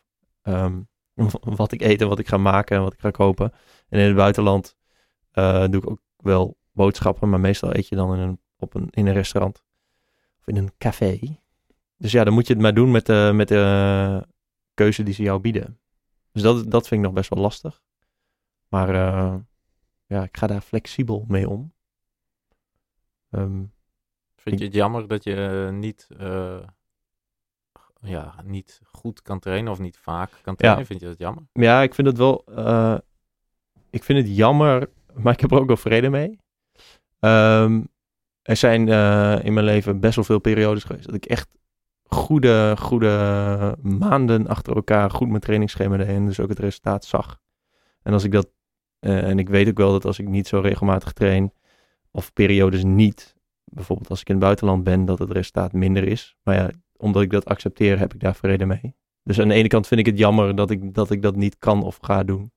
ehm, 0.42 0.80
wat 1.40 1.72
ik 1.72 1.82
eet 1.82 2.00
en 2.00 2.08
wat 2.08 2.18
ik 2.18 2.28
ga 2.28 2.36
maken 2.36 2.76
en 2.76 2.82
wat 2.82 2.92
ik 2.92 3.00
ga 3.00 3.10
kopen. 3.10 3.52
En 3.88 3.98
in 3.98 4.06
het 4.06 4.16
buitenland 4.16 4.76
doe 5.32 5.76
ik 5.76 5.90
ook 5.90 6.00
wel 6.16 6.56
boodschappen. 6.72 7.28
Maar 7.28 7.40
meestal 7.40 7.74
eet 7.74 7.88
je 7.88 7.96
dan 7.96 8.14
in 8.14 8.20
een, 8.20 8.40
op 8.56 8.74
een, 8.74 8.88
in 8.90 9.06
een 9.06 9.12
restaurant. 9.12 9.64
Of 10.38 10.46
in 10.46 10.56
een 10.56 10.72
café. 10.78 11.18
Dus 11.96 12.12
ja, 12.12 12.24
dan 12.24 12.34
moet 12.34 12.46
je 12.46 12.52
het 12.52 12.62
maar 12.62 12.74
doen 12.74 12.90
met 12.90 13.06
de, 13.06 13.30
met 13.34 13.48
de 13.48 14.26
keuze 14.80 15.02
die 15.02 15.14
ze 15.14 15.22
jou 15.22 15.40
bieden. 15.40 15.80
Dus 16.32 16.42
dat, 16.42 16.70
dat 16.70 16.88
vind 16.88 17.00
ik 17.00 17.06
nog 17.06 17.16
best 17.16 17.30
wel 17.30 17.42
lastig. 17.42 17.82
Maar 18.68 18.88
eh, 18.88 19.34
ja, 20.06 20.22
ik 20.22 20.36
ga 20.36 20.46
daar 20.46 20.60
flexibel 20.60 21.24
mee 21.28 21.48
om. 21.48 21.72
Ehm, 23.30 23.64
Vind 24.34 24.58
je 24.58 24.64
het 24.64 24.74
jammer 24.74 25.06
dat 25.06 25.24
je 25.24 25.66
eh, 25.66 25.74
niet, 25.74 26.08
eh, 26.18 26.62
ja, 28.00 28.34
niet 28.44 28.80
goed 28.84 29.22
kan 29.22 29.38
trainen 29.38 29.72
of 29.72 29.78
niet 29.78 29.98
vaak 29.98 30.30
kan 30.42 30.56
trainen? 30.56 30.86
Vind 30.86 31.00
je 31.00 31.06
dat 31.06 31.18
jammer? 31.18 31.42
ja, 31.52 31.82
ik 31.82 31.94
vind 31.94 32.06
het 32.06 32.16
wel. 32.16 32.44
ik 33.90 34.04
vind 34.04 34.18
het 34.18 34.36
jammer, 34.36 34.90
maar 35.14 35.32
ik 35.32 35.40
heb 35.40 35.50
er 35.50 35.58
ook 35.58 35.66
wel 35.66 35.76
vrede 35.76 36.08
mee. 36.10 36.38
Ehm, 37.18 37.82
er 38.42 38.56
zijn 38.56 38.80
in 39.44 39.52
mijn 39.52 39.66
leven 39.66 40.00
best 40.00 40.14
wel 40.14 40.24
veel 40.24 40.38
periodes 40.38 40.84
geweest 40.84 41.06
dat 41.06 41.14
ik 41.14 41.24
echt 41.24 41.58
goede, 42.14 42.74
goede 42.78 43.76
maanden 43.82 44.46
achter 44.46 44.74
elkaar 44.74 45.10
goed 45.10 45.28
mijn 45.28 45.40
trainingsschema 45.40 45.96
deed 45.96 46.06
en 46.06 46.26
dus 46.26 46.40
ook 46.40 46.48
het 46.48 46.58
resultaat 46.58 47.04
zag. 47.04 47.40
En 48.02 48.12
als 48.12 48.24
ik 48.24 48.32
dat, 48.32 48.50
eh, 48.98 49.28
en 49.28 49.38
ik 49.38 49.48
weet 49.48 49.68
ook 49.68 49.78
wel 49.78 49.92
dat 49.92 50.04
als 50.04 50.18
ik 50.18 50.28
niet 50.28 50.48
zo 50.48 50.60
regelmatig 50.60 51.12
train, 51.12 51.52
of 52.10 52.32
periodes 52.32 52.84
niet, 52.84 53.36
bijvoorbeeld 53.64 54.10
als 54.10 54.20
ik 54.20 54.28
in 54.28 54.34
het 54.34 54.44
buitenland 54.44 54.84
ben, 54.84 55.04
dat 55.04 55.18
het 55.18 55.30
resultaat 55.30 55.72
minder 55.72 56.04
is. 56.04 56.36
Maar 56.42 56.54
ja, 56.54 56.70
omdat 56.96 57.22
ik 57.22 57.30
dat 57.30 57.44
accepteer, 57.44 57.98
heb 57.98 58.14
ik 58.14 58.20
daar 58.20 58.34
vrede 58.34 58.66
mee. 58.66 58.94
Dus 59.22 59.40
aan 59.40 59.48
de 59.48 59.54
ene 59.54 59.68
kant 59.68 59.86
vind 59.86 60.00
ik 60.00 60.06
het 60.06 60.18
jammer 60.18 60.54
dat 60.54 60.70
ik 60.70 60.94
dat, 60.94 61.10
ik 61.10 61.22
dat 61.22 61.36
niet 61.36 61.58
kan 61.58 61.82
of 61.82 61.98
ga 62.00 62.24
doen. 62.24 62.52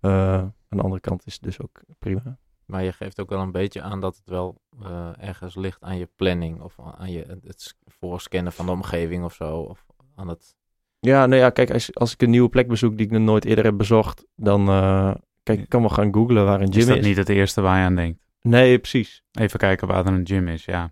Eh, 0.00 0.38
aan 0.38 0.54
de 0.68 0.82
andere 0.82 1.00
kant 1.00 1.26
is 1.26 1.32
het 1.32 1.42
dus 1.42 1.60
ook 1.60 1.82
prima. 1.98 2.38
Maar 2.66 2.82
je 2.84 2.92
geeft 2.92 3.20
ook 3.20 3.30
wel 3.30 3.40
een 3.40 3.52
beetje 3.52 3.82
aan 3.82 4.00
dat 4.00 4.16
het 4.16 4.28
wel 4.28 4.60
eh, 4.82 5.08
ergens 5.18 5.54
ligt 5.54 5.82
aan 5.82 5.98
je 5.98 6.08
planning 6.16 6.60
of 6.60 6.74
aan 6.98 7.12
je, 7.12 7.38
het 7.46 7.74
voorscannen 7.86 8.52
van 8.52 8.66
de 8.66 8.72
omgeving 8.72 9.24
of 9.24 9.34
zo. 9.34 9.58
Of 9.58 9.86
aan 10.14 10.28
het, 10.28 10.56
Ja, 11.00 11.26
nou 11.26 11.40
ja, 11.40 11.50
kijk, 11.50 11.70
als, 11.70 11.94
als 11.94 12.12
ik 12.12 12.22
een 12.22 12.30
nieuwe 12.30 12.48
plek 12.48 12.68
bezoek 12.68 12.96
die 12.96 13.06
ik 13.06 13.12
nog 13.12 13.22
nooit 13.22 13.44
eerder 13.44 13.64
heb 13.64 13.76
bezocht, 13.76 14.24
dan, 14.36 14.68
eh, 14.68 15.14
kijk, 15.42 15.60
ik 15.60 15.68
kan 15.68 15.80
wel 15.80 15.90
gaan 15.90 16.14
googlen 16.14 16.44
waar 16.44 16.60
een 16.60 16.72
gym 16.72 16.80
is 16.80 16.86
is. 16.88 16.94
dat 16.94 17.00
niet 17.00 17.16
het 17.16 17.28
eerste 17.28 17.60
waar 17.60 17.78
je 17.78 17.84
aan 17.84 17.94
denkt? 17.94 18.22
Nee, 18.40 18.78
precies. 18.78 19.22
Even 19.32 19.58
kijken 19.58 19.88
waar 19.88 20.06
er 20.06 20.12
een 20.12 20.26
gym 20.26 20.48
is, 20.48 20.64
ja. 20.64 20.80
Nee, 20.80 20.90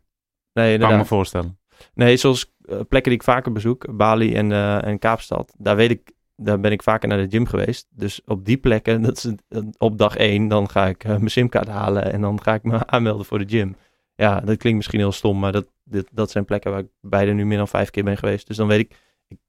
Kan 0.53 0.65
me 0.65 0.73
inderdaad. 0.73 1.07
voorstellen. 1.07 1.59
Nee, 1.95 2.17
zoals 2.17 2.55
eh, 2.65 2.75
plekken 2.89 3.03
die 3.11 3.13
ik 3.21 3.23
vaker 3.23 3.53
bezoek, 3.53 3.97
Bali 3.97 4.35
en, 4.35 4.53
eh, 4.53 4.85
en 4.85 4.99
Kaapstad, 4.99 5.55
daar 5.59 5.77
weet 5.77 5.91
ik, 5.91 6.13
daar 6.37 6.61
ben 6.61 6.73
ik 6.73 6.83
vaker 6.83 7.09
naar 7.09 7.19
de 7.19 7.31
gym 7.31 7.47
geweest. 7.47 7.87
Dus 7.91 8.21
op 8.25 8.45
die 8.45 8.57
plekken, 8.57 9.03
dat 9.09 9.17
is 9.17 9.33
op 9.79 9.99
dag 9.99 10.17
één, 10.17 10.49
dan 10.49 10.71
ga 10.71 10.87
ik 10.87 11.05
eh, 11.05 11.11
mijn 11.11 11.31
simkaart 11.31 11.69
halen 11.69 12.13
en 12.13 12.21
dan 12.21 12.43
ga 12.43 12.55
ik 12.55 12.63
me 12.63 12.87
aanmelden 12.95 13.27
voor 13.27 13.39
de 13.39 13.49
gym. 13.49 13.77
Ja, 14.15 14.41
dat 14.41 14.57
klinkt 14.57 14.77
misschien 14.77 15.01
heel 15.01 15.13
stom, 15.13 15.39
maar 15.39 15.53
dat, 15.53 15.67
dit, 15.85 16.09
dat 16.13 16.31
zijn 16.31 16.45
plekken 16.45 16.71
waar 16.71 16.81
ik 16.81 16.91
beide 17.01 17.33
nu 17.33 17.47
meer 17.47 17.57
dan 17.59 17.69
vijf 17.69 17.91
keer 17.91 18.05
ben 18.05 18.17
geweest. 18.17 18.47
Dus 18.47 18.57
dan 18.57 18.67
weet 18.67 18.81
ik, 18.81 18.97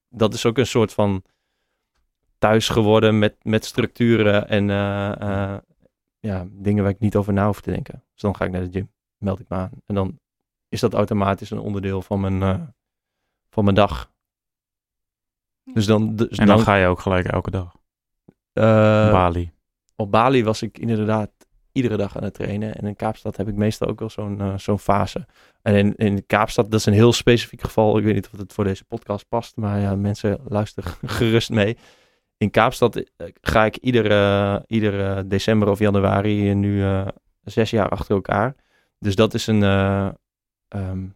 dat 0.09 0.33
is 0.33 0.45
ook 0.45 0.57
een 0.57 0.67
soort 0.67 0.93
van 0.93 1.23
thuis 2.37 2.69
geworden 2.69 3.19
met, 3.19 3.35
met 3.41 3.65
structuren 3.65 4.49
en 4.49 4.69
eh, 4.69 5.21
eh, 5.21 5.57
ja, 6.19 6.47
dingen 6.51 6.83
waar 6.83 6.91
ik 6.91 6.99
niet 6.99 7.15
over 7.15 7.33
na 7.33 7.45
hoef 7.45 7.61
te 7.61 7.71
denken. 7.71 8.03
Dus 8.13 8.21
dan 8.21 8.35
ga 8.35 8.45
ik 8.45 8.51
naar 8.51 8.63
de 8.63 8.71
gym, 8.71 8.91
meld 9.17 9.39
ik 9.39 9.49
me 9.49 9.55
aan. 9.55 9.71
En 9.85 9.95
dan 9.95 10.19
is 10.69 10.79
dat 10.79 10.93
automatisch 10.93 11.49
een 11.49 11.59
onderdeel 11.59 12.01
van 12.01 12.19
mijn, 12.19 12.73
van 13.49 13.63
mijn 13.63 13.75
dag. 13.75 14.12
Dus 15.63 15.86
dan, 15.86 16.15
dus 16.15 16.38
En 16.38 16.47
dan 16.47 16.60
ga 16.60 16.76
je 16.76 16.88
ook 16.88 16.99
gelijk 16.99 17.26
elke 17.26 17.52
dag. 17.52 17.76
eh, 18.54 19.12
Bali. 19.12 19.52
op 19.95 20.12
Bali 20.12 20.43
was 20.43 20.62
ik 20.62 20.78
inderdaad 20.78 21.32
iedere 21.71 21.97
dag 21.97 22.17
aan 22.17 22.23
het 22.23 22.34
trainen. 22.34 22.76
En 22.76 22.88
in 22.88 22.95
Kaapstad 22.95 23.38
heb 23.38 23.47
ik 23.47 23.56
meestal 23.56 23.88
ook 23.88 23.99
wel 23.99 24.10
zo'n 24.10 24.41
eh, 24.41 24.58
zo'n 24.58 24.80
fase. 24.80 25.26
En 25.62 25.76
in, 25.76 25.95
in 25.95 26.26
Kaapstad, 26.26 26.71
dat 26.71 26.80
is 26.80 26.86
een 26.86 26.93
heel 26.93 27.13
specifiek 27.13 27.62
geval. 27.62 27.97
Ik 27.97 28.04
weet 28.04 28.13
niet 28.13 28.30
of 28.34 28.39
het 28.39 28.54
voor 28.54 28.63
deze 28.63 28.86
podcast 28.86 29.28
past, 29.28 29.56
maar 29.56 29.80
ja, 29.80 29.95
mensen 29.95 30.39
luisteren 30.47 30.91
gerust 31.19 31.49
mee. 31.49 31.78
In 32.38 32.52
Kaapstad 32.52 32.95
eh, 32.95 33.28
ga 33.41 33.65
ik 33.65 33.78
iedere, 33.78 34.63
iedere 34.67 35.28
december 35.28 35.67
of 35.69 35.80
januari 35.80 36.54
nu 36.54 36.84
zes 37.43 37.69
jaar 37.69 37.89
achter 37.89 38.15
elkaar. 38.15 38.56
Dus 38.99 39.15
dat 39.15 39.34
is 39.34 39.47
een, 39.47 39.63
eh, 39.63 40.10
ehm, 40.67 41.08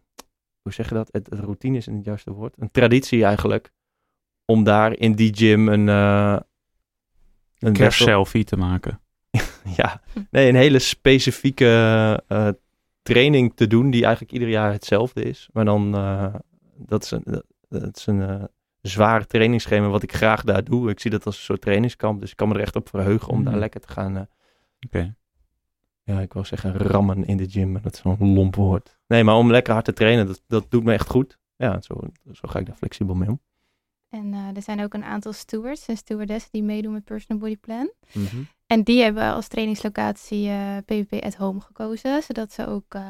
hoe 0.62 0.72
zeg 0.72 0.88
je 0.88 0.94
dat? 0.94 1.08
Het, 1.10 1.30
het 1.30 1.38
routine 1.38 1.76
is 1.76 1.86
niet 1.86 1.96
het 1.96 2.04
juiste 2.04 2.32
woord. 2.32 2.54
Een 2.58 2.70
traditie 2.70 3.24
eigenlijk. 3.24 3.72
Om 4.50 4.64
daar 4.64 4.96
in 4.96 5.12
die 5.12 5.34
gym 5.36 5.68
een... 5.68 5.88
eh 5.88 6.36
een 7.58 7.72
Kerstselfie 7.72 8.44
te 8.44 8.56
maken. 8.56 9.00
ja, 9.76 10.00
nee, 10.30 10.48
een 10.48 10.54
hele 10.54 10.78
specifieke 10.78 11.66
eh, 12.28 12.48
training 13.02 13.52
te 13.56 13.66
doen 13.66 13.90
die 13.90 14.02
eigenlijk 14.02 14.32
ieder 14.32 14.48
jaar 14.48 14.72
hetzelfde 14.72 15.22
is. 15.22 15.48
Maar 15.52 15.64
dan, 15.64 15.94
eh, 15.96 16.34
dat 16.76 17.04
is 17.04 17.10
een, 17.10 17.22
dat- 17.24 17.96
is 17.96 18.06
een 18.06 18.48
zwaar 18.80 19.26
trainingsschema 19.26 19.88
wat 19.88 20.02
ik 20.02 20.14
graag 20.14 20.42
daar 20.44 20.64
doe. 20.64 20.90
Ik 20.90 21.00
zie 21.00 21.10
dat 21.10 21.26
als 21.26 21.36
een 21.36 21.42
soort 21.42 21.60
trainingskamp, 21.60 22.20
dus 22.20 22.30
ik 22.30 22.36
kan 22.36 22.48
me 22.48 22.54
er 22.54 22.60
echt 22.60 22.76
op 22.76 22.88
verheugen 22.88 23.28
om 23.28 23.44
daar 23.44 23.58
lekker 23.58 23.80
te 23.80 23.88
gaan, 23.92 24.28
Oké. 24.86 25.14
ja, 26.02 26.20
ik 26.20 26.32
wil 26.32 26.44
zeggen 26.44 26.72
rammen 26.76 27.24
in 27.24 27.36
de 27.36 27.48
gym, 27.48 27.72
maar 27.72 27.82
dat 27.82 27.92
is 27.94 28.00
zo'n 28.00 28.34
lomp 28.34 28.54
woord. 28.54 28.98
Nee, 29.06 29.24
maar 29.24 29.34
om 29.36 29.50
lekker 29.50 29.72
hard 29.72 29.84
te 29.84 29.92
trainen, 29.92 30.26
dat, 30.26 30.42
dat 30.46 30.70
doet 30.70 30.84
me 30.84 30.92
echt 30.92 31.08
goed. 31.10 31.38
Ja, 31.56 31.80
zo, 31.80 32.00
zo 32.32 32.48
ga 32.48 32.58
ik 32.58 32.66
daar 32.66 32.76
flexibel 32.76 33.14
mee 33.14 33.28
om. 33.28 33.40
En 34.08 34.34
eh, 34.34 34.56
er 34.56 34.62
zijn 34.62 34.82
ook 34.82 34.94
een 34.94 35.04
aantal 35.04 35.32
stewards 35.32 35.86
en 35.86 35.96
stewardessen 35.96 36.50
die 36.52 36.62
meedoen 36.62 36.92
met 36.92 37.04
Personal 37.04 37.42
Body 37.42 37.56
Plan. 37.56 37.92
Mhm. 38.12 38.42
En 38.66 38.82
die 38.82 39.02
hebben 39.02 39.32
als 39.32 39.48
trainingslocatie 39.48 40.48
eh 40.48 40.76
PvP 40.84 41.24
at 41.24 41.34
home 41.34 41.60
gekozen. 41.60 42.22
Zodat 42.22 42.52
ze 42.52 42.66
ook 42.66 42.94
eh, 42.94 43.02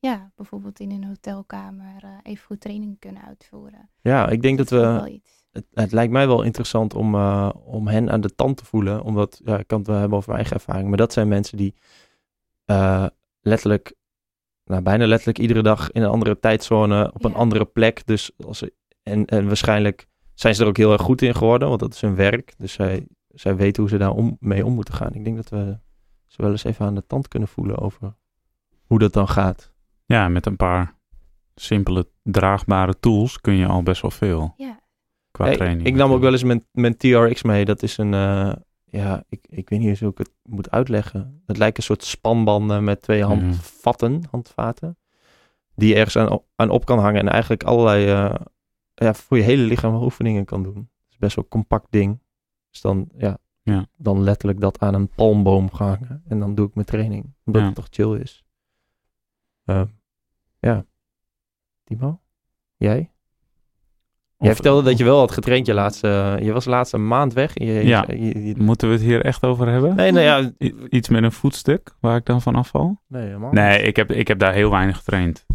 ja, 0.00 0.32
bijvoorbeeld 0.36 0.80
in 0.80 0.90
een 0.90 1.04
hotelkamer 1.04 2.20
even 2.22 2.44
goed 2.44 2.60
training 2.60 2.98
kunnen 2.98 3.22
uitvoeren. 3.24 3.90
Ja, 4.00 4.28
ik 4.28 4.42
denk 4.42 4.58
dat 4.58 4.72
is 4.72 4.78
ook 4.78 5.04
we... 5.04 5.20
het, 5.50 5.66
het 5.74 5.92
lijkt 5.92 6.12
mij 6.12 6.26
wel 6.26 6.42
interessant 6.42 6.94
om, 6.94 7.14
om 7.54 7.88
hen 7.88 8.10
aan 8.10 8.20
de 8.20 8.34
tand 8.34 8.56
te 8.56 8.64
voelen. 8.64 9.02
Omdat, 9.02 9.40
ja, 9.44 9.58
ik 9.58 9.66
kan 9.66 9.78
het 9.78 9.86
wel 9.86 9.98
hebben 9.98 10.16
over 10.16 10.30
mijn 10.30 10.40
eigen 10.40 10.60
ervaring. 10.60 10.88
Maar 10.88 10.98
dat 10.98 11.12
zijn 11.12 11.28
mensen 11.28 11.56
die 11.56 11.74
letterlijk, 13.40 13.94
nou, 14.64 14.82
bijna 14.82 15.06
letterlijk 15.06 15.38
iedere 15.38 15.62
dag 15.62 15.90
in 15.90 16.02
een 16.02 16.10
andere 16.10 16.38
tijdzone, 16.38 17.12
op 17.14 17.24
een 17.24 17.34
andere 17.34 17.64
plek. 17.64 18.06
Dus 18.06 18.30
als 18.46 18.64
en, 19.02 19.24
en 19.24 19.46
waarschijnlijk 19.46 20.08
zijn 20.40 20.54
ze 20.54 20.62
er 20.62 20.68
ook 20.68 20.76
heel 20.76 20.92
erg 20.92 21.02
goed 21.02 21.22
in 21.22 21.34
geworden, 21.34 21.68
want 21.68 21.80
dat 21.80 21.94
is 21.94 22.00
hun 22.00 22.14
werk. 22.14 22.54
Dus 22.58 22.72
zij, 22.72 23.06
zij 23.28 23.56
weten 23.56 23.82
hoe 23.82 23.90
ze 23.90 23.98
daar 23.98 24.10
om, 24.10 24.36
mee 24.40 24.64
om 24.66 24.72
moeten 24.74 24.94
gaan. 24.94 25.14
Ik 25.14 25.24
denk 25.24 25.36
dat 25.36 25.48
we 25.48 25.78
ze 26.26 26.42
wel 26.42 26.50
eens 26.50 26.64
even 26.64 26.86
aan 26.86 26.94
de 26.94 27.06
tand 27.06 27.28
kunnen 27.28 27.48
voelen 27.48 27.78
over 27.78 28.14
hoe 28.86 28.98
dat 28.98 29.12
dan 29.12 29.28
gaat. 29.28 29.72
Ja, 30.04 30.28
met 30.28 30.46
een 30.46 30.56
paar 30.56 30.94
simpele 31.54 32.08
draagbare 32.22 32.98
tools 33.00 33.40
kun 33.40 33.54
je 33.54 33.66
al 33.66 33.82
best 33.82 34.02
wel 34.02 34.10
veel 34.10 34.54
Ja, 34.56 34.80
qua 35.30 35.44
Hey, 35.44 35.54
training. 35.56 35.86
Ik 35.86 35.94
nam 35.94 36.12
ook 36.12 36.20
wel 36.20 36.32
eens 36.32 36.42
mijn, 36.44 36.66
mijn 36.72 36.96
TRX 36.96 37.42
mee. 37.42 37.64
Dat 37.64 37.82
is 37.82 37.98
een, 37.98 38.14
eh, 38.14 38.52
ja, 38.84 39.24
ik, 39.28 39.46
ik 39.48 39.68
weet 39.68 39.78
niet 39.78 39.88
eens 39.88 40.00
hoe 40.00 40.10
ik 40.10 40.18
het 40.18 40.30
moet 40.42 40.70
uitleggen. 40.70 41.42
Het 41.46 41.56
lijkt 41.58 41.76
een 41.76 41.82
soort 41.82 42.04
spanbanden 42.04 42.84
met 42.84 43.02
twee 43.02 43.20
Mhm. 43.24 43.28
handvatten, 43.28 44.22
handvaten. 44.30 44.98
Die 45.74 45.88
je 45.88 45.94
ergens 45.94 46.16
aan, 46.16 46.40
aan 46.56 46.70
op 46.70 46.84
kan 46.84 46.98
hangen 46.98 47.20
en 47.20 47.28
eigenlijk 47.28 47.62
allerlei, 47.62 48.06
eh, 48.06 48.34
ja, 49.04 49.14
voor 49.14 49.36
je 49.36 49.42
hele 49.42 49.62
lichaam 49.62 49.94
oefeningen 49.94 50.44
kan 50.44 50.62
doen. 50.62 50.74
Het 50.76 51.10
is 51.10 51.18
best 51.18 51.34
wel 51.36 51.44
een 51.44 51.50
compact 51.50 51.86
ding. 51.90 52.20
Dus 52.70 52.80
dan, 52.80 53.08
ja, 53.16 53.38
Ja. 53.62 53.86
dan 53.96 54.22
letterlijk 54.22 54.60
dat 54.60 54.78
aan 54.78 54.94
een 54.94 55.08
palmboom 55.08 55.72
gehangen. 55.72 56.22
En 56.28 56.38
dan 56.38 56.54
doe 56.54 56.66
ik 56.66 56.74
mijn 56.74 56.86
training. 56.86 57.34
Omdat 57.44 57.60
Ja. 57.62 57.66
het 57.68 57.76
toch 57.76 57.86
chill 57.90 58.20
is. 58.20 58.44
Eh, 59.64 59.82
ja. 60.60 60.84
Timo? 61.84 62.20
Jij? 62.76 63.10
Jij 64.38 64.54
vertelde 64.54 64.82
dat 64.82 64.98
je 64.98 65.04
wel 65.04 65.18
had 65.18 65.30
getraind 65.32 65.66
je 65.66 65.74
laatste... 65.74 66.38
Je 66.42 66.52
was 66.52 66.64
laatst 66.64 66.92
een 66.92 67.06
maand 67.06 67.32
weg. 67.32 67.50
Je, 67.58 67.64
Ja. 67.64 68.04
je- 68.08 68.44
je- 68.46 68.54
Moeten 68.58 68.88
we 68.88 68.94
het 68.94 69.02
hier 69.02 69.24
echt 69.24 69.44
over 69.44 69.68
hebben? 69.68 69.96
nee, 69.96 70.12
nou 70.12 70.24
ja... 70.24 70.52
I- 70.58 70.74
Iets 70.88 71.08
met 71.08 71.22
een 71.22 71.32
voetstuk 71.32 71.96
waar 72.00 72.16
ik 72.16 72.24
dan 72.24 72.42
van 72.42 72.54
afval? 72.54 73.00
Nee, 73.06 73.22
helemaal 73.26 73.52
Nee, 73.52 73.82
ik 73.82 73.96
heb, 73.96 74.10
ik 74.12 74.28
heb 74.28 74.38
daar 74.38 74.52
heel 74.52 74.70
weinig 74.70 74.96
getraind. 74.96 75.46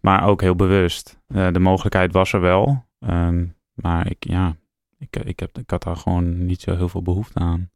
Maar 0.00 0.26
ook 0.26 0.40
heel 0.40 0.54
bewust. 0.54 1.20
Eh, 1.26 1.52
de 1.52 1.58
mogelijkheid 1.58 2.12
was 2.12 2.32
er 2.32 2.40
wel. 2.40 2.84
Ehm, 3.06 3.46
maar 3.74 4.10
ik, 4.10 4.24
ja, 4.24 4.56
ik, 4.98 5.16
ik, 5.16 5.40
heb, 5.40 5.58
ik 5.58 5.70
had 5.70 5.82
daar 5.82 5.96
gewoon 5.96 6.46
niet 6.46 6.60
zo 6.60 6.76
heel 6.76 6.88
veel 6.88 7.02
behoefte 7.02 7.38
aan. 7.38 7.70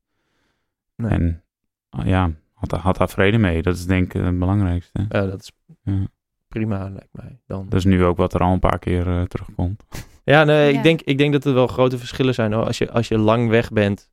Nee. 0.96 1.10
En 1.10 1.42
ah, 1.88 2.06
ja, 2.06 2.30
had, 2.52 2.70
had 2.70 2.96
daar 2.96 3.08
vrede 3.08 3.38
mee. 3.38 3.62
Dat 3.62 3.76
is 3.76 3.86
denk 3.86 4.14
ik 4.14 4.22
het 4.22 4.38
belangrijkste. 4.38 5.06
Ja, 5.08 5.26
dat 5.26 5.40
is... 5.40 5.52
Ja. 5.82 6.06
prima, 6.48 6.88
lijkt 6.90 7.12
mij. 7.12 7.40
Dan. 7.46 7.64
Dat 7.68 7.78
is 7.78 7.84
nu 7.84 8.04
ook 8.04 8.16
wat 8.16 8.34
er 8.34 8.40
al 8.40 8.52
een 8.52 8.58
paar 8.58 8.78
keer 8.78 9.06
eh, 9.08 9.22
terugkomt. 9.22 9.84
Ja, 10.24 10.44
nee, 10.44 10.72
Ja. 10.72 10.76
Ik, 10.78 10.82
denk, 10.82 11.00
ik 11.00 11.18
denk 11.18 11.32
dat 11.32 11.44
er 11.44 11.54
wel 11.54 11.66
grote 11.66 11.98
verschillen 11.98 12.34
zijn. 12.34 12.52
Hoor. 12.52 12.64
Als, 12.64 12.78
je, 12.78 12.90
als 12.90 13.08
je 13.08 13.18
lang 13.18 13.48
weg 13.48 13.70
bent, 13.72 14.10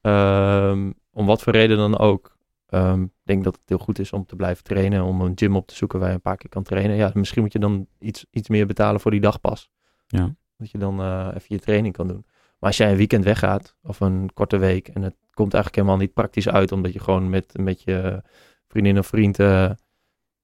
ehm, 0.00 0.92
om 1.10 1.26
wat 1.26 1.42
voor 1.42 1.52
reden 1.52 1.76
dan 1.76 1.98
ook. 1.98 2.36
ehm, 2.66 3.02
ik 3.02 3.08
denk 3.24 3.44
dat 3.44 3.54
het 3.54 3.68
heel 3.68 3.78
goed 3.78 3.98
is 3.98 4.12
om 4.12 4.26
te 4.26 4.36
blijven 4.36 4.64
trainen. 4.64 5.04
Om 5.04 5.20
een 5.20 5.32
gym 5.34 5.56
op 5.56 5.66
te 5.66 5.74
zoeken 5.74 5.98
waar 5.98 6.08
je 6.08 6.14
een 6.14 6.20
paar 6.20 6.36
keer 6.36 6.48
kan 6.50 6.62
trainen. 6.62 6.96
Ja, 6.96 7.10
misschien 7.14 7.42
moet 7.42 7.52
je 7.52 7.58
dan 7.58 7.86
iets, 7.98 8.26
iets 8.30 8.48
meer 8.48 8.66
betalen 8.66 9.00
voor 9.00 9.10
die 9.10 9.20
dagpas. 9.20 9.70
Ja. 10.06 10.34
Dat 10.56 10.70
je 10.70 10.78
dan 10.78 11.00
eh, 11.00 11.28
even 11.28 11.46
je 11.48 11.58
training 11.58 11.94
kan 11.94 12.08
doen. 12.08 12.24
Maar 12.58 12.70
als 12.70 12.76
jij 12.76 12.90
een 12.90 12.96
weekend 12.96 13.24
weggaat, 13.24 13.76
of 13.82 14.00
een 14.00 14.30
korte 14.34 14.56
week, 14.56 14.88
en 14.88 15.02
het 15.02 15.16
komt 15.34 15.54
eigenlijk 15.54 15.82
helemaal 15.82 16.04
niet 16.04 16.14
praktisch 16.14 16.48
uit, 16.48 16.72
omdat 16.72 16.92
je 16.92 16.98
gewoon 16.98 17.30
met, 17.30 17.58
met 17.58 17.82
je 17.82 18.22
vriendin 18.68 18.98
of 18.98 19.06
vriend 19.06 19.38
eh, 19.38 19.70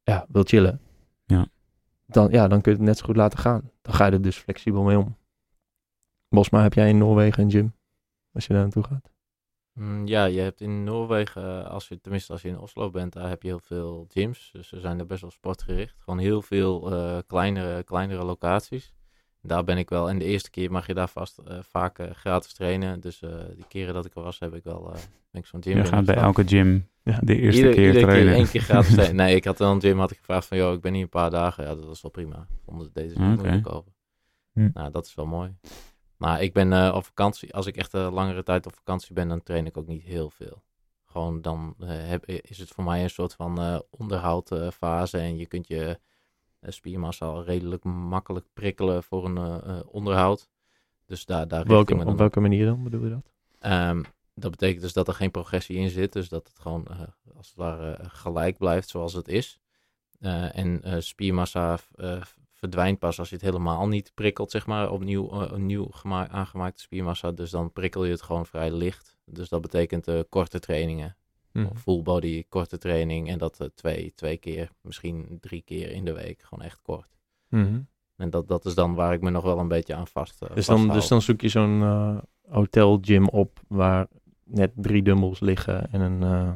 ja, 0.03 0.27
wil 0.29 0.43
chillen. 0.43 0.81
Ja. 1.27 1.47
Dan, 2.07 2.29
ja, 2.31 2.49
dan 2.49 2.61
kun 2.61 2.73
je 2.73 2.79
het 2.79 2.87
net 2.87 2.99
zo 2.99 3.05
goed 3.05 3.17
laten 3.17 3.39
gaan. 3.39 3.71
Dan 3.83 3.95
ga 3.95 4.07
je 4.07 4.13
er 4.13 4.23
dus 4.23 4.37
flexibel 4.37 4.83
mee 4.83 4.99
om. 4.99 5.17
Bosma, 6.29 6.63
heb 6.63 6.75
jij 6.75 6.89
in 6.89 6.99
Noorwegen 6.99 7.43
een 7.43 7.51
gym? 7.51 7.75
Als 8.33 8.47
je 8.47 8.53
daar 8.53 8.63
naartoe 8.63 8.85
gaat? 8.85 9.11
Mm, 9.73 10.07
Ja, 10.07 10.25
je 10.25 10.41
hebt 10.41 10.61
in 10.61 10.85
Noorwegen, 10.85 11.43
eh, 11.43 11.71
als 11.71 11.89
je, 11.89 12.01
tenminste 12.01 12.33
als 12.33 12.43
je 12.43 12.49
in 12.49 12.59
Oslo 12.59 12.91
bent, 12.91 13.13
daar 13.13 13.29
heb 13.29 13.43
je 13.43 13.49
heel 13.49 13.61
veel 13.61 14.07
gyms. 14.09 14.51
Dus 14.53 14.69
ze 14.69 14.81
zijn 14.81 14.99
er 14.99 15.07
best 15.07 15.21
wel 15.21 15.31
sportgericht. 15.31 15.97
Gewoon 15.99 16.19
heel 16.19 16.43
veel 16.43 16.93
eh, 16.93 17.19
kleinere, 17.27 17.83
kleinere 17.83 18.25
locaties. 18.25 18.93
Daar 19.43 19.65
ben 19.65 19.79
ik 19.79 19.89
wel. 19.89 20.09
En 20.09 20.19
de 20.19 20.25
eerste 20.25 20.51
keer 20.51 20.71
mag 20.71 20.87
je 20.87 20.95
daar 20.95 21.09
vast 21.09 21.39
eh, 21.39 21.59
vaak 21.63 21.99
eh, 21.99 22.11
gratis 22.11 22.53
trainen. 22.53 23.01
Dus 23.01 23.23
eh, 23.23 23.31
die 23.55 23.65
keren 23.69 23.95
dat 23.95 24.05
ik 24.05 24.15
er 24.15 24.23
was, 24.23 24.39
heb 24.39 24.55
ik 24.55 24.65
wel 24.65 24.83
ben 25.31 25.41
ik 25.41 25.47
zo'n 25.47 25.63
gym 25.63 25.77
Je 25.77 25.85
gaat 25.85 26.05
bij 26.05 26.15
elke 26.17 26.47
gym 26.49 26.89
Ja. 27.03 27.19
de 27.23 27.37
eerste 27.37 27.61
Ieder- 27.61 27.75
keer 27.75 27.87
iedere 27.87 28.07
trainen. 28.07 28.35
één 28.35 28.49
keer 28.49 28.61
gratis 28.61 28.95
trainen. 28.95 29.17
Nee, 29.17 29.35
ik 29.35 29.45
had 29.45 29.59
wel 29.59 29.71
een 29.73 29.81
gym 29.81 29.99
had 29.99 30.11
ik 30.11 30.17
gevraagd 30.19 30.47
van, 30.47 30.57
joh, 30.57 30.73
ik 30.73 30.81
ben 30.81 30.93
hier 30.95 31.03
een 31.03 31.09
paar 31.09 31.31
dagen. 31.31 31.65
Ja, 31.65 31.75
dat 31.75 31.85
was 31.85 32.03
wel 32.03 32.11
prima. 32.11 32.47
Vonden 32.65 32.91
deze 32.93 33.15
Oké. 33.15 33.25
moeilijk 33.25 33.73
over. 33.73 33.93
Hm. 34.53 34.71
Nou, 34.75 34.91
dat 34.91 35.07
is 35.07 35.15
wel 35.15 35.27
mooi. 35.27 35.55
Maar 36.17 36.43
ik 36.43 36.53
ben 36.53 36.95
op 36.95 37.05
vakantie, 37.05 37.55
als 37.55 37.67
ik 37.67 37.77
echt 37.77 37.93
een 37.93 38.13
langere 38.13 38.43
tijd 38.43 38.67
op 38.67 38.75
vakantie 38.75 39.15
ben, 39.15 39.29
dan 39.29 39.43
train 39.43 39.67
ik 39.67 39.77
ook 39.77 39.87
niet 39.87 40.03
heel 40.03 40.31
veel. 40.31 40.63
Gewoon 41.05 41.41
dan 41.43 41.75
heb, 41.85 42.27
is 42.27 42.59
het 42.59 42.69
voor 42.69 42.85
mij 42.85 43.03
een 43.03 43.11
soort 43.11 43.35
van 43.35 43.83
onderhoudfase 43.91 45.19
en 45.19 45.37
je 45.37 45.47
kunt 45.47 45.67
je 45.69 45.99
spiermassa 46.63 47.27
al 47.27 47.45
redelijk 47.45 47.85
makkelijk 47.85 48.47
prikkelen 48.53 49.03
voor 49.03 49.25
een 49.25 49.37
eh, 49.37 49.79
eh, 49.79 49.81
onderhoud. 49.87 50.49
Dus 51.07 51.25
daar, 51.27 51.49
daar 51.49 51.65
Welke, 51.65 51.97
dan 51.97 52.07
op 52.07 52.19
welke 52.19 52.41
manier 52.41 52.67
dan 52.67 52.83
bedoel 52.83 53.05
je 53.05 53.11
dat? 53.11 53.31
Ehm, 53.59 54.03
dat 54.35 54.51
betekent 54.51 54.81
dus 54.83 54.93
dat 54.93 55.09
er 55.09 55.15
geen 55.15 55.31
progressie 55.31 55.77
in 55.77 55.91
zit. 55.91 56.13
Dus 56.13 56.29
dat 56.29 56.49
het 56.49 56.59
gewoon 56.59 56.87
eh, 56.87 57.01
als 57.37 57.47
het 57.47 57.57
ware 57.57 57.91
eh, 57.91 58.07
gelijk 58.09 58.59
blijft 58.59 58.89
zoals 58.89 59.13
het 59.13 59.29
is. 59.29 59.61
Eh, 60.21 60.57
en 60.57 60.83
eh, 60.83 60.97
spiermassa 60.99 61.79
eh, 61.95 62.21
verdwijnt 62.53 62.99
pas 62.99 63.19
als 63.19 63.29
je 63.29 63.35
het 63.35 63.45
helemaal 63.45 63.89
niet 63.89 64.11
prikkelt, 64.15 64.51
zeg 64.51 64.67
maar. 64.67 64.91
Opnieuw, 64.91 65.31
eh, 65.31 65.53
opnieuw 65.53 65.89
gema- 65.91 66.29
aangemaakte 66.29 66.81
spiermassa. 66.83 67.31
Dus 67.33 67.51
dan 67.51 67.73
prikkel 67.73 68.05
je 68.05 68.11
het 68.11 68.23
gewoon 68.23 68.47
vrij 68.47 68.71
licht. 68.73 69.17
Dus 69.25 69.49
dat 69.49 69.61
betekent 69.61 70.09
eh, 70.09 70.21
korte 70.29 70.59
trainingen. 70.59 71.17
Hm. 71.67 71.75
Full 71.77 72.03
body, 72.03 72.45
korte 72.49 72.79
training. 72.79 73.29
En 73.29 73.39
dat 73.39 73.61
eh, 73.61 73.67
twee, 73.75 74.13
twee 74.15 74.37
keer, 74.37 74.71
misschien 74.81 75.39
drie 75.41 75.63
keer 75.63 75.91
in 75.91 76.05
de 76.05 76.13
week. 76.13 76.43
Gewoon 76.43 76.65
echt 76.65 76.83
kort. 76.83 77.19
Mhm. 77.49 77.81
En 78.17 78.31
dat, 78.31 78.49
dat 78.49 78.65
is 78.65 78.75
dan 78.75 78.95
waar 78.95 79.13
ik 79.13 79.21
me 79.21 79.31
nog 79.31 79.43
wel 79.45 79.59
een 79.59 79.69
beetje 79.69 79.95
aan 79.95 80.07
vast 80.07 80.43
eh, 80.43 80.55
Dus, 80.55 80.67
dan, 80.67 80.89
dus 80.89 81.09
dan 81.09 81.23
zoek 81.23 81.41
je 81.41 81.49
zo'n 81.49 81.83
eh 81.83 82.19
hotelgym 82.55 83.29
op 83.29 83.61
waar 83.69 84.07
net 84.45 84.73
drie 84.77 85.03
dumbbells 85.03 85.41
liggen 85.41 85.93
en 85.93 86.01
een... 86.01 86.23
eh, 86.23 86.53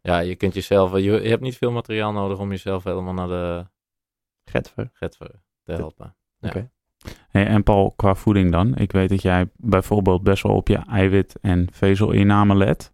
Ja, 0.00 0.18
je 0.18 0.36
kunt 0.36 0.54
jezelf... 0.54 0.92
Je, 0.92 1.00
je 1.02 1.28
hebt 1.28 1.42
niet 1.42 1.56
veel 1.56 1.70
materiaal 1.70 2.12
nodig 2.12 2.38
om 2.38 2.50
jezelf 2.50 2.84
helemaal 2.84 3.14
naar 3.14 3.28
de 3.28 3.66
Getver. 4.44 4.90
Getver 4.92 5.30
te 5.62 5.72
helpen. 5.72 6.14
Ja. 6.38 6.48
Oké. 6.48 6.70
Hey, 7.28 7.46
en 7.46 7.62
Paul, 7.62 7.90
qua 7.90 8.14
voeding 8.14 8.52
dan? 8.52 8.76
Ik 8.76 8.92
weet 8.92 9.08
dat 9.08 9.22
jij 9.22 9.48
bijvoorbeeld 9.56 10.22
best 10.22 10.42
wel 10.42 10.54
op 10.56 10.68
je 10.68 10.76
eiwit- 10.76 11.38
en 11.40 11.68
vezelinname 11.72 12.54
let. 12.54 12.92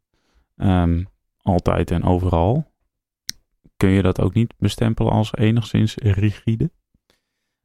Ehm, 0.56 1.04
altijd 1.44 1.90
en 1.90 2.04
overal. 2.04 2.72
Kun 3.76 3.88
je 3.88 4.02
dat 4.02 4.20
ook 4.20 4.34
niet 4.34 4.54
bestempelen 4.58 5.12
als 5.12 5.34
enigszins 5.34 5.94
rigide? 5.94 6.70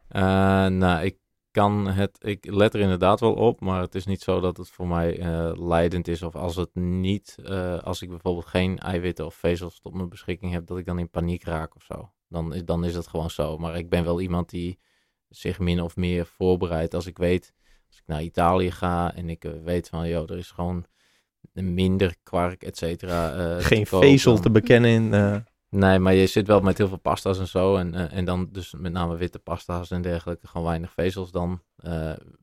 Eh, 0.07 0.21
nou, 0.67 1.03
ik 1.05 1.17
kan 1.51 1.87
het... 1.87 2.17
Ik 2.23 2.45
let 2.51 2.73
er 2.73 2.79
inderdaad 2.79 3.19
wel 3.19 3.33
op, 3.33 3.59
maar 3.61 3.81
het 3.81 3.95
is 3.95 4.05
niet 4.05 4.21
zo 4.21 4.39
dat 4.39 4.57
het 4.57 4.69
voor 4.69 4.87
mij 4.87 5.19
eh, 5.19 5.51
leidend 5.67 6.07
is. 6.07 6.21
Of 6.21 6.35
als 6.35 6.55
het 6.55 6.75
niet... 6.75 7.37
eh, 7.43 7.79
als 7.79 8.01
ik 8.01 8.09
bijvoorbeeld 8.09 8.45
geen 8.45 8.77
eiwitten 8.79 9.25
of 9.25 9.35
vezels 9.35 9.79
tot 9.79 9.93
mijn 9.93 10.09
beschikking 10.09 10.51
heb, 10.51 10.65
dat 10.67 10.77
ik 10.77 10.85
dan 10.85 10.99
in 10.99 11.09
paniek 11.09 11.43
raak 11.43 11.75
of 11.75 11.83
zo. 11.83 12.11
Dan, 12.27 12.53
is- 12.53 12.65
dan 12.65 12.85
is 12.85 12.95
het 12.95 13.07
gewoon 13.07 13.29
zo. 13.29 13.57
Maar 13.57 13.77
ik 13.77 13.89
ben 13.89 14.03
wel 14.03 14.21
iemand 14.21 14.49
die 14.49 14.79
zich 15.29 15.59
min 15.59 15.81
of 15.81 15.95
meer 15.95 16.25
voorbereidt. 16.25 16.93
Als 16.93 17.05
ik 17.05 17.17
weet, 17.17 17.53
als 17.87 17.97
ik 17.97 18.03
naar 18.07 18.23
Italië 18.23 18.71
ga 18.71 19.15
en 19.15 19.29
ik 19.29 19.43
weet 19.63 19.89
van, 19.89 20.07
joh, 20.09 20.29
er 20.29 20.37
is 20.37 20.51
gewoon 20.51 20.85
minder 21.53 22.15
kwark, 22.23 22.63
et 22.63 22.77
cetera. 22.77 23.33
eh, 23.57 23.63
Geen 23.65 23.83
te 23.83 23.97
vezel 23.99 24.39
te 24.39 24.51
bekennen 24.51 24.89
in... 24.91 25.13
eh, 25.13 25.35
Nee, 25.71 25.99
maar 25.99 26.13
je 26.13 26.27
zit 26.27 26.47
wel 26.47 26.62
met 26.62 26.77
heel 26.77 26.88
veel 26.88 26.97
pasta's 26.99 27.39
en 27.39 27.47
zo. 27.47 27.75
En, 27.75 27.93
eh, 27.93 28.17
en 28.17 28.25
dan 28.25 28.49
dus 28.51 28.73
met 28.77 28.91
name 28.91 29.17
witte 29.17 29.39
pasta's 29.39 29.91
en 29.91 30.01
dergelijke. 30.01 30.47
Gewoon 30.47 30.67
weinig 30.67 30.91
vezels. 30.93 31.31
Dan 31.31 31.62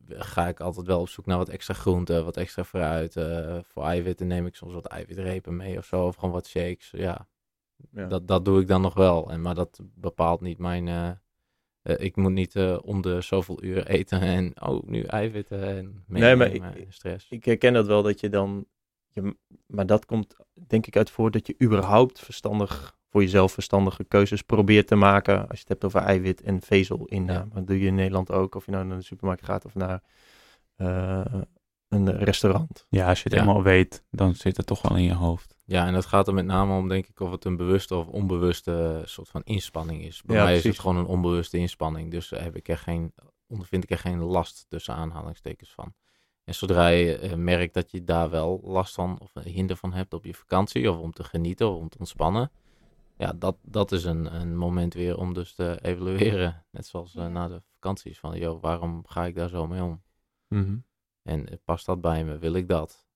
ga 0.08 0.48
ik 0.48 0.60
altijd 0.60 0.86
wel 0.86 1.00
op 1.00 1.08
zoek 1.08 1.26
naar 1.26 1.36
wat 1.36 1.48
extra 1.48 1.74
groente, 1.74 2.22
wat 2.24 2.36
extra 2.36 2.64
fruit. 2.64 3.12
voor 3.66 3.84
eiwitten 3.84 4.26
neem 4.26 4.46
ik 4.46 4.54
soms 4.54 4.74
wat 4.74 4.86
eiwitrepen 4.86 5.56
mee 5.56 5.78
of 5.78 5.84
zo. 5.84 6.06
Of 6.06 6.14
gewoon 6.14 6.30
wat 6.34 6.46
shakes. 6.46 6.90
Ja, 6.90 7.28
ja. 7.90 8.06
dat, 8.06 8.28
dat 8.28 8.44
doe 8.44 8.60
ik 8.60 8.68
dan 8.68 8.80
nog 8.80 8.94
wel. 8.94 9.30
En, 9.30 9.40
maar 9.40 9.54
dat 9.54 9.80
bepaalt 9.94 10.40
niet 10.40 10.58
mijn... 10.58 11.18
ik 11.82 12.16
moet 12.16 12.32
niet 12.32 12.56
om 12.82 13.00
de 13.02 13.20
zoveel 13.20 13.62
uur 13.64 13.86
eten 13.86 14.20
en 14.20 14.52
oh, 14.62 14.82
nu 14.88 15.02
eiwitten 15.02 15.62
en 15.62 16.04
Nee, 16.06 16.36
maar 16.36 16.52
ik- 16.52 16.86
stress. 16.88 17.26
Ik 17.30 17.44
herken 17.44 17.72
dat 17.72 17.86
wel, 17.86 18.02
dat 18.02 18.20
je 18.20 18.28
dan... 18.28 18.66
Je, 19.24 19.36
maar 19.66 19.86
dat 19.86 20.04
komt 20.04 20.36
denk 20.66 20.86
ik 20.86 20.96
uit 20.96 21.10
voort 21.10 21.32
dat 21.32 21.46
je 21.46 21.54
überhaupt 21.62 22.20
verstandig... 22.20 22.96
voor 23.10 23.22
jezelf 23.22 23.52
verstandige 23.52 24.04
keuzes 24.04 24.42
probeert 24.42 24.86
te 24.86 24.94
maken... 24.94 25.38
als 25.40 25.48
je 25.50 25.58
het 25.58 25.68
hebt 25.68 25.84
over 25.84 26.00
eiwit 26.00 26.40
en 26.42 26.60
vezelinname. 26.60 27.48
Dat 27.54 27.66
doe 27.66 27.80
je 27.80 27.86
in 27.86 27.94
Nederland 27.94 28.30
ook, 28.30 28.54
of 28.54 28.64
je 28.66 28.70
nou 28.72 28.84
naar 28.86 28.96
de 28.98 29.04
supermarkt 29.04 29.44
gaat 29.44 29.64
of 29.64 29.74
naar 29.74 30.02
eh, 30.76 31.34
een 31.88 32.10
restaurant. 32.18 32.86
Ja, 32.88 33.08
als 33.08 33.18
je 33.18 33.24
het 33.24 33.32
Ja. 33.32 33.40
helemaal 33.40 33.62
weet, 33.62 34.04
dan 34.10 34.34
zit 34.34 34.56
het 34.56 34.66
toch 34.66 34.82
wel 34.82 34.96
in 34.96 35.02
je 35.04 35.14
hoofd. 35.14 35.54
Ja, 35.64 35.86
en 35.86 35.94
het 35.94 36.06
gaat 36.06 36.28
er 36.28 36.34
met 36.34 36.44
name 36.46 36.76
om, 36.76 36.88
denk 36.88 37.06
ik, 37.06 37.20
of 37.20 37.30
het 37.30 37.44
een 37.44 37.56
bewuste 37.56 37.94
of 37.94 38.06
onbewuste 38.06 39.02
soort 39.04 39.28
van 39.28 39.42
inspanning 39.44 40.04
is. 40.04 40.22
Bij 40.22 40.36
Ja, 40.36 40.42
mij 40.44 40.54
is 40.54 40.60
precies. 40.60 40.78
het 40.78 40.86
gewoon 40.88 41.02
een 41.04 41.10
onbewuste 41.10 41.56
inspanning. 41.58 42.10
Dus 42.10 42.32
eh, 42.32 42.42
heb 42.42 42.56
ik 42.56 42.68
er 42.68 42.78
geen, 42.78 43.12
ondervind 43.46 43.84
ik 43.84 43.90
er 43.90 43.98
geen 43.98 44.18
last 44.18 44.66
tussen 44.68 44.94
aanhalingstekens 44.94 45.72
van. 45.72 45.94
En 46.46 46.54
zodra 46.54 46.88
je 46.88 47.18
eh, 47.18 47.34
merkt 47.34 47.74
dat 47.74 47.90
je 47.90 48.04
daar 48.04 48.30
wel 48.30 48.60
last 48.64 48.94
van 48.94 49.18
of 49.20 49.30
een 49.34 49.42
hinder 49.52 49.76
van 49.76 49.92
hebt 49.92 50.14
op 50.14 50.24
je 50.24 50.34
vakantie 50.34 50.90
of 50.90 50.98
om 50.98 51.12
te 51.12 51.24
genieten 51.24 51.70
of 51.70 51.76
om 51.76 51.88
te 51.88 51.98
ontspannen. 51.98 52.50
Ja, 53.18 53.32
dat, 53.32 53.56
dat 53.62 53.92
is 53.92 54.04
een, 54.04 54.34
een 54.40 54.56
moment 54.56 54.94
weer 54.94 55.16
om 55.18 55.34
dus 55.34 55.54
te 55.54 55.78
evalueren. 55.82 56.64
Net 56.70 56.86
zoals 56.86 57.14
eh, 57.14 57.26
na 57.26 57.48
de 57.48 57.62
vakanties. 57.72 58.18
Van, 58.18 58.38
joh, 58.38 58.62
waarom 58.62 59.02
ga 59.06 59.24
ik 59.24 59.34
daar 59.34 59.48
zo 59.48 59.66
mee 59.66 59.82
om? 59.82 60.02
Mhm. 60.48 60.78
En 61.22 61.48
eh, 61.48 61.56
past 61.64 61.86
dat 61.86 62.00
bij 62.00 62.24
me? 62.24 62.38
Wil 62.38 62.54
ik 62.54 62.68
dat? 62.68 63.06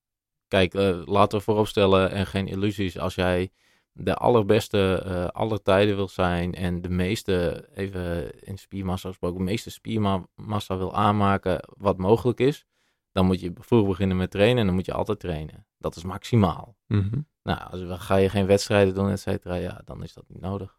Kijk, 0.48 0.74
eh, 0.74 1.02
laten 1.06 1.38
we 1.38 1.44
vooropstellen 1.44 2.10
en 2.10 2.26
geen 2.26 2.46
illusies. 2.46 2.98
Als 2.98 3.14
jij 3.14 3.52
de 3.92 4.14
allerbeste 4.14 5.02
eh 5.04 5.26
aller 5.26 5.62
tijden 5.62 5.96
wil 5.96 6.08
zijn 6.08 6.54
en 6.54 6.82
de 6.82 6.88
meeste, 6.88 7.68
even 7.74 8.38
in 8.40 8.58
spiermassa 8.58 9.08
gesproken, 9.08 9.38
de 9.38 9.44
meeste 9.44 9.70
spiermassa 9.70 10.76
wil 10.76 10.94
aanmaken 10.94 11.68
wat 11.76 11.98
mogelijk 11.98 12.40
is, 12.40 12.66
dan 13.12 13.26
moet 13.26 13.40
je 13.40 13.52
vroeg 13.54 13.86
beginnen 13.86 14.16
met 14.16 14.30
trainen 14.30 14.58
en 14.58 14.66
dan 14.66 14.74
moet 14.74 14.86
je 14.86 14.92
altijd 14.92 15.20
trainen. 15.20 15.66
Dat 15.78 15.96
is 15.96 16.04
maximaal. 16.04 16.76
Mhm. 16.86 17.20
Nou, 17.42 17.60
als, 17.60 18.00
ga 18.02 18.16
je 18.16 18.28
geen 18.28 18.46
wedstrijden 18.46 18.94
doen, 18.94 19.10
et 19.10 19.20
cetera, 19.20 19.54
ja, 19.54 19.80
dan 19.84 20.02
is 20.02 20.12
dat 20.12 20.24
niet 20.28 20.40
nodig. 20.40 20.78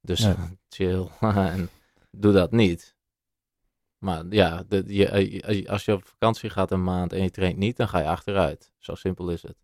Dus 0.00 0.20
Nee. 0.20 0.34
chill 0.68 1.08
en 1.20 1.68
doe 2.10 2.32
dat 2.32 2.50
niet. 2.52 2.96
Maar 3.98 4.24
ja, 4.30 4.62
de, 4.68 4.84
je, 4.86 5.08
eh, 5.08 5.68
als 5.68 5.84
je 5.84 5.92
op 5.92 6.06
vakantie 6.06 6.50
gaat 6.50 6.70
een 6.70 6.84
maand 6.84 7.12
en 7.12 7.22
je 7.22 7.30
traint 7.30 7.56
niet, 7.56 7.76
dan 7.76 7.88
ga 7.88 7.98
je 7.98 8.06
achteruit. 8.06 8.72
Zo 8.78 8.94
simpel 8.94 9.30
is 9.30 9.42
het. 9.42 9.56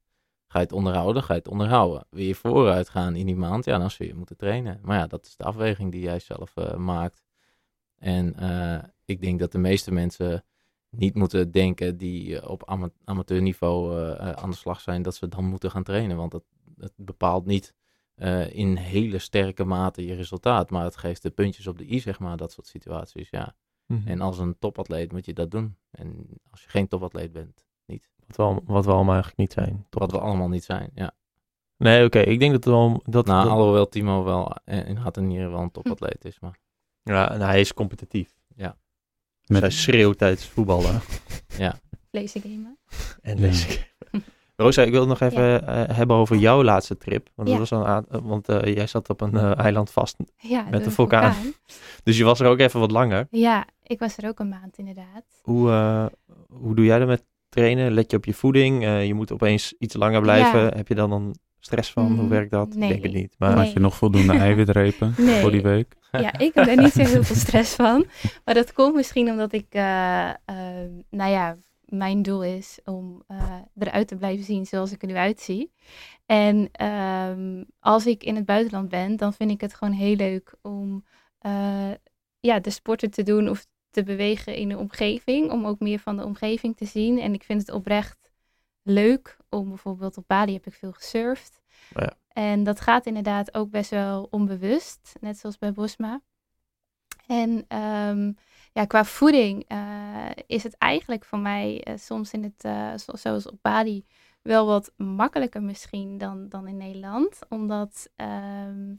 Ga 0.46 0.58
je 0.58 0.64
het 0.64 0.74
onderhouden, 0.74 1.22
ga 1.22 1.32
je 1.32 1.38
het 1.38 1.48
onderhouden. 1.48 2.06
Wil 2.10 2.24
je 2.24 2.34
vooruit 2.34 2.88
gaan 2.88 3.16
in 3.16 3.26
die 3.26 3.36
maand, 3.36 3.64
ja, 3.64 3.78
dan 3.78 3.90
zul 3.90 4.06
je 4.06 4.14
moeten 4.14 4.36
trainen. 4.36 4.80
Maar 4.82 4.98
ja, 4.98 5.06
dat 5.06 5.26
is 5.26 5.36
de 5.36 5.44
afweging 5.44 5.92
die 5.92 6.00
jij 6.00 6.18
zelf 6.18 6.56
eh, 6.56 6.76
maakt. 6.76 7.22
En 7.98 8.34
eh, 8.34 8.82
ik 9.04 9.20
denk 9.20 9.38
dat 9.38 9.52
de 9.52 9.58
meeste 9.58 9.92
mensen 9.92 10.44
niet 10.96 11.14
moeten 11.14 11.50
denken 11.50 11.96
die 11.96 12.38
eh, 12.40 12.50
op 12.50 12.64
ama 12.68 12.90
amateurniveau 13.04 13.96
eh, 13.98 14.10
eh, 14.28 14.30
aan 14.30 14.50
de 14.50 14.56
slag 14.56 14.80
zijn, 14.80 15.02
dat 15.02 15.14
ze 15.14 15.28
dan 15.28 15.44
moeten 15.44 15.70
gaan 15.70 15.82
trainen. 15.82 16.16
Want 16.16 16.30
dat, 16.30 16.44
bepaalt 16.96 17.46
niet 17.46 17.74
in 18.48 18.76
hele 18.76 19.18
sterke 19.18 19.64
mate 19.64 20.06
je 20.06 20.14
resultaat. 20.14 20.70
Maar 20.70 20.84
het 20.84 20.96
geeft 20.96 21.22
de 21.22 21.30
puntjes 21.30 21.66
op 21.66 21.78
de 21.78 21.92
i, 21.92 22.00
zeg 22.00 22.18
maar, 22.18 22.36
dat 22.36 22.52
soort 22.52 22.66
situaties, 22.66 23.30
ja. 23.30 23.54
Mhm. 23.86 24.08
En 24.08 24.20
als 24.20 24.38
een 24.38 24.58
topatleet 24.58 25.12
moet 25.12 25.24
je 25.26 25.32
dat 25.32 25.50
doen. 25.50 25.76
En 25.90 26.26
als 26.50 26.62
je 26.62 26.68
geen 26.68 26.88
topatleet 26.88 27.32
bent, 27.32 27.64
niet. 27.86 28.10
Wat, 28.26 28.36
we, 28.36 28.42
al- 28.42 28.62
wat 28.64 28.84
we 28.84 28.92
allemaal 28.92 29.14
eigenlijk 29.14 29.38
niet 29.38 29.52
zijn. 29.52 29.86
Wat 29.90 30.10
we 30.10 30.18
allemaal 30.20 30.48
niet 30.48 30.64
zijn, 30.64 30.90
ja. 30.94 31.12
Nee, 31.76 32.04
oké. 32.04 32.18
Ik 32.18 32.38
denk 32.38 32.52
dat 32.52 32.64
wel... 32.64 33.02
Dat, 33.04 33.26
nou, 33.26 33.42
dat- 33.44 33.52
alhoewel 33.52 33.88
Timo 33.88 34.24
wel 34.24 34.56
in 34.64 34.96
hart 34.96 35.16
en 35.16 35.26
nieren 35.26 35.50
wel 35.50 35.60
een 35.60 35.70
topatleet 35.70 36.24
is. 36.24 36.40
Maar 36.40 36.58
ja, 37.02 37.30
en 37.30 37.40
hij 37.40 37.60
is 37.60 37.74
competitief. 37.74 38.34
Ja. 38.56 38.76
Met- 39.46 39.60
hij 39.60 39.70
schreeuwt 39.70 40.18
tijdens 40.18 40.46
voetballen. 40.46 41.00
Lazy 42.10 42.40
gamen. 42.40 42.78
En 43.22 43.36
Ja. 43.36 43.40
deze 43.46 43.78
Rosa, 44.56 44.82
ik 44.82 44.90
wil 44.90 45.00
het 45.00 45.08
nog 45.08 45.20
even 45.20 45.66
eh, 45.66 45.96
hebben 45.96 46.16
over 46.16 46.36
jouw 46.36 46.62
laatste 46.62 46.96
trip. 46.96 47.28
Want, 47.34 47.48
dat 47.48 47.56
Ja. 47.56 47.62
was 47.62 47.72
al 47.72 48.04
een 48.08 48.22
want 48.22 48.48
eh, 48.48 48.74
jij 48.74 48.86
zat 48.86 49.08
op 49.08 49.20
een 49.20 49.36
eh, 49.36 49.58
eiland 49.58 49.90
vast. 49.90 50.16
Ja, 50.36 50.66
Met 50.70 50.84
de 50.84 50.90
vulkaan. 50.90 51.34
Dus 52.02 52.16
je 52.18 52.24
was 52.24 52.40
er 52.40 52.46
ook 52.46 52.58
even 52.58 52.80
wat 52.80 52.90
langer. 52.90 53.26
Ja, 53.30 53.66
ik 53.82 53.98
was 53.98 54.16
er 54.16 54.28
ook 54.28 54.38
een 54.38 54.48
maand 54.48 54.78
inderdaad. 54.78 55.24
Hoe, 55.42 55.70
eh, 55.70 56.06
hoe 56.48 56.74
doe 56.74 56.84
jij 56.84 56.98
dat 56.98 57.08
met 57.08 57.24
trainen? 57.48 57.92
Let 57.92 58.10
je 58.10 58.16
op 58.16 58.24
je 58.24 58.34
voeding? 58.34 58.84
Eh, 58.84 59.06
je 59.06 59.14
moet 59.14 59.32
opeens 59.32 59.74
iets 59.78 59.94
langer 59.94 60.20
blijven. 60.20 60.60
Ja. 60.60 60.72
Heb 60.76 60.88
je 60.88 60.94
dan 60.94 61.10
dan 61.10 61.34
stress 61.64 61.92
van? 61.92 62.06
Hoe 62.12 62.22
Mm, 62.22 62.28
werkt 62.28 62.50
dat? 62.50 62.74
nee. 62.74 62.82
Ik 62.82 62.88
denk 62.88 63.02
het 63.02 63.22
niet. 63.22 63.34
Maar 63.38 63.54
Nee. 63.54 63.64
Had 63.64 63.72
je 63.72 63.80
nog 63.80 63.96
voldoende 63.96 64.32
eiwitrepen 64.32 65.14
Nee. 65.18 65.40
voor 65.40 65.50
die 65.50 65.62
week? 65.62 65.96
Ja, 66.12 66.38
ik 66.38 66.54
heb 66.54 66.66
daar 66.66 66.76
niet 66.76 66.92
zo 66.92 67.02
heel 67.04 67.24
veel 67.24 67.36
stress 67.46 67.74
van. 67.74 68.06
Maar 68.44 68.54
dat 68.54 68.72
komt 68.72 68.94
misschien 68.94 69.30
omdat 69.30 69.52
ik, 69.52 69.66
eh, 69.70 70.28
eh, 70.28 70.36
nou 71.10 71.30
ja, 71.30 71.56
mijn 71.84 72.22
doel 72.22 72.44
is 72.44 72.78
om 72.84 73.22
eh, 73.26 73.54
eruit 73.78 74.08
te 74.08 74.16
blijven 74.16 74.44
zien 74.44 74.66
zoals 74.66 74.92
ik 74.92 75.02
er 75.02 75.08
nu 75.08 75.14
uitzie. 75.14 75.72
En 76.26 76.68
ehm, 76.72 77.64
als 77.80 78.06
ik 78.06 78.24
in 78.24 78.36
het 78.36 78.44
buitenland 78.44 78.88
ben, 78.88 79.16
dan 79.16 79.32
vind 79.32 79.50
ik 79.50 79.60
het 79.60 79.74
gewoon 79.74 79.94
heel 79.94 80.16
leuk 80.16 80.54
om 80.62 81.04
eh, 81.38 81.90
ja, 82.40 82.60
de 82.60 82.70
sporten 82.70 83.10
te 83.10 83.22
doen 83.22 83.48
of 83.48 83.66
te 83.90 84.02
bewegen 84.02 84.54
in 84.56 84.68
de 84.68 84.78
omgeving. 84.78 85.50
Om 85.50 85.66
ook 85.66 85.80
meer 85.80 85.98
van 85.98 86.16
de 86.16 86.24
omgeving 86.24 86.76
te 86.76 86.84
zien. 86.86 87.20
En 87.20 87.34
ik 87.34 87.42
vind 87.42 87.60
het 87.60 87.70
oprecht 87.70 88.32
leuk 88.84 89.36
om 89.48 89.68
bijvoorbeeld 89.68 90.16
op 90.16 90.24
Bali 90.26 90.52
heb 90.52 90.66
ik 90.66 90.74
veel 90.74 90.92
gesurfd. 90.92 91.60
Oh 91.94 92.02
ja. 92.02 92.16
En 92.28 92.64
dat 92.64 92.80
gaat 92.80 93.06
inderdaad 93.06 93.54
ook 93.54 93.70
best 93.70 93.90
wel 93.90 94.26
onbewust, 94.30 95.12
net 95.20 95.38
zoals 95.38 95.58
bij 95.58 95.72
Bosma. 95.72 96.20
En 97.26 97.64
ehm, 97.68 98.32
ja, 98.72 98.84
qua 98.84 99.04
voeding 99.04 99.64
eh, 99.68 100.30
is 100.46 100.62
het 100.62 100.76
eigenlijk 100.76 101.24
voor 101.24 101.38
mij 101.38 101.82
eh, 101.82 101.96
soms 101.96 102.32
in 102.32 102.42
het, 102.42 102.60
zo- 103.00 103.16
zoals 103.16 103.46
op 103.46 103.58
Bali, 103.62 104.04
wel 104.42 104.66
wat 104.66 104.92
makkelijker 104.96 105.62
misschien 105.62 106.18
dan, 106.18 106.48
dan 106.48 106.66
in 106.66 106.76
Nederland. 106.76 107.38
Omdat 107.48 108.10
ehm, 108.16 108.94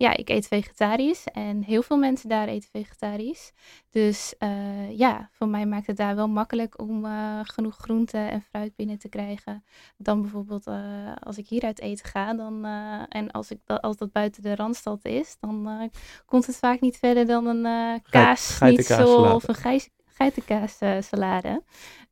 ja, 0.00 0.16
ik 0.16 0.28
eet 0.28 0.46
vegetarisch 0.46 1.24
en 1.24 1.62
heel 1.62 1.82
veel 1.82 1.96
mensen 1.96 2.28
daar 2.28 2.48
eten 2.48 2.68
vegetarisch. 2.72 3.52
Dus 3.90 4.34
eh, 4.38 4.98
ja, 4.98 5.28
voor 5.32 5.48
mij 5.48 5.66
maakt 5.66 5.86
het 5.86 5.96
daar 5.96 6.16
wel 6.16 6.28
makkelijk 6.28 6.80
om 6.80 7.04
eh, 7.04 7.40
genoeg 7.42 7.76
groente 7.76 8.18
en 8.18 8.42
fruit 8.42 8.76
binnen 8.76 8.98
te 8.98 9.08
krijgen. 9.08 9.64
Dan 9.96 10.20
bijvoorbeeld 10.20 10.66
eh, 10.66 11.12
als 11.20 11.38
ik 11.38 11.48
hier 11.48 11.62
uit 11.62 11.80
eten 11.80 12.06
ga 12.06 12.34
dan, 12.34 12.64
en 13.08 13.30
als, 13.30 13.50
ik 13.50 13.58
dat, 13.64 13.82
als 13.82 13.96
dat 13.96 14.12
buiten 14.12 14.42
de 14.42 14.54
Randstad 14.54 15.04
is, 15.04 15.36
dan 15.40 15.90
komt 16.26 16.46
het 16.46 16.56
vaak 16.56 16.80
niet 16.80 16.96
verder 16.96 17.26
dan 17.26 17.46
een 17.46 18.02
kaas, 18.02 18.58
of 19.34 19.48
een 19.48 19.54
geitenkaassalade. 20.20 21.62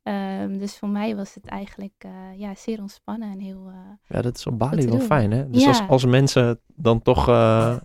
Ehm, 0.03 0.57
dus 0.57 0.77
voor 0.77 0.89
mij 0.89 1.15
was 1.15 1.33
het 1.33 1.45
eigenlijk 1.45 1.93
eh, 1.97 2.11
ja, 2.39 2.55
zeer 2.55 2.79
ontspannen 2.81 3.31
en 3.31 3.39
heel... 3.39 3.67
eh, 3.67 3.75
ja, 4.15 4.21
dat 4.21 4.37
is 4.37 4.45
op 4.47 4.59
Bali 4.59 4.85
wel 4.85 4.97
doen. 4.97 5.05
fijn, 5.05 5.31
hè? 5.31 5.49
Dus 5.49 5.61
Ja. 5.61 5.67
als, 5.67 5.81
als 5.87 6.05
mensen 6.05 6.59
dan 6.75 7.01
toch 7.01 7.27
eh, 7.27 7.75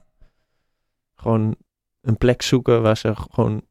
gewoon 1.14 1.56
een 2.00 2.16
plek 2.16 2.42
zoeken 2.42 2.82
waar 2.82 2.96
ze 2.96 3.12
gewoon 3.30 3.62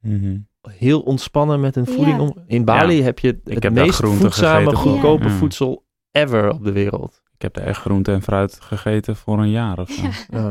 Mhm. 0.00 0.38
heel 0.70 1.00
ontspannen 1.00 1.60
met 1.60 1.74
hun 1.74 1.84
Ja. 1.84 1.92
voeding 1.92 2.20
om... 2.20 2.34
In 2.46 2.64
Bali 2.64 3.02
heb 3.02 3.18
je 3.18 3.28
het 3.28 3.40
heb 3.52 3.62
daar 3.62 3.72
meest 3.72 4.00
voedzame, 4.04 4.74
goedkope 4.76 5.24
Ja. 5.24 5.30
voedsel 5.30 5.84
ever 6.10 6.52
op 6.52 6.64
de 6.64 6.72
wereld. 6.72 7.22
Ik 7.34 7.42
heb 7.42 7.56
er 7.56 7.62
echt 7.62 7.80
groente 7.80 8.12
en 8.12 8.22
fruit 8.22 8.60
gegeten 8.60 9.16
voor 9.16 9.38
een 9.38 9.50
jaar 9.50 9.78
of 9.78 9.90
zo. 9.90 10.02
ja. 10.02 10.10
Ja. 10.28 10.50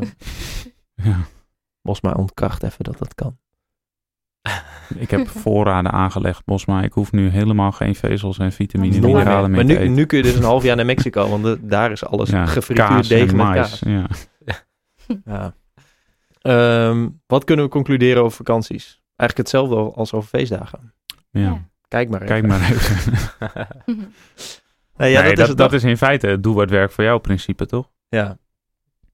Ja. 0.95 1.17
Bosma 1.81 2.11
ontkracht 2.13 2.63
even 2.63 2.83
dat 2.83 2.97
dat 2.97 3.15
kan. 3.15 3.37
Ik 4.95 5.11
heb 5.11 5.27
voorraden 5.29 5.91
aangelegd, 5.91 6.45
Bosma. 6.45 6.81
Ik 6.83 6.93
hoef 6.93 7.11
nu 7.11 7.27
helemaal 7.29 7.71
geen 7.71 7.95
vezels 7.95 8.37
en 8.37 8.51
vitamine 8.51 8.95
en 8.95 9.01
mineralen 9.01 9.51
meer 9.51 9.65
maar 9.65 9.75
te 9.75 9.81
nu, 9.81 9.87
nu 9.87 10.05
kun 10.05 10.17
je 10.17 10.23
dus 10.23 10.35
een 10.35 10.43
half 10.43 10.63
jaar 10.63 10.75
naar 10.75 10.85
Mexico, 10.85 11.29
want 11.29 11.43
de- 11.43 11.57
daar 11.61 11.91
is 11.91 12.05
alles 12.05 12.29
ja, 12.29 12.45
gefrituurd 12.45 12.87
kaas 12.89 13.07
deeg 13.07 13.19
en 13.29 13.35
met 13.35 13.45
mais. 13.45 13.55
kaas. 13.69 13.79
Ja. 13.79 14.07
Ja. 15.25 15.53
Ehm, 16.41 17.09
wat 17.27 17.43
kunnen 17.43 17.65
we 17.65 17.71
concluderen 17.71 18.23
over 18.23 18.37
vakanties? 18.37 19.01
Eigenlijk 19.15 19.49
hetzelfde 19.49 19.75
als 19.95 20.13
over 20.13 20.29
feestdagen. 20.29 20.93
Ja. 21.31 21.67
Kijk 21.87 22.09
maar 22.09 22.21
even. 22.21 22.33
Kijk 22.33 22.47
maar 22.47 22.61
even. 22.71 23.15
Nee, 24.97 25.11
ja, 25.11 25.21
Nee, 25.21 25.35
dat, 25.35 25.47
is 25.49 25.55
dat 25.55 25.73
is 25.73 25.83
in 25.83 25.97
feite 25.97 26.27
het 26.27 26.43
doe 26.43 26.55
wat 26.55 26.69
werkt 26.69 26.93
voor 26.93 27.03
jou 27.03 27.19
principe, 27.19 27.65
toch? 27.65 27.91
Ja. 28.09 28.37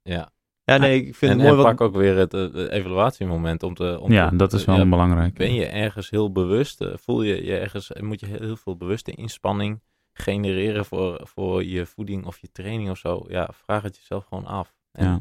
ja. 0.04 0.30
Ja, 0.64 0.78
nee, 0.78 1.06
ik 1.06 1.16
vind 1.16 1.32
En, 1.32 1.38
het 1.38 1.48
mooi 1.48 1.50
en 1.50 1.56
wat... 1.64 1.66
pak 1.66 1.82
ook 1.88 1.96
weer 1.96 2.18
het, 2.18 2.32
het 2.32 2.56
evaluatiemoment 2.56 3.64
om 3.64 3.74
te... 3.74 4.00
Om 4.00 4.12
Ja, 4.12 4.30
te- 4.30 4.36
dat 4.36 4.54
is 4.54 4.66
wel 4.66 4.78
ja, 4.78 4.86
belangrijk. 4.90 5.34
Ben 5.34 5.54
je 5.54 5.66
ergens 5.66 6.10
heel 6.10 6.32
bewust? 6.32 6.82
eh, 6.82 6.92
Voel 6.98 7.22
je 7.22 7.46
je 7.46 7.58
ergens... 7.58 7.92
Moet 8.00 8.20
je 8.20 8.26
heel, 8.26 8.40
heel 8.42 8.56
veel 8.56 8.78
bewuste 8.78 9.12
inspanning 9.12 9.82
genereren 10.14 10.86
voor, 10.86 11.20
voor 11.24 11.64
je 11.64 11.86
voeding 11.86 12.26
of 12.26 12.38
je 12.40 12.52
training 12.52 12.90
of 12.90 12.98
zo? 12.98 13.26
Ja, 13.28 13.50
vraag 13.54 13.82
het 13.84 13.96
jezelf 13.96 14.26
gewoon 14.26 14.46
af. 14.46 14.76
En 14.92 15.06
Ja. 15.06 15.20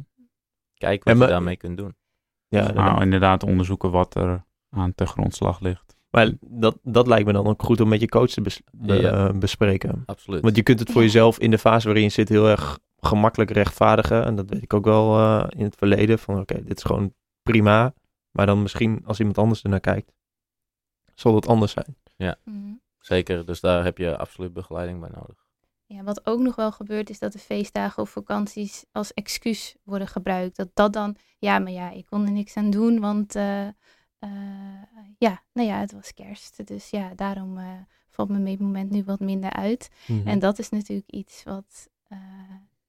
kijk 0.74 1.04
wat 1.04 1.14
En 1.14 1.20
je 1.20 1.26
daarmee 1.26 1.56
kunt 1.56 1.76
doen. 1.76 1.96
Ja, 2.48 2.58
Nou, 2.58 2.68
inderdaad. 2.68 3.02
inderdaad 3.02 3.42
onderzoeken 3.42 3.90
wat 3.90 4.14
er 4.14 4.44
aan 4.70 4.94
te 4.94 5.06
grondslag 5.06 5.60
ligt. 5.60 5.91
Maar 6.12 6.32
dat, 6.40 6.78
dat 6.82 7.06
lijkt 7.06 7.26
me 7.26 7.32
dan 7.32 7.46
ook 7.46 7.62
goed 7.62 7.80
om 7.80 7.88
met 7.88 8.00
je 8.00 8.08
coach 8.08 8.30
te 8.30 8.40
bes- 8.40 8.62
be- 8.72 8.94
Ja. 8.94 9.28
eh, 9.28 9.38
bespreken. 9.38 10.02
Absoluut. 10.06 10.42
Want 10.42 10.56
je 10.56 10.62
kunt 10.62 10.78
het 10.78 10.90
voor 10.90 11.00
Ja. 11.00 11.06
jezelf 11.06 11.38
in 11.38 11.50
de 11.50 11.58
fase 11.58 11.86
waarin 11.86 12.04
je 12.04 12.10
zit 12.10 12.28
heel 12.28 12.48
erg 12.48 12.78
gemakkelijk 13.00 13.50
rechtvaardigen. 13.50 14.24
En 14.24 14.34
dat 14.36 14.50
weet 14.50 14.62
ik 14.62 14.74
ook 14.74 14.84
wel 14.84 15.18
eh, 15.18 15.44
in 15.58 15.64
het 15.64 15.74
verleden. 15.76 16.18
Van 16.18 16.40
oké, 16.40 16.62
dit 16.64 16.76
is 16.76 16.82
gewoon 16.84 17.14
prima. 17.42 17.94
Maar 18.30 18.46
dan 18.46 18.62
misschien 18.62 19.02
als 19.04 19.18
iemand 19.18 19.38
anders 19.38 19.62
ernaar 19.62 19.80
kijkt, 19.80 20.12
zal 21.14 21.34
het 21.34 21.46
anders 21.46 21.72
zijn. 21.72 21.96
Mhm. 22.44 22.56
Zeker, 22.98 23.46
dus 23.46 23.60
daar 23.60 23.84
heb 23.84 23.98
je 23.98 24.16
absoluut 24.16 24.52
begeleiding 24.52 25.00
bij 25.00 25.10
nodig. 25.14 25.36
Ja, 25.86 26.02
wat 26.02 26.26
ook 26.26 26.40
nog 26.40 26.56
wel 26.56 26.72
gebeurt 26.72 27.10
is 27.10 27.18
dat 27.18 27.32
de 27.32 27.38
feestdagen 27.38 28.02
of 28.02 28.10
vakanties 28.10 28.84
als 28.92 29.14
excuus 29.14 29.76
worden 29.82 30.08
gebruikt. 30.08 30.56
Dat 30.56 30.68
dat 30.74 30.92
dan, 30.92 31.16
ja, 31.38 31.58
maar 31.58 31.72
ja, 31.72 31.90
ik 31.90 32.06
kon 32.06 32.24
er 32.26 32.32
niks 32.32 32.56
aan 32.56 32.70
doen, 32.70 33.00
want 33.00 33.34
eh, 33.34 33.66
ja, 35.18 35.42
nou 35.52 35.68
ja, 35.68 35.78
het 35.78 35.92
was 35.92 36.14
kerst. 36.14 36.66
Dus 36.66 36.90
ja, 36.90 37.14
daarom 37.14 37.58
eh, 37.58 37.80
valt 38.08 38.28
me 38.28 38.50
het 38.50 38.60
moment 38.60 38.90
nu 38.90 39.04
wat 39.04 39.20
minder 39.20 39.52
uit. 39.52 39.90
En 40.24 40.38
dat 40.38 40.58
is 40.58 40.68
natuurlijk 40.68 41.10
iets 41.10 41.42
wat, 41.42 41.88
eh, 42.08 42.18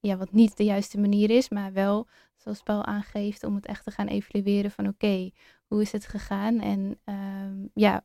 ja, 0.00 0.16
wat 0.16 0.32
niet 0.32 0.56
de 0.56 0.64
juiste 0.64 1.00
manier 1.00 1.30
is, 1.30 1.48
maar 1.48 1.72
wel, 1.72 2.08
zoals 2.36 2.62
Paul 2.62 2.84
aangeeft, 2.84 3.44
om 3.44 3.54
het 3.54 3.66
echt 3.66 3.84
te 3.84 3.90
gaan 3.90 4.06
evalueren 4.06 4.70
van 4.70 4.88
oké, 4.88 5.30
hoe 5.66 5.80
is 5.80 5.92
het 5.92 6.06
gegaan? 6.06 6.60
En 6.60 6.98
ehm, 7.04 7.66
ja, 7.74 8.04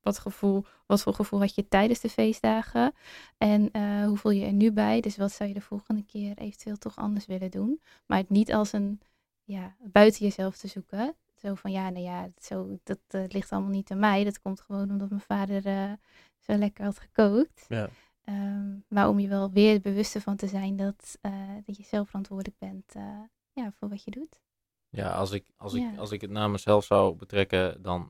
wat, 0.00 0.18
gevoel, 0.18 0.64
wat 0.86 1.02
voor 1.02 1.14
gevoel 1.14 1.40
had 1.40 1.54
je 1.54 1.68
tijdens 1.68 2.00
de 2.00 2.08
feestdagen? 2.08 2.92
En 3.38 3.70
eh, 3.70 4.06
hoe 4.06 4.16
voel 4.16 4.32
je 4.32 4.44
er 4.44 4.52
nu 4.52 4.72
bij? 4.72 5.00
Dus 5.00 5.16
wat 5.16 5.32
zou 5.32 5.48
je 5.48 5.54
de 5.54 5.60
volgende 5.60 6.04
keer 6.04 6.38
eventueel 6.38 6.76
toch 6.76 6.96
anders 6.96 7.26
willen 7.26 7.50
doen? 7.50 7.80
Maar 8.06 8.18
het 8.18 8.30
niet 8.30 8.52
als 8.52 8.72
een, 8.72 9.00
ja, 9.44 9.76
buiten 9.80 10.24
jezelf 10.24 10.56
te 10.56 10.68
zoeken. 10.68 11.16
Zo 11.38 11.54
van, 11.54 11.70
ja, 11.70 11.90
nou 11.90 12.04
ja, 12.04 12.28
zo, 12.38 12.78
dat 12.82 13.32
ligt 13.32 13.52
allemaal 13.52 13.70
niet 13.70 13.90
aan 13.90 13.98
mij. 13.98 14.24
Dat 14.24 14.40
komt 14.40 14.60
gewoon 14.60 14.90
omdat 14.90 15.08
mijn 15.08 15.20
vader 15.20 15.66
eh, 15.66 15.92
zo 16.38 16.54
lekker 16.54 16.84
had 16.84 16.98
gekookt. 16.98 17.64
Ja. 17.68 17.88
Ehm, 18.24 18.76
maar 18.88 19.08
om 19.08 19.18
je 19.18 19.28
wel 19.28 19.50
weer 19.50 19.80
bewust 19.80 20.14
ervan 20.14 20.36
te 20.36 20.46
zijn 20.46 20.76
dat, 20.76 21.18
eh, 21.20 21.54
dat 21.64 21.76
je 21.76 21.82
zelf 21.82 22.06
verantwoordelijk 22.06 22.58
bent 22.58 22.94
eh, 22.94 23.20
ja, 23.52 23.72
voor 23.72 23.88
wat 23.88 24.04
je 24.04 24.10
doet. 24.10 24.40
Ja, 24.88 25.10
als 25.10 25.30
ik, 25.30 25.50
als, 25.56 25.74
ik, 25.74 25.98
als 25.98 26.10
ik 26.10 26.20
het 26.20 26.30
naar 26.30 26.50
mezelf 26.50 26.84
zou 26.84 27.16
betrekken, 27.16 27.82
dan 27.82 28.08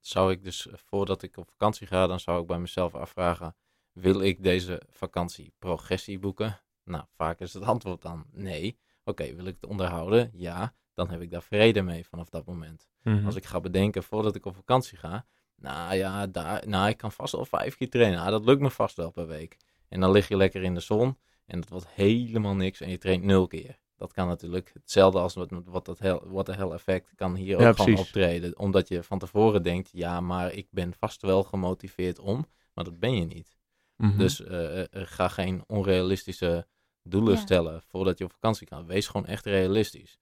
zou 0.00 0.32
ik 0.32 0.42
dus 0.42 0.68
voordat 0.72 1.22
ik 1.22 1.36
op 1.36 1.50
vakantie 1.50 1.86
ga, 1.86 2.06
dan 2.06 2.20
zou 2.20 2.40
ik 2.40 2.46
bij 2.46 2.58
mezelf 2.58 2.94
afvragen, 2.94 3.56
wil 3.92 4.20
ik 4.20 4.42
deze 4.42 4.82
vakantie 4.88 5.52
progressie 5.58 6.18
boeken? 6.18 6.60
Nou, 6.84 7.04
vaak 7.10 7.40
is 7.40 7.52
het 7.52 7.62
antwoord 7.62 8.02
dan 8.02 8.24
nee. 8.30 8.78
Oké, 9.04 9.34
wil 9.34 9.46
ik 9.46 9.54
het 9.60 9.70
onderhouden? 9.70 10.30
Ja, 10.34 10.74
dan 10.94 11.10
heb 11.10 11.20
ik 11.20 11.30
daar 11.30 11.42
vrede 11.42 11.82
mee 11.82 12.06
vanaf 12.06 12.28
dat 12.28 12.46
moment. 12.46 12.88
Mhm. 13.02 13.26
Als 13.26 13.36
ik 13.36 13.44
ga 13.44 13.60
bedenken 13.60 14.02
voordat 14.02 14.34
ik 14.34 14.46
op 14.46 14.54
vakantie 14.54 14.98
ga, 14.98 15.26
nou 15.56 15.94
ja, 15.94 16.26
daar, 16.26 16.68
nou, 16.68 16.88
ik 16.88 16.96
kan 16.96 17.12
vast 17.12 17.32
wel 17.32 17.44
vijf 17.44 17.76
keer 17.76 17.90
trainen. 17.90 18.18
Nou, 18.18 18.30
dat 18.30 18.44
lukt 18.44 18.60
me 18.60 18.70
vast 18.70 18.96
wel 18.96 19.10
per 19.10 19.26
week. 19.26 19.56
En 19.88 20.00
dan 20.00 20.10
lig 20.10 20.28
je 20.28 20.36
lekker 20.36 20.62
in 20.62 20.74
de 20.74 20.80
zon 20.80 21.18
en 21.46 21.60
het 21.60 21.68
wordt 21.68 21.88
helemaal 21.88 22.54
niks 22.54 22.80
en 22.80 22.90
je 22.90 22.98
traint 22.98 23.24
nul 23.24 23.46
keer. 23.46 23.78
Dat 23.96 24.12
kan 24.12 24.26
natuurlijk 24.28 24.70
hetzelfde 24.74 25.18
als 25.18 25.34
wat, 25.34 25.50
wat 25.64 25.84
dat 25.84 25.98
hel, 25.98 26.22
wat 26.28 26.46
de 26.46 26.54
hell 26.54 26.70
effect 26.70 27.12
kan 27.14 27.34
hier 27.34 27.54
ook 27.56 27.62
Ja, 27.62 27.72
gewoon 27.72 27.86
precies. 27.86 28.06
optreden. 28.06 28.58
Omdat 28.58 28.88
je 28.88 29.02
van 29.02 29.18
tevoren 29.18 29.62
denkt, 29.62 29.90
ja, 29.92 30.20
maar 30.20 30.52
ik 30.52 30.66
ben 30.70 30.92
vast 30.98 31.22
wel 31.22 31.42
gemotiveerd 31.42 32.18
om, 32.18 32.46
maar 32.74 32.84
dat 32.84 32.98
ben 32.98 33.14
je 33.16 33.24
niet. 33.24 33.56
Mhm. 33.96 34.18
Dus 34.18 34.44
eh, 34.44 34.80
eh, 34.80 34.86
ga 34.92 35.28
geen 35.28 35.64
onrealistische 35.66 36.66
doelen 37.02 37.34
Ja. 37.34 37.40
stellen 37.40 37.82
voordat 37.82 38.18
je 38.18 38.24
op 38.24 38.32
vakantie 38.32 38.66
kan. 38.66 38.86
Wees 38.86 39.06
gewoon 39.06 39.26
echt 39.26 39.44
realistisch. 39.46 40.18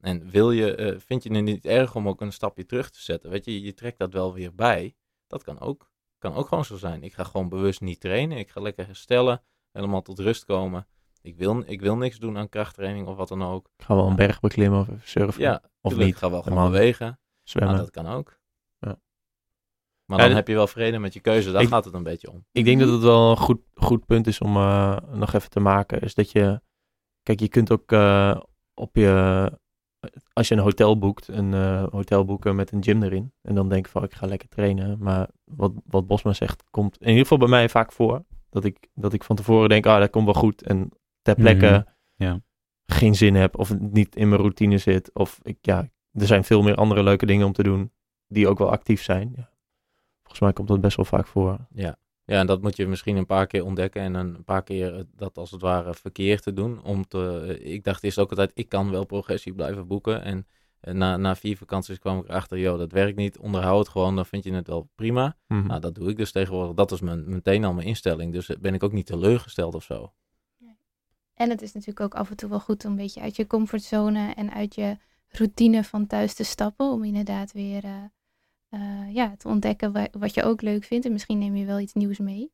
En 0.00 0.30
wil 0.30 0.50
je, 0.50 0.74
eh, 0.74 0.98
vind 0.98 1.22
je 1.22 1.32
het 1.34 1.44
niet 1.44 1.64
erg 1.64 1.94
om 1.94 2.08
ook 2.08 2.20
een 2.20 2.32
stapje 2.32 2.66
terug 2.66 2.90
te 2.90 3.00
zetten? 3.02 3.30
Weet 3.30 3.44
je, 3.44 3.60
je 3.62 3.74
trekt 3.74 3.98
dat 3.98 4.12
wel 4.12 4.34
weer 4.34 4.54
bij. 4.54 4.94
Dat 5.26 5.42
kan 5.42 5.60
ook, 5.60 5.90
kan 6.18 6.34
ook 6.34 6.48
gewoon 6.48 6.64
zo 6.64 6.76
zijn. 6.76 7.02
Ik 7.02 7.12
ga 7.12 7.24
gewoon 7.24 7.48
bewust 7.48 7.80
niet 7.80 8.00
trainen. 8.00 8.38
Ik 8.38 8.50
ga 8.50 8.60
lekker 8.60 8.86
herstellen, 8.86 9.42
helemaal 9.72 10.02
tot 10.02 10.18
rust 10.18 10.44
komen. 10.44 10.86
Ik 11.22 11.36
wil, 11.36 11.62
ik 11.66 11.80
wil 11.80 11.96
niks 11.96 12.18
doen 12.18 12.38
aan 12.38 12.48
krachttraining 12.48 13.06
of 13.06 13.16
wat 13.16 13.28
dan 13.28 13.42
ook. 13.42 13.70
Ik 13.76 13.84
ga 13.84 13.94
wel 13.94 14.06
een 14.06 14.16
berg 14.16 14.40
beklimmen 14.40 14.80
of 14.80 14.88
even 14.88 15.00
surfen. 15.04 15.42
Ja, 15.42 15.62
of 15.80 15.96
niet. 15.96 16.06
Ik 16.06 16.16
ga 16.16 16.30
wel 16.30 16.42
gewoon 16.42 16.70
bewegen. 16.70 17.20
Zwemmen. 17.42 17.74
Nou, 17.74 17.86
dat 17.86 17.94
kan 17.94 18.12
ook. 18.12 18.38
Ja. 18.78 19.00
Maar 20.04 20.18
dan 20.18 20.30
heb 20.30 20.48
je 20.48 20.54
wel 20.54 20.66
vrede 20.66 20.98
met 20.98 21.12
je 21.12 21.20
keuze. 21.20 21.52
Daar 21.52 21.62
Ik- 21.62 21.68
gaat 21.68 21.84
het 21.84 21.94
een 21.94 22.02
beetje 22.02 22.30
om. 22.30 22.44
Ik 22.52 22.64
denk 22.64 22.80
dat 22.80 22.88
het 22.88 23.02
wel 23.02 23.30
een 23.30 23.36
goed, 23.36 23.60
goed 23.74 24.06
punt 24.06 24.26
is 24.26 24.38
om 24.40 24.56
eh, 24.56 24.96
nog 25.12 25.32
even 25.32 25.50
te 25.50 25.60
maken. 25.60 26.00
Is 26.00 26.14
dat 26.14 26.30
je. 26.30 26.60
Kijk, 27.22 27.40
je 27.40 27.48
kunt 27.48 27.70
ook 27.70 27.92
eh, 27.92 28.40
op 28.74 28.96
je. 28.96 29.58
Als 30.32 30.48
je 30.48 30.54
een 30.54 30.60
hotel 30.60 30.98
boekt, 30.98 31.28
een 31.28 31.54
eh, 31.54 31.84
hotel 31.90 32.24
boeken 32.24 32.56
met 32.56 32.72
een 32.72 32.82
gym 32.82 33.02
erin. 33.02 33.32
En 33.42 33.54
dan 33.54 33.68
denk 33.68 33.84
ik 33.86 33.92
van 33.92 34.04
ik 34.04 34.14
ga 34.14 34.26
lekker 34.26 34.48
trainen. 34.48 34.96
Maar 35.00 35.28
wat, 35.44 35.72
wat 35.84 36.06
Bosma 36.06 36.32
zegt, 36.32 36.64
komt 36.70 36.96
in 36.98 37.06
ieder 37.06 37.22
geval 37.22 37.38
bij 37.38 37.48
mij 37.48 37.68
vaak 37.68 37.92
voor. 37.92 38.24
Dat 38.50 38.64
ik, 38.64 38.88
dat 38.94 39.12
ik 39.12 39.24
van 39.24 39.36
tevoren 39.36 39.68
denk, 39.68 39.86
ah, 39.86 39.98
dat 39.98 40.10
komt 40.10 40.24
wel 40.24 40.34
goed. 40.34 40.62
En 40.62 40.88
ter 41.22 41.34
plekke 41.34 41.66
Mhm, 41.66 41.82
ja. 42.24 42.40
geen 42.86 43.14
zin 43.14 43.34
heb. 43.34 43.58
Of 43.58 43.68
het 43.68 43.92
niet 43.92 44.16
in 44.16 44.28
mijn 44.28 44.40
routine 44.40 44.78
zit. 44.78 45.10
Of 45.14 45.38
ik, 45.42 45.58
ja, 45.60 45.90
er 46.12 46.26
zijn 46.26 46.44
veel 46.44 46.62
meer 46.62 46.74
andere 46.74 47.02
leuke 47.02 47.26
dingen 47.26 47.46
om 47.46 47.52
te 47.52 47.62
doen. 47.62 47.92
Die 48.26 48.48
ook 48.48 48.58
wel 48.58 48.70
actief 48.70 49.02
zijn. 49.02 49.32
Ja. 49.36 49.50
Volgens 50.18 50.40
mij 50.40 50.52
komt 50.52 50.68
dat 50.68 50.80
best 50.80 50.96
wel 50.96 51.04
vaak 51.04 51.26
voor. 51.26 51.58
Ja. 51.72 51.96
Ja, 52.30 52.38
en 52.38 52.46
dat 52.46 52.62
moet 52.62 52.76
je 52.76 52.86
misschien 52.86 53.16
een 53.16 53.26
paar 53.26 53.46
keer 53.46 53.64
ontdekken 53.64 54.02
en 54.02 54.14
een 54.14 54.44
paar 54.44 54.62
keer 54.62 54.94
eh, 54.94 55.04
dat 55.16 55.38
als 55.38 55.50
het 55.50 55.60
ware 55.60 55.94
verkeerd 55.94 56.42
te 56.42 56.52
doen. 56.52 56.82
Om 56.82 57.08
te, 57.08 57.56
eh, 57.58 57.72
ik 57.72 57.84
dacht 57.84 58.04
eerst 58.04 58.18
ook 58.18 58.30
altijd, 58.30 58.50
ik 58.54 58.68
kan 58.68 58.90
wel 58.90 59.04
progressie 59.04 59.54
blijven 59.54 59.86
boeken. 59.86 60.22
En 60.22 60.46
eh, 60.80 60.94
na, 60.94 61.16
na 61.16 61.36
vier 61.36 61.56
vakanties 61.56 61.98
kwam 61.98 62.18
ik 62.18 62.28
erachter, 62.28 62.58
joh, 62.58 62.78
dat 62.78 62.92
werkt 62.92 63.16
niet. 63.16 63.38
Onderhoud 63.38 63.78
het 63.78 63.88
gewoon, 63.88 64.16
dan 64.16 64.26
vind 64.26 64.44
je 64.44 64.52
het 64.52 64.66
wel 64.66 64.88
prima. 64.94 65.36
Mhm. 65.46 65.66
Nou, 65.66 65.80
dat 65.80 65.94
doe 65.94 66.08
ik 66.08 66.16
dus 66.16 66.32
tegenwoordig. 66.32 66.74
Dat 66.74 66.92
is 66.92 67.00
mijn, 67.00 67.28
meteen 67.28 67.64
al 67.64 67.72
mijn 67.72 67.86
instelling. 67.86 68.32
Dus 68.32 68.46
ben 68.60 68.74
ik 68.74 68.82
ook 68.82 68.92
niet 68.92 69.06
teleurgesteld 69.06 69.74
of 69.74 69.82
zo. 69.82 70.12
En 71.34 71.50
het 71.50 71.62
is 71.62 71.72
natuurlijk 71.72 72.00
ook 72.00 72.14
af 72.14 72.30
en 72.30 72.36
toe 72.36 72.48
wel 72.48 72.60
goed 72.60 72.84
om 72.84 72.90
een 72.90 72.96
beetje 72.96 73.20
uit 73.20 73.36
je 73.36 73.46
comfortzone 73.46 74.34
en 74.34 74.52
uit 74.52 74.74
je 74.74 74.96
routine 75.28 75.84
van 75.84 76.06
thuis 76.06 76.34
te 76.34 76.44
stappen. 76.44 76.90
Om 76.90 77.04
inderdaad 77.04 77.52
weer 77.52 77.84
eh, 77.84 77.92
eh, 78.70 79.14
ja, 79.14 79.34
te 79.36 79.48
ontdekken 79.48 79.92
wa- 79.92 80.08
wat 80.12 80.34
je 80.34 80.42
ook 80.42 80.62
leuk 80.62 80.84
vindt. 80.84 81.06
En 81.06 81.12
misschien 81.12 81.38
neem 81.38 81.56
je 81.56 81.64
wel 81.64 81.78
iets 81.80 81.92
nieuws 81.92 82.18
mee. 82.18 82.52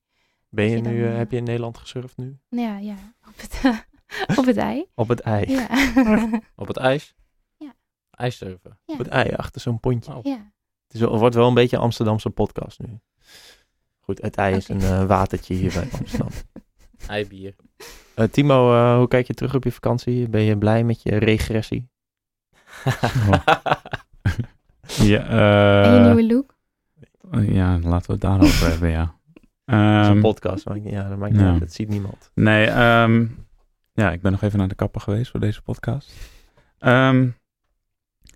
Ben 0.49 0.71
je 0.71 0.81
nu, 0.81 1.03
eh, 1.05 1.11
eh, 1.11 1.17
heb 1.17 1.31
je 1.31 1.37
in 1.37 1.45
Nederland 1.45 1.79
gesurfd 1.79 2.17
nu? 2.17 2.39
Nou 2.49 2.69
ja, 2.69 2.79
ja 2.79 2.97
op, 3.29 3.41
het, 3.41 3.61
op 4.39 4.45
het 4.47 4.57
ei. 4.57 4.87
Op 4.95 5.09
het 5.09 5.21
ei. 5.21 5.51
Ja. 5.51 5.69
Op 6.57 6.67
het 6.67 6.77
ijs? 6.77 7.15
Ja. 7.57 7.75
IJssurfen. 8.11 8.79
ja. 8.85 8.93
Op 8.93 8.99
het 8.99 9.09
ei, 9.09 9.31
achter 9.35 9.61
zo'n 9.61 9.81
pontje. 9.81 10.15
Oh. 10.15 10.23
ja. 10.25 10.53
Het, 10.87 10.95
is, 10.95 11.01
het 11.01 11.11
wordt 11.11 11.35
wel 11.35 11.49
een 11.49 11.55
beetje 11.55 11.77
een 11.77 11.83
Amsterdamse 11.83 12.31
podcast 12.31 12.79
nu. 12.79 13.01
Goed, 14.01 14.23
het 14.23 14.37
ei 14.37 14.57
is 14.57 14.69
een 14.69 14.81
eh, 14.81 15.05
watertje 15.07 15.55
hier 15.55 15.73
bij 15.73 15.89
Amsterdam. 15.99 16.29
Eibier. 17.07 17.55
Eh, 18.15 18.25
Timo, 18.29 18.73
eh, 18.75 18.97
hoe 18.97 19.09
kijk 19.09 19.27
je 19.27 19.35
terug 19.35 19.55
op 19.55 19.65
je 19.65 19.73
vakantie? 19.73 20.29
Ben 20.29 20.43
je 20.43 20.59
blij 20.59 20.85
met 20.85 21.03
je 21.03 21.17
regressie? 21.17 21.89
Ja, 24.87 25.27
En 25.27 25.93
je 25.93 25.99
eh, 25.99 26.05
nieuwe 26.05 26.27
look. 26.35 26.55
ja, 27.55 27.79
laten 27.79 28.07
we 28.07 28.13
het 28.13 28.21
daarover 28.21 28.69
hebben, 28.71 28.91
ja. 28.91 29.15
Het 29.65 29.75
is 29.75 30.07
Ehm, 30.07 30.11
een 30.17 30.21
podcast, 30.21 30.67
maar 30.67 30.79
ja, 30.79 31.09
dat 31.09 31.19
maakt 31.19 31.33
niet 31.33 31.41
ja. 31.41 31.51
uit. 31.51 31.61
Dat 31.61 31.73
ziet 31.73 31.89
niemand. 31.89 32.31
Nee, 32.35 32.67
ehm, 32.67 33.27
ja, 33.93 34.13
ik 34.13 34.21
ben 34.23 34.33
nog 34.33 34.43
even 34.43 34.59
naar 34.59 34.69
de 34.69 34.75
kapper 34.75 35.01
geweest 35.01 35.31
voor 35.31 35.41
deze 35.41 35.63
podcast. 35.63 36.13
Ehm, 36.79 37.29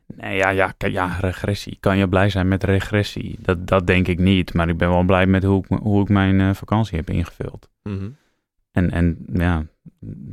nee, 0.06 0.36
ja, 0.36 0.48
ja, 0.48 0.74
ja, 0.78 1.16
regressie. 1.20 1.76
Kan 1.80 1.96
je 1.98 2.08
blij 2.08 2.28
zijn 2.30 2.48
met 2.48 2.64
regressie? 2.64 3.36
Dat, 3.40 3.66
dat 3.66 3.86
denk 3.86 4.08
ik 4.08 4.18
niet. 4.18 4.54
Maar 4.54 4.68
ik 4.68 4.76
ben 4.76 4.88
wel 4.88 5.02
blij 5.02 5.26
met 5.26 5.42
hoe 5.44 5.64
ik, 5.68 5.78
hoe 5.78 6.02
ik 6.02 6.08
mijn 6.08 6.40
eh, 6.40 6.54
vakantie 6.54 6.96
heb 6.98 7.10
ingevuld. 7.10 7.68
En, 8.70 8.90
en 8.90 9.24
ja, 9.32 9.66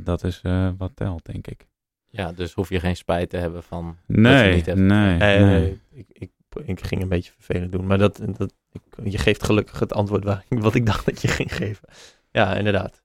dat 0.04 0.24
is 0.24 0.40
eh, 0.42 0.68
wat 0.78 0.90
telt, 0.94 1.24
denk 1.24 1.46
ik. 1.46 1.66
Ja, 2.10 2.32
dus 2.32 2.52
hoef 2.52 2.68
je 2.68 2.80
geen 2.80 2.96
spijt 2.96 3.30
te 3.30 3.36
hebben 3.36 3.62
van... 3.62 3.96
Nee, 4.06 4.54
niet 4.54 4.66
hebt 4.66 4.78
nee, 4.78 5.16
Nee, 5.16 5.38
nee. 5.38 5.60
nee, 5.60 5.80
ik, 5.90 6.06
ik, 6.12 6.30
ik 6.64 6.84
ging 6.84 7.02
een 7.02 7.08
beetje 7.08 7.32
vervelend 7.32 7.72
doen. 7.72 7.86
Maar 7.86 7.98
dat, 7.98 8.20
dat, 8.36 8.54
ik, 8.72 8.82
je 9.04 9.18
geeft 9.18 9.42
gelukkig 9.42 9.78
het 9.78 9.92
antwoord 9.92 10.24
waar, 10.24 10.44
wat 10.48 10.74
ik 10.74 10.86
dacht 10.86 11.04
dat 11.04 11.22
je 11.22 11.28
ging 11.28 11.54
geven. 11.54 11.88
Ja, 12.30 12.54
inderdaad. 12.54 13.02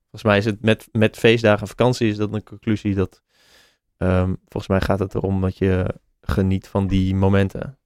Volgens 0.00 0.22
mij 0.22 0.38
is 0.38 0.44
het 0.44 0.62
met, 0.62 0.88
met 0.92 1.16
feestdagen 1.16 1.60
en 1.60 1.68
vakantie 1.68 2.08
is 2.08 2.16
dat 2.16 2.32
een 2.32 2.42
conclusie 2.42 2.94
dat... 2.94 3.22
ehm, 3.96 4.34
volgens 4.48 4.68
mij 4.68 4.80
gaat 4.80 4.98
het 4.98 5.14
erom 5.14 5.40
dat 5.40 5.58
je 5.58 5.94
geniet 6.20 6.68
van 6.68 6.86
die 6.86 7.14
momenten. 7.14 7.78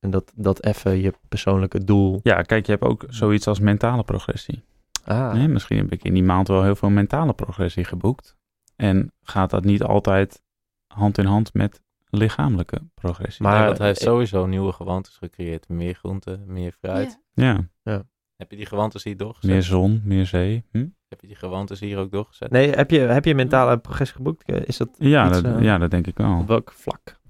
En 0.00 0.10
dat, 0.10 0.32
dat 0.34 0.64
even 0.64 1.00
je 1.00 1.12
persoonlijke 1.28 1.84
doel... 1.84 2.20
Ja, 2.22 2.42
kijk, 2.42 2.66
je 2.66 2.72
hebt 2.72 2.84
ook 2.84 3.04
zoiets 3.08 3.46
als 3.46 3.60
mentale 3.60 4.02
progressie. 4.02 4.62
Ah, 5.04 5.32
Nee, 5.32 5.48
misschien 5.48 5.76
heb 5.76 5.92
ik 5.92 6.04
in 6.04 6.14
die 6.14 6.22
maand 6.22 6.48
wel 6.48 6.62
heel 6.62 6.76
veel 6.76 6.90
mentale 6.90 7.32
progressie 7.32 7.84
geboekt. 7.84 8.36
En 8.76 9.12
gaat 9.22 9.50
dat 9.50 9.64
niet 9.64 9.82
altijd 9.82 10.42
hand 10.86 11.18
in 11.18 11.24
hand 11.24 11.54
met 11.54 11.82
lichamelijke 12.08 12.80
progressie? 12.94 13.44
Maar- 13.46 13.64
want 13.66 13.78
hij 13.78 13.86
heeft 13.86 14.00
sowieso 14.00 14.46
nieuwe 14.46 14.72
gewoontes 14.72 15.16
gecreëerd. 15.16 15.68
Meer 15.68 15.94
groenten, 15.94 16.42
meer 16.46 16.72
fruit. 16.72 17.20
Ja. 17.32 17.68
ja, 17.82 18.02
Heb 18.36 18.50
je 18.50 18.56
die 18.56 18.66
gewoontes 18.66 19.04
hier 19.04 19.16
doorgezet? 19.16 19.50
meer 19.50 19.62
zon, 19.62 20.00
meer 20.04 20.26
zee. 20.26 20.64
Hm? 20.70 20.86
Heb 21.08 21.20
je 21.20 21.26
die 21.26 21.36
gewoontes 21.36 21.80
hier 21.80 21.98
ook 21.98 22.10
doorgezet? 22.10 22.50
Nee, 22.50 22.70
heb 22.70 22.90
je, 22.90 22.98
heb 22.98 23.24
je 23.24 23.34
mentale 23.34 23.78
progressie 23.78 24.16
geboekt? 24.16 24.42
Eh, 24.42 24.62
Is 24.66 24.76
dat 24.76 24.88
Ja, 24.98 25.28
iets, 25.28 25.42
dat, 25.42 25.56
eh, 25.56 25.62
ja, 25.62 25.78
dat 25.78 25.90
denk 25.90 26.06
ik 26.06 26.16
wel. 26.18 26.38
op 26.38 26.46
welk 26.48 26.72
vlak? 26.72 27.20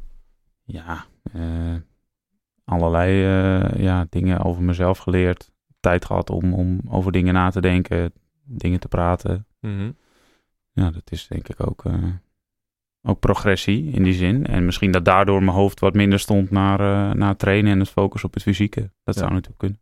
Ja, 0.65 1.05
eh, 1.33 1.75
allerlei 2.65 3.25
eh, 3.25 3.83
ja, 3.83 4.07
dingen 4.11 4.45
over 4.45 4.63
mezelf 4.63 4.99
geleerd. 4.99 5.51
Tijd 5.81 6.05
gehad 6.05 6.31
om, 6.31 6.53
om 6.55 6.81
over 6.89 7.13
dingen 7.13 7.35
na 7.35 7.51
te 7.51 7.61
denken, 7.61 8.13
dingen 8.45 8.81
te 8.81 8.89
praten. 8.89 9.47
Ja, 10.77 10.91
dat 10.91 11.11
is 11.11 11.27
denk 11.27 11.49
ik 11.49 11.67
ook, 11.69 11.85
eh, 11.85 12.05
ook 13.03 13.21
progressie 13.21 13.91
in 13.91 14.03
die 14.03 14.13
zin. 14.15 14.47
En 14.47 14.65
misschien 14.65 14.91
dat 14.91 15.05
daardoor 15.05 15.43
mijn 15.43 15.57
hoofd 15.57 15.81
wat 15.81 15.95
minder 15.95 16.19
stond 16.19 16.51
naar, 16.51 16.81
eh, 16.81 17.15
naar 17.15 17.37
trainen 17.37 17.73
en 17.73 17.79
het 17.79 17.89
focus 17.89 18.25
op 18.25 18.35
het 18.35 18.43
fysieke. 18.43 18.91
Dat 19.05 19.15
Ja. 19.15 19.21
zou 19.21 19.33
natuurlijk 19.33 19.59
kunnen. 19.59 19.81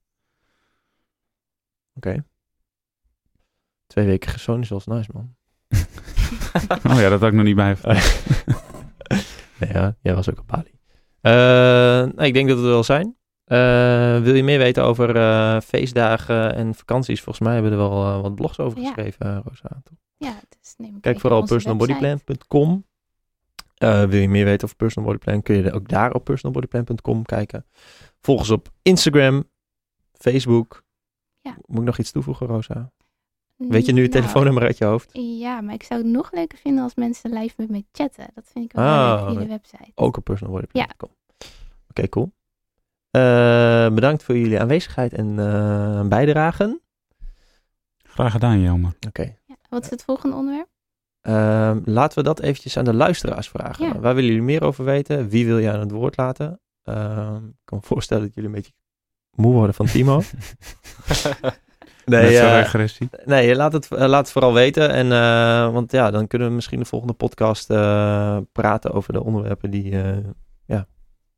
Oké. 1.95 2.24
Twee 3.86 4.07
weken 4.07 4.30
gezond 4.30 4.62
is 4.62 4.68
wel 4.68 4.78
eens 4.78 4.86
nice, 4.86 5.11
man. 5.12 5.34
Oh 6.92 7.01
ja, 7.01 7.09
dat 7.09 7.20
had 7.20 7.28
ik 7.28 7.34
nog 7.34 7.45
niet 7.45 7.57
bij. 7.57 7.76
nee, 9.61 9.72
ja, 9.72 9.97
jij 10.01 10.14
was 10.14 10.30
ook 10.30 10.38
op 10.38 10.47
Bali. 10.47 10.72
Eh, 11.20 11.32
nou, 12.12 12.22
ik 12.24 12.34
denk 12.34 12.49
dat 12.49 12.59
we 12.59 12.64
er 12.64 12.70
wel 12.70 12.84
zijn. 12.84 13.16
Eh, 13.45 14.22
wil 14.22 14.34
je 14.34 14.42
meer 14.42 14.59
weten 14.59 14.84
over 14.84 15.16
eh, 15.16 15.61
feestdagen 15.61 16.55
en 16.55 16.74
vakanties? 16.74 17.20
Volgens 17.22 17.45
mij 17.45 17.55
hebben 17.55 17.70
we 17.72 17.76
er 17.84 17.88
wel 17.90 18.05
eh, 18.05 18.20
wat 18.20 18.34
blogs 18.34 18.59
over 18.59 18.80
Ja. 18.80 18.84
geschreven, 18.86 19.42
Rosa. 19.42 19.82
Ja, 20.16 20.40
dus 20.61 20.74
neem 20.76 21.01
Kijk 21.01 21.20
vooral 21.20 21.40
op 21.40 21.47
personalbodyplan.com. 21.47 22.84
Wil 23.78 24.14
je 24.14 24.28
meer 24.28 24.45
weten 24.45 24.64
over 24.64 24.76
Personal 24.76 25.11
Body 25.11 25.24
Plan, 25.24 25.42
kun 25.42 25.57
je 25.57 25.72
ook 25.72 25.88
daar 25.88 26.12
op 26.12 26.24
personalbodyplan.com 26.24 27.22
kijken. 27.24 27.66
Volg 28.20 28.38
ons 28.38 28.51
op 28.51 28.68
Instagram, 28.82 29.45
Facebook. 30.12 30.82
Ja. 31.40 31.57
Moet 31.66 31.78
ik 31.78 31.84
nog 31.84 31.99
iets 31.99 32.11
toevoegen, 32.12 32.47
Rosa? 32.47 32.92
Weet 33.57 33.86
je 33.86 33.92
nu 33.92 34.03
het 34.03 34.11
Nou, 34.11 34.22
telefoonnummer 34.22 34.62
uit 34.62 34.78
je 34.78 34.84
hoofd? 34.84 35.11
Ja, 35.12 35.61
maar 35.61 35.74
ik 35.74 35.82
zou 35.82 36.01
het 36.03 36.11
nog 36.11 36.32
leuker 36.32 36.59
vinden 36.59 36.82
als 36.82 36.95
mensen 36.95 37.32
live 37.32 37.55
met 37.57 37.68
me 37.70 37.84
chatten. 37.92 38.26
Dat 38.34 38.45
vind 38.53 38.64
ik 38.64 38.72
wel 38.72 38.84
Ah, 38.84 39.32
leuk 39.34 39.49
website. 39.49 39.90
Ook 39.95 40.16
op 40.16 40.24
personalbodyplan.com. 40.24 41.11
Oké, 41.88 42.09
cool. 42.09 42.32
Eh, 43.15 43.89
bedankt 43.95 44.23
voor 44.23 44.39
jullie 44.39 44.61
aanwezigheid 44.61 45.12
en 45.12 45.39
eh 45.39 46.01
bijdragen. 46.09 46.81
Graag 48.03 48.33
gedaan, 48.33 48.61
Jelmer. 48.61 48.93
Oké. 49.07 49.37
Ja, 49.45 49.55
wat 49.69 49.85
is 49.85 49.91
het 49.91 50.05
volgende 50.05 50.37
onderwerp? 50.37 50.69
Ehm, 51.21 51.81
laten 51.85 52.19
we 52.19 52.25
dat 52.25 52.41
eventjes 52.41 52.77
aan 52.77 52.85
de 52.85 52.95
luisteraars 52.95 53.49
vragen. 53.49 53.87
Ja. 53.87 53.99
Waar 53.99 54.15
willen 54.15 54.31
jullie 54.31 54.45
meer 54.45 54.62
over 54.65 54.85
weten? 54.85 55.29
Wie 55.29 55.47
wil 55.47 55.59
je 55.59 55.71
aan 55.71 55.81
het 55.81 55.91
woord 55.91 56.17
laten? 56.17 56.61
Ehm, 56.83 57.37
ik 57.37 57.65
kan 57.65 57.79
me 57.79 57.87
voorstellen 57.87 58.25
dat 58.25 58.35
jullie 58.35 58.49
een 58.49 58.57
beetje 58.57 58.73
moe 59.31 59.53
worden 59.53 59.75
van 59.75 59.87
Timo. 59.87 60.23
Nee, 62.05 62.37
zo 62.37 62.45
eh, 62.45 62.53
regressie. 62.53 63.09
nee 63.25 63.57
laat, 63.57 63.73
het, 63.73 63.87
laat 63.91 64.21
het 64.21 64.31
vooral 64.31 64.53
weten. 64.53 64.91
En, 64.91 65.12
eh, 65.12 65.73
want 65.73 65.93
ja, 65.93 66.11
dan 66.11 66.27
kunnen 66.27 66.49
we 66.49 66.55
misschien 66.55 66.79
de 66.79 66.85
volgende 66.85 67.15
podcast 67.15 67.71
eh, 67.71 68.39
praten 68.53 68.93
over 68.93 69.12
de 69.12 69.25
onderwerpen 69.25 69.71
die, 69.71 70.03
eh, 70.03 70.17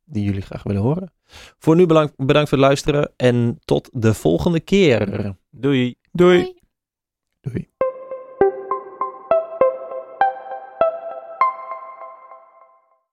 die 0.09 0.23
jullie 0.23 0.41
graag 0.41 0.63
willen 0.63 0.81
horen. 0.81 1.11
Voor 1.57 1.75
nu 1.75 1.85
bedankt, 1.85 2.15
bedankt 2.15 2.49
voor 2.49 2.57
het 2.57 2.67
luisteren 2.67 3.13
en 3.15 3.59
tot 3.65 3.89
de 3.93 4.13
volgende 4.13 4.59
keer. 4.59 5.35
Doei! 5.49 5.95
Doei. 6.11 6.53
Doei. 7.41 7.69